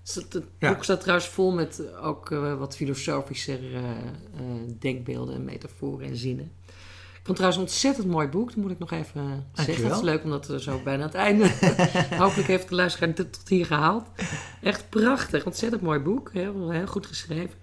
Dus 0.04 0.14
Het, 0.14 0.32
het 0.32 0.44
Ja. 0.58 0.72
boek 0.72 0.84
staat 0.84 1.00
trouwens 1.00 1.28
vol 1.28 1.52
met 1.52 1.82
ook 2.02 2.30
eh, 2.30 2.58
wat 2.58 2.76
filosofischer 2.76 3.74
eh, 3.74 3.80
eh, 3.80 4.44
denkbeelden 4.78 5.34
en 5.34 5.44
metaforen 5.44 6.06
en 6.06 6.16
zinnen. 6.16 6.52
Ik 6.66 7.26
vond 7.26 7.38
het 7.38 7.48
trouwens 7.50 7.56
een 7.56 7.62
ontzettend 7.62 8.06
mooi 8.06 8.28
boek. 8.28 8.48
Dat 8.48 8.56
moet 8.56 8.70
ik 8.70 8.78
nog 8.78 8.90
even 8.90 9.46
zeggen. 9.52 9.84
Het 9.84 9.94
is 9.94 10.00
leuk 10.00 10.24
omdat 10.24 10.46
we 10.46 10.60
zo 10.60 10.80
bijna 10.84 11.02
aan 11.02 11.08
het 11.08 11.16
einde. 11.16 11.50
Hopelijk 12.24 12.48
heeft 12.48 12.68
de 12.68 12.74
luisteraar 12.74 13.14
tot 13.14 13.48
hier 13.48 13.66
gehaald. 13.66 14.04
Echt 14.62 14.88
prachtig. 14.88 15.44
Ontzettend 15.46 15.82
mooi 15.82 15.98
boek. 15.98 16.30
Heel, 16.32 16.70
heel 16.70 16.86
goed 16.86 17.06
geschreven. 17.06 17.58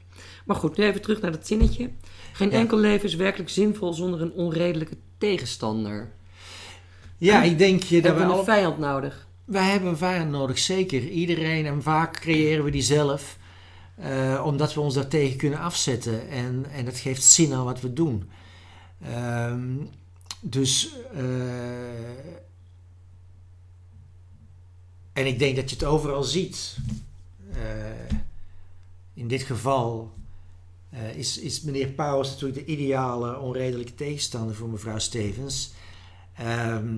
Maar 0.46 0.56
goed, 0.56 0.78
nu 0.78 0.84
even 0.86 1.02
terug 1.02 1.22
naar 1.22 1.32
dat 1.32 1.48
zinnetje. 1.48 1.90
Geen 2.34 2.50
Ja. 2.52 2.58
enkel 2.58 2.78
leven 2.78 3.08
is 3.08 3.16
werkelijk 3.16 3.50
zinvol 3.50 3.94
zonder 3.94 4.22
een 4.22 4.32
onredelijke 4.32 4.98
tegenstander. 5.18 6.12
Ja, 7.18 7.44
ik 7.44 7.58
denk 7.58 7.84
je 7.84 7.96
dat 7.96 8.04
Hebben 8.04 8.26
we 8.26 8.32
een 8.32 8.38
al... 8.38 8.44
vijand 8.44 8.78
nodig? 8.78 9.28
Wij 9.46 9.70
hebben 9.70 9.90
een 9.90 9.98
vijand 9.98 10.32
nodig, 10.32 10.58
zeker. 10.58 11.02
Iedereen 11.10 11.66
en 11.66 11.82
vaak 11.84 12.14
creëren 12.20 12.64
we 12.64 12.72
die 12.72 12.82
zelf. 12.82 13.38
eh, 13.96 14.42
omdat 14.46 14.74
we 14.74 14.80
ons 14.80 14.94
daartegen 14.94 15.38
kunnen 15.38 15.60
afzetten. 15.60 16.30
En, 16.30 16.66
en 16.72 16.86
dat 16.86 16.98
geeft 16.98 17.24
zin 17.24 17.54
aan 17.54 17.64
wat 17.64 17.82
we 17.82 17.94
doen. 17.94 18.30
Ehm, 19.06 19.70
dus. 20.42 20.90
eh, 21.14 21.22
en 25.14 25.26
ik 25.26 25.40
denk 25.40 25.56
dat 25.56 25.70
je 25.70 25.76
het 25.76 25.86
overal 25.86 26.24
ziet. 26.24 26.78
Eh, 27.54 27.60
in 29.18 29.28
dit 29.28 29.42
geval 29.42 30.12
eh, 30.90 31.16
is, 31.16 31.40
is 31.40 31.62
meneer 31.62 31.88
Pauwers 31.88 32.30
natuurlijk 32.30 32.66
de 32.66 32.72
ideale 32.72 33.40
onredelijke 33.40 33.96
tegenstander 33.96 34.56
voor 34.56 34.70
mevrouw 34.70 35.00
Stevens. 35.00 35.72
Ehm, 36.36 36.98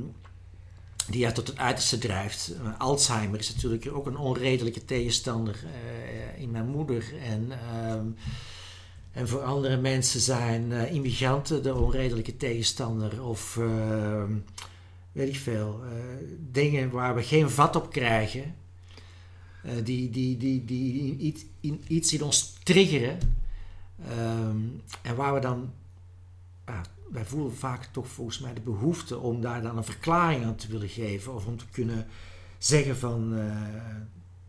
die 1.09 1.23
haar 1.23 1.33
tot 1.33 1.47
het 1.47 1.57
uiterste 1.57 1.97
drijft. 1.97 2.53
Uh, 2.53 2.79
Alzheimer 2.79 3.39
is 3.39 3.53
natuurlijk 3.53 3.89
ook 3.93 4.05
een 4.05 4.17
onredelijke 4.17 4.85
tegenstander 4.85 5.59
uh, 5.63 6.41
in 6.41 6.51
mijn 6.51 6.67
moeder. 6.67 7.13
En, 7.23 7.51
ehm, 7.51 8.05
en 9.11 9.27
voor 9.27 9.41
andere 9.41 9.77
mensen 9.77 10.19
zijn 10.19 10.71
uh, 10.71 10.93
immigranten 10.93 11.63
de 11.63 11.75
onredelijke 11.75 12.37
tegenstander. 12.37 13.23
Of 13.23 13.57
ehm, 13.57 14.33
weet 15.11 15.29
ik 15.29 15.35
veel. 15.35 15.79
eh, 15.83 15.91
dingen 16.51 16.89
waar 16.89 17.15
we 17.15 17.23
geen 17.23 17.49
vat 17.49 17.75
op 17.75 17.91
krijgen. 17.91 18.55
Eh, 19.63 19.71
die, 19.83 20.09
die, 20.09 20.37
die, 20.37 20.65
die 20.65 21.17
iets, 21.17 21.45
in, 21.59 21.83
iets 21.87 22.13
in 22.13 22.23
ons 22.23 22.57
triggeren. 22.63 23.17
Ehm, 24.07 24.57
en 25.01 25.15
waar 25.15 25.33
we 25.33 25.39
dan 25.39 25.71
ah, 26.65 26.81
wij 27.11 27.25
voelen 27.25 27.55
vaak 27.55 27.89
toch 27.91 28.07
volgens 28.07 28.39
mij 28.39 28.53
de 28.53 28.61
behoefte 28.61 29.17
om 29.17 29.41
daar 29.41 29.61
dan 29.61 29.77
een 29.77 29.83
verklaring 29.83 30.45
aan 30.45 30.55
te 30.55 30.67
willen 30.67 30.89
geven. 30.89 31.33
Of 31.33 31.45
om 31.45 31.57
te 31.57 31.65
kunnen 31.71 32.07
zeggen 32.57 32.97
van. 32.97 33.33
Uh, 33.33 33.43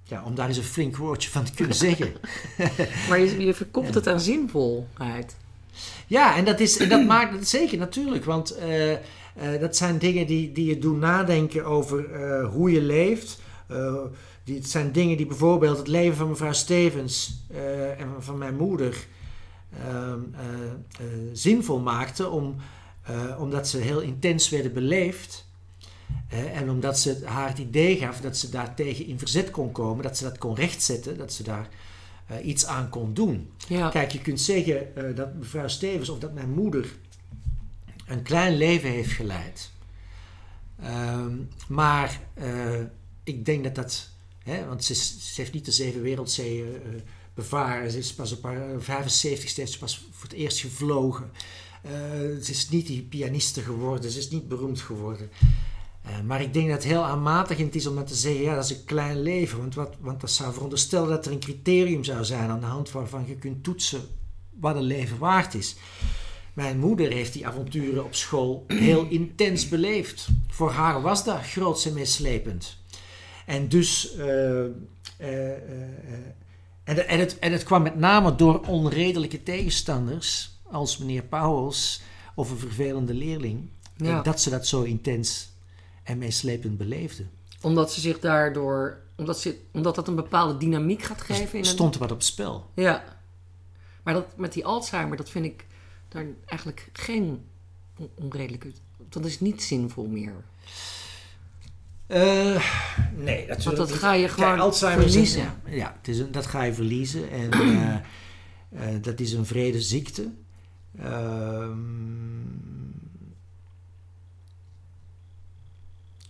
ja, 0.03 0.25
om 0.25 0.35
daar 0.35 0.49
eens 0.49 0.57
een 0.57 0.63
flink 0.63 0.97
woordje 0.97 1.31
van 1.31 1.45
te 1.45 1.53
kunnen 1.53 1.77
zeggen. 1.77 2.13
maar 3.09 3.19
je, 3.19 3.45
je 3.45 3.55
verkoppelt 3.55 3.95
het 3.95 4.07
aan 4.07 4.21
zinvolheid. 4.21 5.37
Ja, 6.07 6.37
en 6.37 6.45
dat, 6.45 6.61
is, 6.61 6.77
en 6.79 6.89
dat 6.89 7.07
maakt 7.07 7.33
het 7.33 7.49
zeker 7.49 7.79
natuurlijk. 7.79 8.25
Want 8.25 8.59
uh, 8.59 8.91
uh, 8.91 8.99
dat 9.61 9.77
zijn 9.77 9.99
dingen 9.99 10.27
die, 10.27 10.53
die 10.53 10.67
je 10.67 10.79
doen 10.79 10.99
nadenken 10.99 11.65
over 11.65 12.05
hoe 12.45 12.71
je 12.71 12.83
leeft. 12.83 13.41
Die, 14.45 14.57
het 14.57 14.71
zijn 14.71 14.93
dingen 14.93 15.17
die 15.17 15.27
bijvoorbeeld 15.27 15.79
het 15.79 15.89
leven 15.89 16.17
van 16.17 16.29
mevrouw 16.29 16.53
Stevens 16.53 17.43
en 17.99 18.09
van 18.19 18.39
mijn 18.39 18.57
moeder. 18.57 19.07
Uh, 19.87 20.15
zinvol 21.33 21.79
maakte, 21.79 22.29
om, 22.29 22.57
omdat 23.39 23.69
ze 23.69 23.79
heel 23.79 24.01
intens 24.01 24.49
werden 24.49 24.73
beleefd. 24.73 25.49
en 26.31 26.71
omdat 26.71 26.99
ze 26.99 27.21
haar 27.25 27.49
het 27.49 27.59
idee 27.59 27.97
gaf 27.97 28.21
dat 28.21 28.37
ze 28.37 28.49
daartegen 28.49 29.07
in 29.07 29.19
verzet 29.19 29.51
kon 29.51 29.73
komen, 29.73 30.03
dat 30.03 30.17
ze 30.17 30.25
dat 30.25 30.39
kon 30.39 30.55
rechtzetten, 30.55 31.19
dat 31.19 31.33
ze 31.33 31.43
daar 31.43 31.69
iets 32.43 32.67
aan 32.67 32.89
kon 32.89 33.15
doen. 33.15 33.51
Ja. 33.69 33.89
Kijk, 33.89 34.13
je 34.13 34.21
kunt 34.21 34.41
zeggen 34.41 34.87
dat 35.15 35.35
mevrouw 35.35 35.69
Stevens 35.69 36.09
of 36.09 36.19
dat 36.19 36.33
mijn 36.33 36.51
moeder 36.51 36.93
een 38.07 38.23
klein 38.23 38.57
leven 38.57 38.91
heeft 38.91 39.13
geleid. 39.13 39.71
Um, 40.85 41.49
maar 41.69 42.21
ik 43.25 43.45
denk 43.45 43.65
dat 43.65 43.75
dat, 43.75 44.10
hè, 44.51 44.67
want 44.67 44.85
ze, 44.85 44.95
heeft 45.35 45.53
niet 45.53 45.65
de 45.65 45.73
zeven 45.73 46.03
wereldzeeën 46.03 46.83
bevaren. 47.35 47.91
Ze 47.91 47.99
is 47.99 48.15
pas 48.15 48.33
op 48.33 48.43
haar 48.43 48.81
75 48.81 49.57
heeft 49.57 49.73
ze 49.73 49.79
pas 49.79 50.07
voor 50.11 50.29
het 50.29 50.39
eerst 50.39 50.61
gevlogen. 50.61 51.31
Uh, 51.87 51.91
ze 52.43 52.51
is 52.51 52.69
niet 52.69 52.87
die 52.87 53.03
pianiste 53.03 53.61
geworden, 53.61 54.11
ze 54.11 54.19
is 54.19 54.31
niet 54.31 54.49
beroemd 54.49 54.81
geworden. 54.81 55.31
Uh, 56.07 56.21
maar 56.21 56.43
ik 56.43 56.53
denk 56.53 56.69
dat 56.69 56.77
het 56.77 56.93
heel 56.93 57.05
aanmatigend 57.05 57.75
is 57.75 57.87
om 57.87 57.95
dan 57.95 58.05
te 58.05 58.15
zeggen, 58.15 58.43
ja, 58.43 58.55
dat 58.55 58.65
is 58.65 58.71
een 58.71 58.85
klein 58.85 59.23
leven. 59.23 59.59
Want, 59.59 59.75
wat, 59.75 59.97
want 60.01 60.21
dat 60.21 60.31
zou 60.31 60.53
veronderstellen 60.53 61.09
dat 61.09 61.27
er 61.27 61.33
een 61.33 61.41
criterium 61.41 62.05
zou 62.05 62.25
zijn 62.25 62.51
aan 62.51 62.61
de 62.61 62.67
hand 62.67 62.91
waarvan 62.91 63.25
je 63.27 63.35
kunt 63.35 63.65
toetsen 63.65 64.01
wat 64.51 64.77
een 64.77 64.83
leven 64.83 65.19
waard 65.19 65.55
is. 65.55 65.77
Mijn 66.53 66.79
moeder 66.79 67.13
heeft 67.13 67.33
die 67.33 67.47
avonturen 67.47 68.05
op 68.05 68.15
school 68.15 68.65
heel 68.67 69.07
intens 69.09 69.69
beleefd. 69.69 70.29
Voor 70.49 70.71
haar 70.71 71.03
was 71.03 71.25
dat 71.25 71.43
groots 71.43 71.87
en 71.87 71.93
meeslepend. 71.93 72.80
En 73.51 73.69
dus... 73.69 74.15
Uh, 74.17 74.63
en, 76.85 77.09
en, 77.09 77.19
het, 77.19 77.39
en 77.39 77.53
het 77.53 77.63
kwam 77.63 77.83
met 77.83 77.97
name 77.97 78.35
door 78.35 78.61
onredelijke 78.67 79.43
tegenstanders, 79.43 80.51
als 80.63 80.99
meneer 80.99 81.23
Pauwels 81.23 82.03
of 82.35 82.51
een 82.51 82.59
vervelende 82.59 83.15
leerling, 83.15 83.71
Ja. 83.97 84.23
dat 84.23 84.41
ze 84.41 84.51
dat 84.51 84.67
zo 84.67 84.83
intens 84.83 85.51
en 86.03 86.19
meeslepend 86.19 86.79
beleefden. 86.79 87.31
Omdat 87.61 87.93
ze 87.93 88.01
zich 88.01 88.21
daardoor, 88.21 89.01
omdat, 89.17 89.41
ze, 89.41 89.59
omdat 89.73 89.95
dat 89.95 90.09
een 90.09 90.15
bepaalde 90.15 90.57
dynamiek 90.57 91.03
gaat 91.03 91.21
geven. 91.21 91.59
Er 91.59 91.65
stond 91.65 91.95
er 91.95 92.01
wat 92.01 92.11
op 92.11 92.17
het 92.17 92.27
spel. 92.27 92.71
Ja. 92.75 93.05
Maar 94.03 94.15
dat, 94.15 94.37
met 94.37 94.53
die 94.53 94.65
Alzheimer, 94.65 95.17
dat 95.17 95.31
vind 95.31 95.45
ik 95.45 95.67
daar 96.09 96.27
eigenlijk 96.47 96.89
geen 96.93 97.45
on- 97.99 98.11
onredelijke... 98.15 98.73
Dat 99.09 99.25
is 99.25 99.41
niet 99.41 99.63
zinvol 99.63 100.07
meer. 100.07 100.35
Eh, 102.11 102.65
nee, 103.17 103.47
dat, 103.47 103.63
Want 103.65 103.77
dat 103.77 103.93
ga 103.93 104.13
je 104.13 104.29
gewoon 104.29 104.61
een- 104.61 104.73
verliezen. 104.75 105.41
ja, 105.43 105.55
ja, 105.67 105.95
het 105.99 106.09
is 106.09 106.19
een, 106.19 106.33
dat 106.33 106.47
ga 106.47 106.63
je 106.63 106.73
verliezen. 106.75 107.31
En 107.31 107.51
eh, 107.61 107.95
eh, 107.95 109.03
dat 109.03 109.21
is 109.21 109.33
een 109.33 109.47
vrede 109.47 109.81
ziekte. 109.81 110.31
Ehm, 110.99 111.79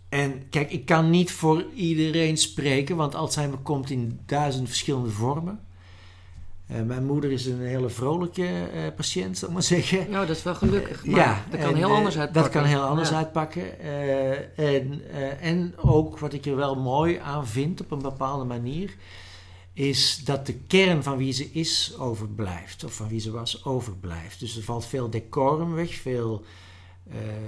en 0.09 0.49
kijk, 0.49 0.71
ik 0.73 0.87
kan 0.87 1.11
niet 1.11 1.33
voor 1.33 1.65
iedereen 1.75 2.37
spreken, 2.37 2.97
want 2.97 3.15
Alzheimer 3.15 3.59
komt 3.59 3.91
in 3.91 4.21
duizend 4.27 4.69
verschillende 4.69 5.11
vormen. 5.11 5.61
Eh, 6.71 6.83
mijn 6.83 7.05
moeder 7.05 7.33
is 7.33 7.47
een 7.47 7.61
hele 7.61 7.89
vrolijke 7.89 8.47
eh, 8.47 8.83
patiënt, 8.97 9.39
zal 9.39 9.49
ik 9.49 9.55
maar 9.55 9.63
zeggen. 9.63 10.11
Nou, 10.11 10.27
dat 10.27 10.37
is 10.37 10.43
wel 10.43 10.55
gelukkig. 10.55 11.05
Maar 11.07 11.19
ja, 11.21 11.45
dat 11.51 11.61
kan 11.61 11.69
en, 11.69 11.77
heel 11.77 11.89
eh, 11.89 11.97
anders 11.97 12.19
uitpakken. 12.19 12.53
Dat 12.53 12.63
kan 12.63 12.71
heel 12.71 12.83
anders 12.83 13.09
Ja. 13.09 13.17
uitpakken. 13.17 13.81
En, 14.57 15.03
en 15.41 15.75
ook 15.77 16.19
wat 16.19 16.33
ik 16.33 16.47
er 16.47 16.57
wel 16.57 16.75
mooi 16.77 17.17
aan 17.17 17.47
vind 17.47 17.81
op 17.81 17.91
een 17.91 18.03
bepaalde 18.03 18.45
manier, 18.45 18.95
is 19.73 20.25
dat 20.25 20.47
de 20.47 20.55
kern 20.55 21.03
van 21.03 21.17
wie 21.17 21.33
ze 21.33 21.51
is 21.53 21.95
overblijft. 21.99 22.85
Of 22.85 22.95
van 22.95 23.09
wie 23.09 23.21
ze 23.21 23.31
was 23.31 23.65
overblijft. 23.65 24.41
Dus 24.41 24.57
er 24.57 24.63
valt 24.63 24.87
veel 24.87 25.11
decorum 25.11 25.75
weg, 25.75 25.95
veel. 25.95 26.45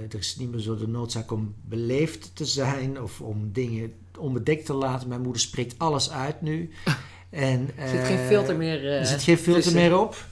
er 0.09 0.19
is 0.19 0.35
niet 0.35 0.51
meer 0.51 0.59
zo 0.59 0.77
de 0.77 0.87
noodzaak 0.87 1.31
om 1.31 1.55
beleefd 1.61 2.35
te 2.35 2.45
zijn 2.45 3.01
of 3.01 3.21
om 3.21 3.51
dingen 3.51 3.93
onbedekt 4.19 4.65
te 4.65 4.73
laten. 4.73 5.07
Mijn 5.07 5.21
moeder 5.21 5.41
spreekt 5.41 5.79
alles 5.79 6.11
uit 6.11 6.41
nu. 6.41 6.69
En, 7.33 7.69
Er 7.75 7.89
zit 7.89 8.05
geen 8.05 8.17
eh, 8.17 8.27
filter 8.27 8.57
meer 8.57 8.85
eh, 8.85 8.99
er 8.99 9.05
zit 9.05 9.23
geen 9.23 9.37
filter 9.37 9.61
tussen. 9.61 9.81
meer 9.81 9.99
op. 9.99 10.25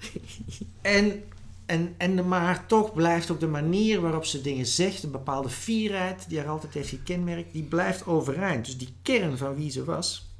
En, 0.82 1.22
en, 1.66 1.94
en, 1.96 2.28
maar 2.28 2.66
toch 2.66 2.92
blijft 2.92 3.30
ook 3.30 3.40
de 3.40 3.46
manier 3.46 4.00
waarop 4.00 4.24
ze 4.24 4.40
dingen 4.40 4.66
zegt, 4.66 5.02
een 5.02 5.10
bepaalde 5.10 5.48
fierheid 5.48 6.24
die 6.28 6.38
haar 6.38 6.48
altijd 6.48 6.74
heeft 6.74 6.88
gekenmerkt, 6.88 7.52
die 7.52 7.62
blijft 7.62 8.06
overeind. 8.06 8.64
Dus 8.64 8.78
die 8.78 8.94
kern 9.02 9.38
van 9.38 9.54
wie 9.54 9.70
ze 9.70 9.84
was, 9.84 10.30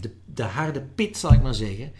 de, 0.00 0.10
de 0.24 0.42
harde 0.42 0.80
pit 0.80 1.16
zal 1.16 1.32
ik 1.32 1.42
maar 1.42 1.54
zeggen, 1.54 1.92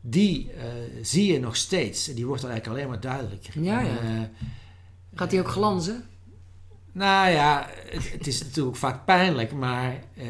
die 0.00 0.50
eh, 0.52 0.64
zie 1.02 1.32
je 1.32 1.40
nog 1.40 1.56
steeds. 1.56 2.08
En 2.08 2.14
die 2.14 2.26
wordt 2.26 2.42
dan 2.42 2.50
eigenlijk 2.50 2.80
alleen 2.80 2.90
maar 2.92 3.12
duidelijker. 3.12 3.62
Ja, 3.62 3.80
ja. 3.80 3.98
En, 3.98 4.16
eh, 4.16 4.46
Gaat 5.14 5.30
die 5.30 5.40
ook 5.40 5.48
glanzen? 5.48 6.04
nou 6.92 7.30
ja, 7.30 7.68
het, 7.86 8.12
het 8.12 8.26
is 8.26 8.42
natuurlijk 8.42 8.76
vaak 8.76 9.04
pijnlijk, 9.04 9.52
maar 9.52 9.98
eh, 10.14 10.26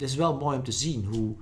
het 0.00 0.10
is 0.10 0.16
wel 0.16 0.36
mooi 0.36 0.56
om 0.56 0.64
te 0.64 0.72
zien 0.72 1.04
hoe, 1.04 1.36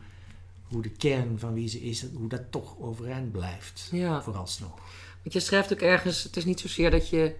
hoe 0.69 0.83
de 0.83 0.91
kern 0.91 1.39
van 1.39 1.55
wie 1.55 1.69
ze 1.69 1.81
is, 1.81 2.07
hoe 2.15 2.29
dat 2.29 2.43
toch 2.51 2.79
overeind 2.79 3.33
blijft. 3.33 3.89
Ja. 3.93 4.23
Vooralsnog. 4.23 4.75
Want 5.23 5.33
je 5.33 5.41
schrijft 5.41 5.73
ook 5.73 5.81
ergens, 5.81 6.23
het 6.23 6.37
is 6.37 6.45
niet 6.45 6.61
zozeer 6.61 6.91
dat 6.91 7.09
je, 7.09 7.35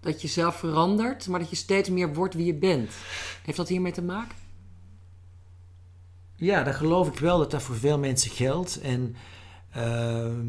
dat 0.00 0.22
je 0.22 0.28
zelf 0.28 0.56
verandert, 0.56 1.28
maar 1.28 1.40
dat 1.40 1.50
je 1.50 1.56
steeds 1.56 1.88
meer 1.88 2.14
wordt 2.14 2.34
wie 2.34 2.46
je 2.46 2.54
bent. 2.54 2.92
Heeft 3.44 3.56
dat 3.56 3.68
hiermee 3.68 3.92
te 3.92 4.02
maken? 4.02 4.36
Ja, 6.36 6.62
dat 6.62 6.74
geloof 6.74 7.08
ik 7.08 7.18
wel 7.18 7.38
dat 7.38 7.50
dat 7.50 7.62
voor 7.62 7.76
veel 7.76 7.98
mensen 7.98 8.30
geldt. 8.30 8.80
En 8.80 9.16
ehm, 9.70 10.46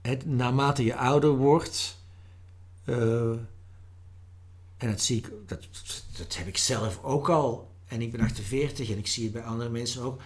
het, 0.00 0.26
naarmate 0.26 0.84
je 0.84 0.96
ouder 0.96 1.30
wordt, 1.30 1.98
eh, 2.84 3.32
en 4.82 4.88
dat 4.88 5.00
zie 5.00 5.16
ik, 5.16 5.30
dat, 6.16 6.36
heb 6.36 6.46
ik 6.46 6.56
zelf 6.56 7.02
ook 7.02 7.28
al. 7.28 7.70
En 7.86 8.02
ik 8.02 8.12
ben 8.12 8.20
48 8.20 8.90
en 8.90 8.98
ik 8.98 9.06
zie 9.06 9.24
het 9.24 9.32
bij 9.32 9.42
andere 9.42 9.70
mensen 9.70 10.02
ook. 10.02 10.20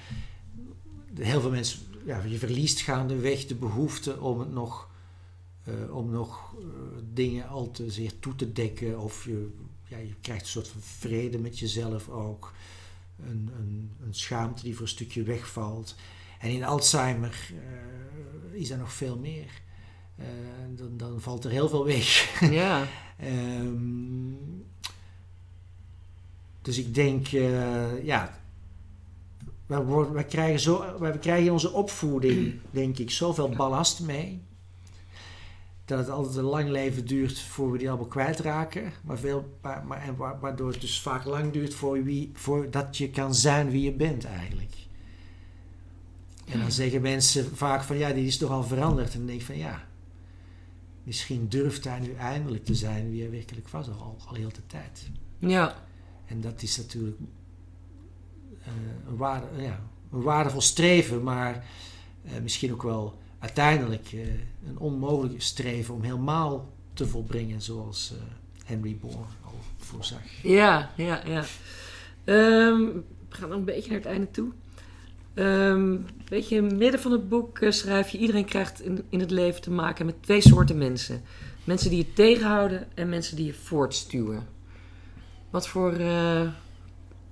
Heel 1.15 1.41
veel 1.41 1.51
mensen, 1.51 1.81
ja, 2.05 2.23
je 2.23 2.39
verliest 2.39 2.81
gaandeweg 2.81 3.47
de 3.47 3.55
behoefte 3.55 4.21
om 4.21 4.41
het 4.41 4.53
nog, 4.53 4.91
eh, 5.65 5.97
om 5.97 6.11
nog 6.11 6.55
eh, 6.59 6.67
dingen 7.13 7.49
al 7.49 7.71
te 7.71 7.91
zeer 7.91 8.19
toe 8.19 8.35
te 8.35 8.53
dekken. 8.53 9.01
Of 9.01 9.25
je, 9.25 9.49
ja, 9.89 9.99
je 9.99 10.15
krijgt 10.21 10.43
een 10.43 10.49
soort 10.49 10.69
van 10.69 10.81
vrede 10.81 11.39
met 11.39 11.59
jezelf 11.59 12.09
ook. 12.09 12.53
Een, 13.21 13.51
een, 13.59 13.91
een 14.05 14.15
schaamte 14.15 14.63
die 14.63 14.73
voor 14.73 14.83
een 14.83 14.89
stukje 14.89 15.23
wegvalt. 15.23 15.95
En 16.39 16.51
in 16.51 16.65
Alzheimer 16.65 17.51
uh, 18.53 18.61
is 18.61 18.71
er 18.71 18.79
nog 18.79 18.93
veel 18.93 19.19
meer. 19.19 19.65
Dan, 20.75 20.97
dan 20.97 21.21
valt 21.21 21.45
er 21.45 21.51
heel 21.51 21.69
veel 21.69 21.85
weg. 21.85 22.41
Ja. 22.51 22.87
Um, 23.25 24.65
dus 26.63 26.79
ik 26.79 26.95
denk, 26.95 27.33
uh, 27.33 28.05
ja, 28.05 28.41
wij, 29.67 29.85
wij, 30.13 30.25
krijgen 30.25 30.61
zo, 30.61 30.99
wij 30.99 31.19
krijgen 31.19 31.45
in 31.45 31.53
onze 31.53 31.73
opvoeding, 31.73 32.55
denk 32.71 32.99
ik, 32.99 33.11
zoveel 33.11 33.49
ballast 33.49 34.01
mee. 34.01 34.43
Dat 35.85 35.99
het 35.99 36.11
altijd 36.11 36.37
een 36.37 36.45
lang 36.45 36.69
leven 36.69 37.07
duurt 37.07 37.41
voor 37.41 37.73
we 37.73 37.79
die 37.79 37.89
allemaal 37.89 38.07
kwijtraken. 38.07 38.93
Maar 39.03 39.19
veel, 39.19 39.59
maar, 39.63 39.87
maar, 39.87 40.03
en 40.03 40.17
waardoor 40.17 40.71
het 40.71 40.81
dus 40.81 41.01
vaak 41.01 41.25
lang 41.25 41.53
duurt 41.53 41.75
voor 41.75 42.05
wie, 42.05 42.31
voordat 42.35 42.97
je 42.97 43.11
kan 43.11 43.35
zijn 43.35 43.71
wie 43.71 43.83
je 43.83 43.93
bent 43.93 44.25
eigenlijk. 44.25 44.75
En 46.47 46.61
dan 46.61 46.73
zeggen 46.73 47.03
mensen 47.03 47.57
vaak 47.57 47.83
van 47.83 47.99
ja, 47.99 48.13
die 48.13 48.27
is 48.27 48.39
toch 48.39 48.51
al 48.51 48.63
veranderd. 48.63 49.13
En 49.13 49.19
dan 49.19 49.27
denk 49.27 49.41
ik 49.41 49.47
van 49.47 49.59
ja, 49.59 49.85
misschien 51.07 51.49
durft 51.49 51.85
hij 51.85 52.01
nu 52.01 52.15
eindelijk 52.15 52.65
te 52.65 52.75
zijn 52.75 53.11
wie 53.11 53.21
hij 53.21 53.31
werkelijk 53.31 53.69
was 53.69 53.89
al, 53.89 54.17
al 54.27 54.35
heel 54.35 54.53
de 54.53 54.67
tijd. 54.67 55.11
Ja. 55.39 55.85
En 56.27 56.41
dat 56.41 56.63
is 56.63 56.77
natuurlijk 56.77 57.19
uh, 57.21 58.67
een, 59.09 59.17
waarde, 59.17 59.47
ja, 59.63 59.81
een 60.13 60.23
waardevol 60.23 60.61
streven, 60.61 61.23
maar 61.23 61.65
uh, 62.25 62.33
misschien 62.43 62.73
ook 62.73 62.83
wel 62.83 63.19
uiteindelijk 63.39 64.13
uh, 64.13 64.27
een 64.67 64.79
onmogelijk 64.79 65.43
streven 65.43 65.95
om 65.95 66.03
helemaal 66.03 66.73
te 66.93 67.07
volbrengen 67.07 67.63
zoals 67.63 68.15
Henry 68.65 68.97
Bourne 68.97 69.25
al 69.45 69.59
voorzag. 69.77 70.43
Ja, 70.43 70.91
ja, 70.97 71.23
ja. 71.27 71.45
Um, 72.25 73.05
we 73.29 73.37
gaan 73.37 73.53
een 73.53 73.65
beetje 73.65 73.91
naar 73.91 73.99
het 73.99 74.09
einde 74.09 74.31
toe. 74.31 74.53
Um, 75.39 76.07
weet 76.29 76.49
je, 76.49 76.57
in 76.57 76.65
het 76.65 76.77
midden 76.77 77.01
van 77.01 77.13
het 77.13 77.29
boek 77.29 77.59
schrijf 77.69 78.09
je: 78.09 78.19
iedereen 78.19 78.45
krijgt 78.45 78.81
in, 78.81 79.05
in 79.09 79.21
het 79.21 79.31
leven 79.31 79.63
te 79.63 79.71
maken 79.71 80.07
met 80.07 80.23
twee 80.23 80.41
soorten 80.41 80.79
mensen: 80.79 81.23
mensen 81.65 81.91
die 81.91 81.99
je 81.99 82.13
tegenhouden 82.13 82.87
en 82.95 83.09
mensen 83.09 83.37
die 83.37 83.47
je 83.47 83.55
voortstuwen. 83.55 84.47
Wat 85.51 85.69
voor, 85.69 86.01
uh, 86.01 86.51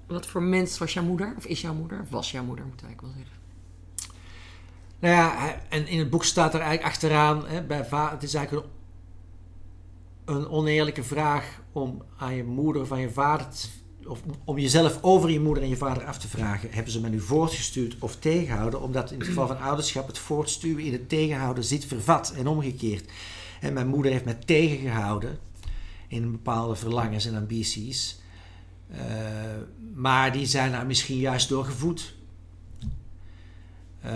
wat 0.07 0.27
voor 0.27 0.43
mens 0.43 0.79
was 0.79 0.93
jouw 0.93 1.05
moeder? 1.05 1.35
Of 1.37 1.47
is 1.47 1.61
jouw 1.61 1.75
moeder? 1.75 2.01
Of 2.01 2.11
was 2.11 2.31
jouw 2.31 2.45
moeder, 2.45 2.65
moet 2.65 2.83
ik 2.91 3.01
wel 3.01 3.11
zeggen. 3.11 3.33
Nou 4.99 5.53
en 5.69 5.87
in 5.87 5.99
het 5.99 6.11
boek 6.11 6.25
staat 6.25 6.55
er 6.55 6.61
eigenlijk 6.61 6.95
achteraan... 6.95 7.47
Hè, 7.47 7.63
bij 7.63 7.87
het 7.91 8.23
is 8.23 8.35
eigenlijk 8.35 8.67
een, 10.25 10.35
een, 10.35 10.49
oneerlijke 10.49 11.03
vraag 11.03 11.61
om 11.73 12.03
aan 12.17 12.35
je 12.35 12.45
moeder 12.45 12.83
of 12.83 12.93
aan 12.93 13.01
je 13.01 13.11
vader... 13.11 13.49
Te, 13.49 13.69
of 14.07 14.21
om 14.45 14.59
jezelf 14.59 14.99
over 15.01 15.31
je 15.31 15.41
moeder 15.41 15.63
en 15.63 15.69
je 15.69 15.77
vader 15.77 16.05
af 16.05 16.19
te 16.19 16.29
vragen. 16.29 16.69
Hebben 16.73 16.93
ze 16.93 17.01
me 17.01 17.09
nu 17.09 17.21
voortgestuurd 17.21 17.97
of 17.99 18.17
tegenhouden? 18.17 18.83
Omdat 18.83 19.11
in 19.11 19.19
het 19.19 19.29
geval 19.29 19.47
van 19.47 19.61
ouderschap 19.61 20.07
het 20.07 20.19
voortstuwen 20.19 20.85
in 20.85 20.93
het 20.93 21.09
tegenhouden 21.09 21.65
zit 21.65 21.85
vervat 21.85 22.33
en 22.37 22.47
omgekeerd. 22.47 23.11
En 23.61 23.73
mijn 23.73 23.87
moeder 23.87 24.13
heeft 24.13 24.25
mij 24.25 24.39
tegengehouden 24.45 25.39
in 26.09 26.31
bepaalde 26.31 26.75
verlangens 26.75 27.27
en 27.27 27.37
ambities. 27.37 28.23
Uh, 28.91 28.99
maar 29.95 30.33
die 30.33 30.47
zijn 30.47 30.73
daar 30.73 30.87
misschien 30.87 31.19
juist 31.19 31.49
doorgevoed. 31.49 32.15
Uh, 34.05 34.11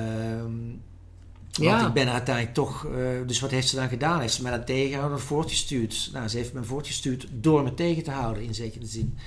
ja. 1.51 1.77
Want 1.77 1.87
ik 1.87 1.93
ben 1.93 2.13
uiteindelijk 2.13 2.55
toch... 2.55 2.87
Uh, 2.87 3.27
dus 3.27 3.41
wat 3.41 3.51
heeft 3.51 3.69
ze 3.69 3.77
dan 3.77 3.89
gedaan? 3.89 4.21
Heeft 4.21 4.35
ze 4.35 4.43
mij 4.43 4.51
dat 4.51 4.67
tegengehouden 4.67 5.19
of 5.19 5.25
voortgestuurd? 5.25 6.11
Nou, 6.13 6.29
ze 6.29 6.37
heeft 6.37 6.53
me 6.53 6.65
voortgestuurd 6.65 7.29
door 7.31 7.63
me 7.63 7.75
tegen 7.75 8.03
te 8.03 8.11
houden, 8.11 8.43
in 8.43 8.55
zekere 8.55 8.87
zin. 8.87 9.19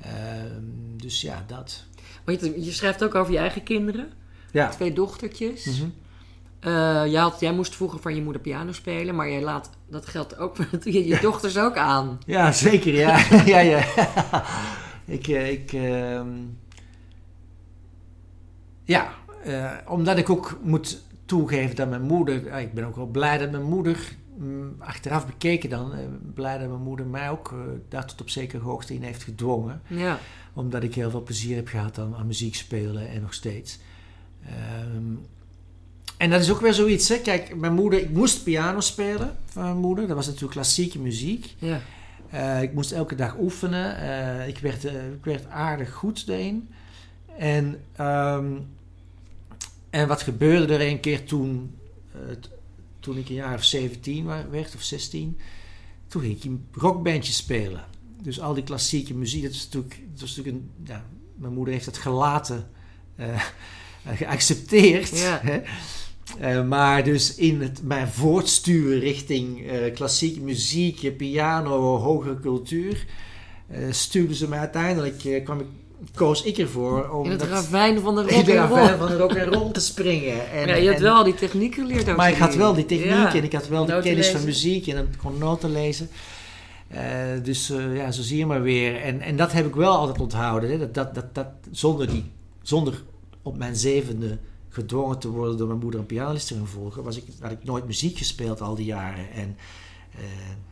Ehm, 0.00 0.62
dus 0.96 1.20
ja, 1.20 1.44
dat. 1.46 1.84
Maar 2.24 2.34
je, 2.34 2.64
je, 2.64 2.72
schrijft 2.72 3.04
ook 3.04 3.14
over 3.14 3.32
je 3.32 3.38
eigen 3.38 3.62
kinderen. 3.62 4.12
Ja. 4.52 4.68
Twee 4.68 4.92
dochtertjes. 4.92 5.64
Mm 5.64 5.74
-hmm. 5.74 5.92
Uh, 6.60 6.72
jij, 7.06 7.20
had, 7.20 7.40
jij, 7.40 7.52
moest 7.52 7.74
vroeger 7.74 8.00
van 8.00 8.14
je 8.14 8.22
moeder 8.22 8.42
piano 8.42 8.72
spelen, 8.72 9.14
maar 9.14 9.30
jij 9.30 9.42
laat 9.42 9.70
dat 9.88 10.06
geldt 10.06 10.38
ook 10.38 10.56
voor 10.56 10.66
je, 10.92 11.06
je 11.06 11.18
dochters 11.20 11.58
ook 11.58 11.76
aan. 11.76 12.18
Ja, 12.26 12.52
zeker, 12.52 12.94
ja. 12.94 13.24
ja, 13.44 13.58
ja. 13.58 13.84
ik, 15.04 15.26
uh, 15.26 15.50
ik 15.50 15.72
uh, 15.72 16.20
ja, 18.84 19.14
uh, 19.46 19.72
omdat 19.86 20.18
ik 20.18 20.30
ook 20.30 20.58
moet 20.62 21.02
toegeven 21.26 21.76
dat 21.76 21.88
mijn 21.88 22.02
moeder, 22.02 22.58
ik 22.58 22.74
ben 22.74 22.84
ook 22.84 22.96
wel 22.96 23.06
blij 23.06 23.38
dat 23.38 23.50
mijn 23.50 23.62
moeder, 23.62 24.16
achteraf 24.78 25.26
bekeken 25.26 25.70
dan, 25.70 25.92
blij 26.34 26.58
dat 26.58 26.68
mijn 26.68 26.82
moeder 26.82 27.06
mij 27.06 27.30
ook 27.30 27.54
daar 27.88 28.06
tot 28.06 28.20
op 28.20 28.30
zekere 28.30 28.62
hoogte 28.62 28.94
in 28.94 29.02
heeft 29.02 29.22
gedwongen. 29.22 29.82
Ja. 29.86 30.18
Omdat 30.52 30.82
ik 30.82 30.94
heel 30.94 31.10
veel 31.10 31.22
plezier 31.22 31.56
heb 31.56 31.68
gehad 31.68 31.98
aan, 31.98 32.14
aan 32.16 32.26
muziek 32.26 32.54
spelen 32.54 33.08
en 33.08 33.20
nog 33.20 33.34
steeds. 33.34 33.78
Ehm, 34.44 35.14
en 36.16 36.30
dat 36.30 36.40
is 36.40 36.50
ook 36.50 36.60
weer 36.60 36.74
zoiets, 36.74 37.08
hè. 37.08 37.18
Kijk, 37.18 37.56
mijn 37.56 37.74
moeder, 37.74 38.00
ik 38.00 38.10
moest 38.10 38.44
piano 38.44 38.80
spelen 38.80 39.36
van 39.44 39.62
mijn 39.62 39.76
moeder. 39.76 40.06
Dat 40.06 40.16
was 40.16 40.26
natuurlijk 40.26 40.52
klassieke 40.52 40.98
muziek. 40.98 41.54
Ja. 41.58 41.80
Uh, 42.34 42.62
ik 42.62 42.72
moest 42.72 42.92
elke 42.92 43.14
dag 43.14 43.38
oefenen. 43.38 44.02
Uh, 44.02 44.48
ik, 44.48 44.58
werd, 44.58 44.84
uh, 44.84 44.92
ik 44.92 45.24
werd 45.24 45.48
aardig 45.48 45.92
goed 45.92 46.24
erin. 46.28 46.68
En, 47.38 47.80
um, 48.00 48.66
en 49.90 50.08
wat 50.08 50.22
gebeurde 50.22 50.74
er 50.74 50.88
een 50.88 51.00
keer 51.00 51.24
toen, 51.24 51.74
toen 53.06 53.16
ik 53.16 53.28
een 53.28 53.34
jaar 53.34 53.54
of 53.54 53.64
17 53.64 54.26
werd, 54.50 54.74
of 54.74 54.82
16, 54.82 55.38
toen 56.08 56.22
ging 56.22 56.36
ik 56.36 56.44
een 56.44 56.66
rockbandje 56.72 57.32
spelen. 57.32 57.84
Dus 58.22 58.40
al 58.40 58.54
die 58.54 58.64
klassieke 58.64 59.14
muziek, 59.14 59.42
dat 59.42 59.52
was 59.52 59.64
natuurlijk, 59.64 60.00
dat 60.12 60.20
was 60.20 60.36
natuurlijk 60.36 60.56
een, 60.56 60.70
ja, 60.84 61.04
mijn 61.34 61.52
moeder 61.52 61.74
heeft 61.74 61.86
het 61.86 61.98
gelaten, 61.98 62.70
geaccepteerd. 64.22 65.18
Ja. 65.18 65.40
Hè? 65.42 65.60
Uh, 66.40 66.68
maar 66.68 67.04
dus 67.04 67.34
in 67.34 67.60
het, 67.60 67.82
mijn 67.82 68.08
voortstuwen 68.08 68.98
richting 68.98 69.72
uh, 69.72 69.94
klassieke 69.94 70.40
muziek, 70.40 71.16
piano, 71.16 71.98
hogere 71.98 72.40
cultuur, 72.40 73.06
uh, 73.70 73.92
stuurden 73.92 74.36
ze 74.36 74.48
mij 74.48 74.58
uiteindelijk, 74.58 75.42
kwam 75.44 75.60
ik, 75.60 75.66
koos 76.14 76.42
ik 76.42 76.58
ervoor 76.58 77.10
om... 77.10 77.24
In 77.24 77.30
het 77.30 77.42
ravijn 77.42 78.00
van 78.00 78.14
de 78.14 78.20
rock 78.20 78.30
In 78.36 78.38
het 78.38 78.48
ravijn 78.48 78.98
van 78.98 79.08
de 79.08 79.16
rock 79.16 79.32
en 79.32 79.46
roll 79.46 79.72
te 79.72 79.80
springen. 79.80 80.50
En, 80.50 80.68
ja, 80.68 80.74
je 80.74 80.86
hebt 80.86 80.96
en, 80.96 81.02
wel 81.02 81.24
die 81.24 81.34
techniek 81.34 81.74
geleerd 81.74 82.08
ook. 82.08 82.16
Maar 82.16 82.30
ik 82.30 82.36
had 82.36 82.54
wel 82.54 82.74
die 82.74 82.86
techniek 82.86 83.10
ja. 83.10 83.34
en 83.34 83.44
ik 83.44 83.52
had 83.52 83.68
wel 83.68 83.84
de 83.86 84.00
kennis 84.02 84.28
van 84.28 84.44
muziek 84.44 84.86
en 84.86 84.96
dan 84.96 85.06
kon 85.22 85.38
noten 85.38 85.72
lezen. 85.72 86.08
dus 87.42 87.72
ja, 87.94 88.10
zo 88.10 88.22
zie 88.22 88.38
je 88.38 88.46
maar 88.46 88.62
weer. 88.62 89.00
En, 89.00 89.20
en 89.20 89.36
dat 89.36 89.52
heb 89.52 89.66
ik 89.66 89.74
wel 89.74 89.96
altijd 89.96 90.20
onthouden. 90.20 90.70
Hè? 90.70 90.78
Dat, 90.78 90.94
dat, 90.94 91.14
dat, 91.14 91.34
dat, 91.34 91.46
zonder, 91.70 92.06
die, 92.08 92.24
zonder 92.62 93.02
op 93.42 93.56
mijn 93.56 93.76
zevende 93.76 94.38
gedwongen 94.68 95.18
te 95.18 95.28
worden 95.28 95.56
door 95.56 95.66
mijn 95.66 95.78
moeder 95.78 96.00
een 96.00 96.06
pianist 96.06 96.46
te 96.46 96.54
gaan 96.54 96.66
volgen, 96.66 97.02
was 97.02 97.16
ik, 97.16 97.24
had 97.40 97.50
ik 97.50 97.64
nooit 97.64 97.86
muziek 97.86 98.18
gespeeld 98.18 98.60
al 98.60 98.74
die 98.74 98.84
jaren. 98.84 99.30
En 99.30 99.56
uh, 100.18 100.24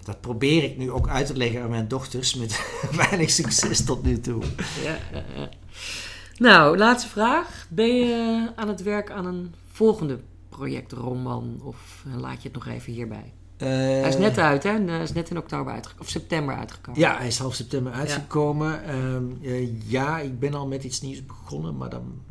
dat 0.04 0.20
probeer 0.20 0.64
ik 0.64 0.76
nu 0.76 0.90
ook 0.90 1.08
uit 1.08 1.26
te 1.26 1.36
leggen 1.36 1.62
aan 1.62 1.70
mijn 1.70 1.88
dochters 1.88 2.34
met 2.34 2.64
weinig 3.08 3.30
succes 3.30 3.84
tot 3.84 4.02
nu 4.02 4.20
toe. 4.20 4.42
Ja, 4.82 4.98
ja, 5.12 5.24
ja. 5.36 5.48
Nou, 6.38 6.78
laatste 6.78 7.08
vraag. 7.08 7.66
Ben 7.68 7.96
je 7.96 8.48
aan 8.56 8.68
het 8.68 8.82
werk 8.82 9.10
aan 9.10 9.26
een 9.26 9.54
volgende 9.70 10.20
projectroman 10.48 11.60
of 11.62 12.04
laat 12.16 12.42
je 12.42 12.48
het 12.48 12.64
nog 12.64 12.66
even 12.66 12.92
hierbij? 12.92 13.32
Uh, 13.58 13.68
hij 13.68 14.08
is 14.08 14.18
net 14.18 14.38
uit, 14.38 14.62
hè? 14.62 14.70
Hij 14.70 15.02
is 15.02 15.12
net 15.12 15.30
in 15.30 15.38
oktober 15.38 15.72
uitgekomen, 15.72 16.04
of 16.04 16.10
september 16.10 16.56
uitgekomen. 16.56 17.00
Ja, 17.00 17.16
hij 17.16 17.26
is 17.26 17.38
half 17.38 17.54
september 17.54 17.92
uitgekomen. 17.92 18.80
Ja. 18.86 19.50
Uh, 19.50 19.90
ja, 19.90 20.18
ik 20.18 20.38
ben 20.38 20.54
al 20.54 20.66
met 20.66 20.84
iets 20.84 21.00
nieuws 21.00 21.26
begonnen, 21.26 21.76
maar 21.76 21.90
dan 21.90 22.22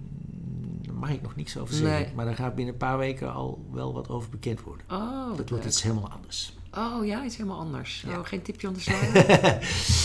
mag 0.94 1.10
ik 1.10 1.22
nog 1.22 1.36
niks 1.36 1.58
over 1.58 1.74
zeggen. 1.74 2.02
Nee. 2.02 2.14
Maar 2.16 2.26
daar 2.26 2.36
gaat 2.36 2.56
binnen 2.56 2.74
een 2.74 2.80
paar 2.80 2.98
weken 2.98 3.34
al 3.34 3.66
wel 3.72 3.94
wat 3.94 4.10
over 4.10 4.30
bekend 4.30 4.62
worden. 4.62 4.86
Oh, 4.90 5.38
dat 5.38 5.50
wordt 5.50 5.66
iets 5.66 5.84
helemaal 5.84 6.10
anders. 6.10 6.54
Oh 6.78 7.06
ja, 7.06 7.26
iets 7.26 7.38
helemaal 7.38 7.60
anders. 7.60 8.04
Ja. 8.08 8.20
Oh, 8.20 8.26
geen 8.26 8.42
tipje 8.42 8.68
aan 8.68 8.74
de 8.74 8.80
sluier? 8.80 9.14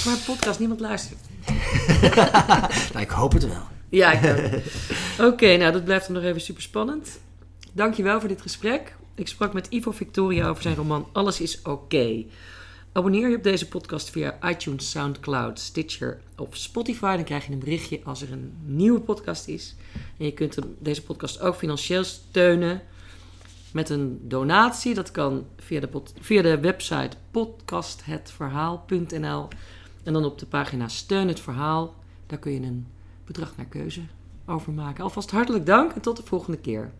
maar 0.04 0.16
podcast, 0.26 0.58
niemand 0.58 0.80
luistert. 0.80 1.20
nou, 2.92 3.00
ik 3.00 3.10
hoop 3.10 3.32
het 3.32 3.46
wel. 3.46 3.62
Ja, 3.88 4.12
ik 4.12 4.30
ook. 4.30 4.44
Oké, 5.26 5.32
okay, 5.32 5.56
nou 5.56 5.72
dat 5.72 5.84
blijft 5.84 6.06
dan 6.06 6.14
nog 6.14 6.24
even 6.24 6.40
super 6.40 6.62
spannend. 6.62 7.20
Dankjewel 7.72 8.20
voor 8.20 8.28
dit 8.28 8.42
gesprek. 8.42 8.96
Ik 9.14 9.28
sprak 9.28 9.52
met 9.52 9.66
Ivo 9.66 9.90
Victoria 9.90 10.48
over 10.48 10.62
zijn 10.62 10.74
roman 10.74 11.08
Alles 11.12 11.40
is 11.40 11.58
oké. 11.58 11.70
Okay. 11.70 12.26
Abonneer 12.92 13.28
je 13.28 13.36
op 13.36 13.42
deze 13.42 13.68
podcast 13.68 14.10
via 14.10 14.38
iTunes, 14.42 14.90
Soundcloud, 14.90 15.58
Stitcher 15.58 16.20
of 16.36 16.56
Spotify. 16.56 17.14
Dan 17.16 17.24
krijg 17.24 17.46
je 17.46 17.52
een 17.52 17.58
berichtje 17.58 18.00
als 18.04 18.22
er 18.22 18.32
een 18.32 18.52
nieuwe 18.64 19.00
podcast 19.00 19.48
is. 19.48 19.74
En 20.18 20.24
je 20.24 20.32
kunt 20.32 20.58
deze 20.78 21.02
podcast 21.02 21.40
ook 21.40 21.56
financieel 21.56 22.04
steunen. 22.04 22.82
Met 23.72 23.90
een 23.90 24.20
donatie. 24.22 24.94
Dat 24.94 25.10
kan 25.10 25.46
via 25.56 25.80
de, 25.80 26.02
via 26.20 26.42
de 26.42 26.60
website 26.60 27.16
podcasthetverhaal.nl. 27.30 29.48
En 30.02 30.12
dan 30.12 30.24
op 30.24 30.38
de 30.38 30.46
pagina 30.46 30.88
Steun 30.88 31.28
het 31.28 31.40
Verhaal. 31.40 31.94
Daar 32.26 32.38
kun 32.38 32.52
je 32.52 32.60
een 32.60 32.86
bedrag 33.24 33.56
naar 33.56 33.66
keuze 33.66 34.02
over 34.46 34.72
maken. 34.72 35.04
Alvast 35.04 35.30
hartelijk 35.30 35.66
dank 35.66 35.92
en 35.92 36.00
tot 36.00 36.16
de 36.16 36.22
volgende 36.22 36.58
keer. 36.58 36.92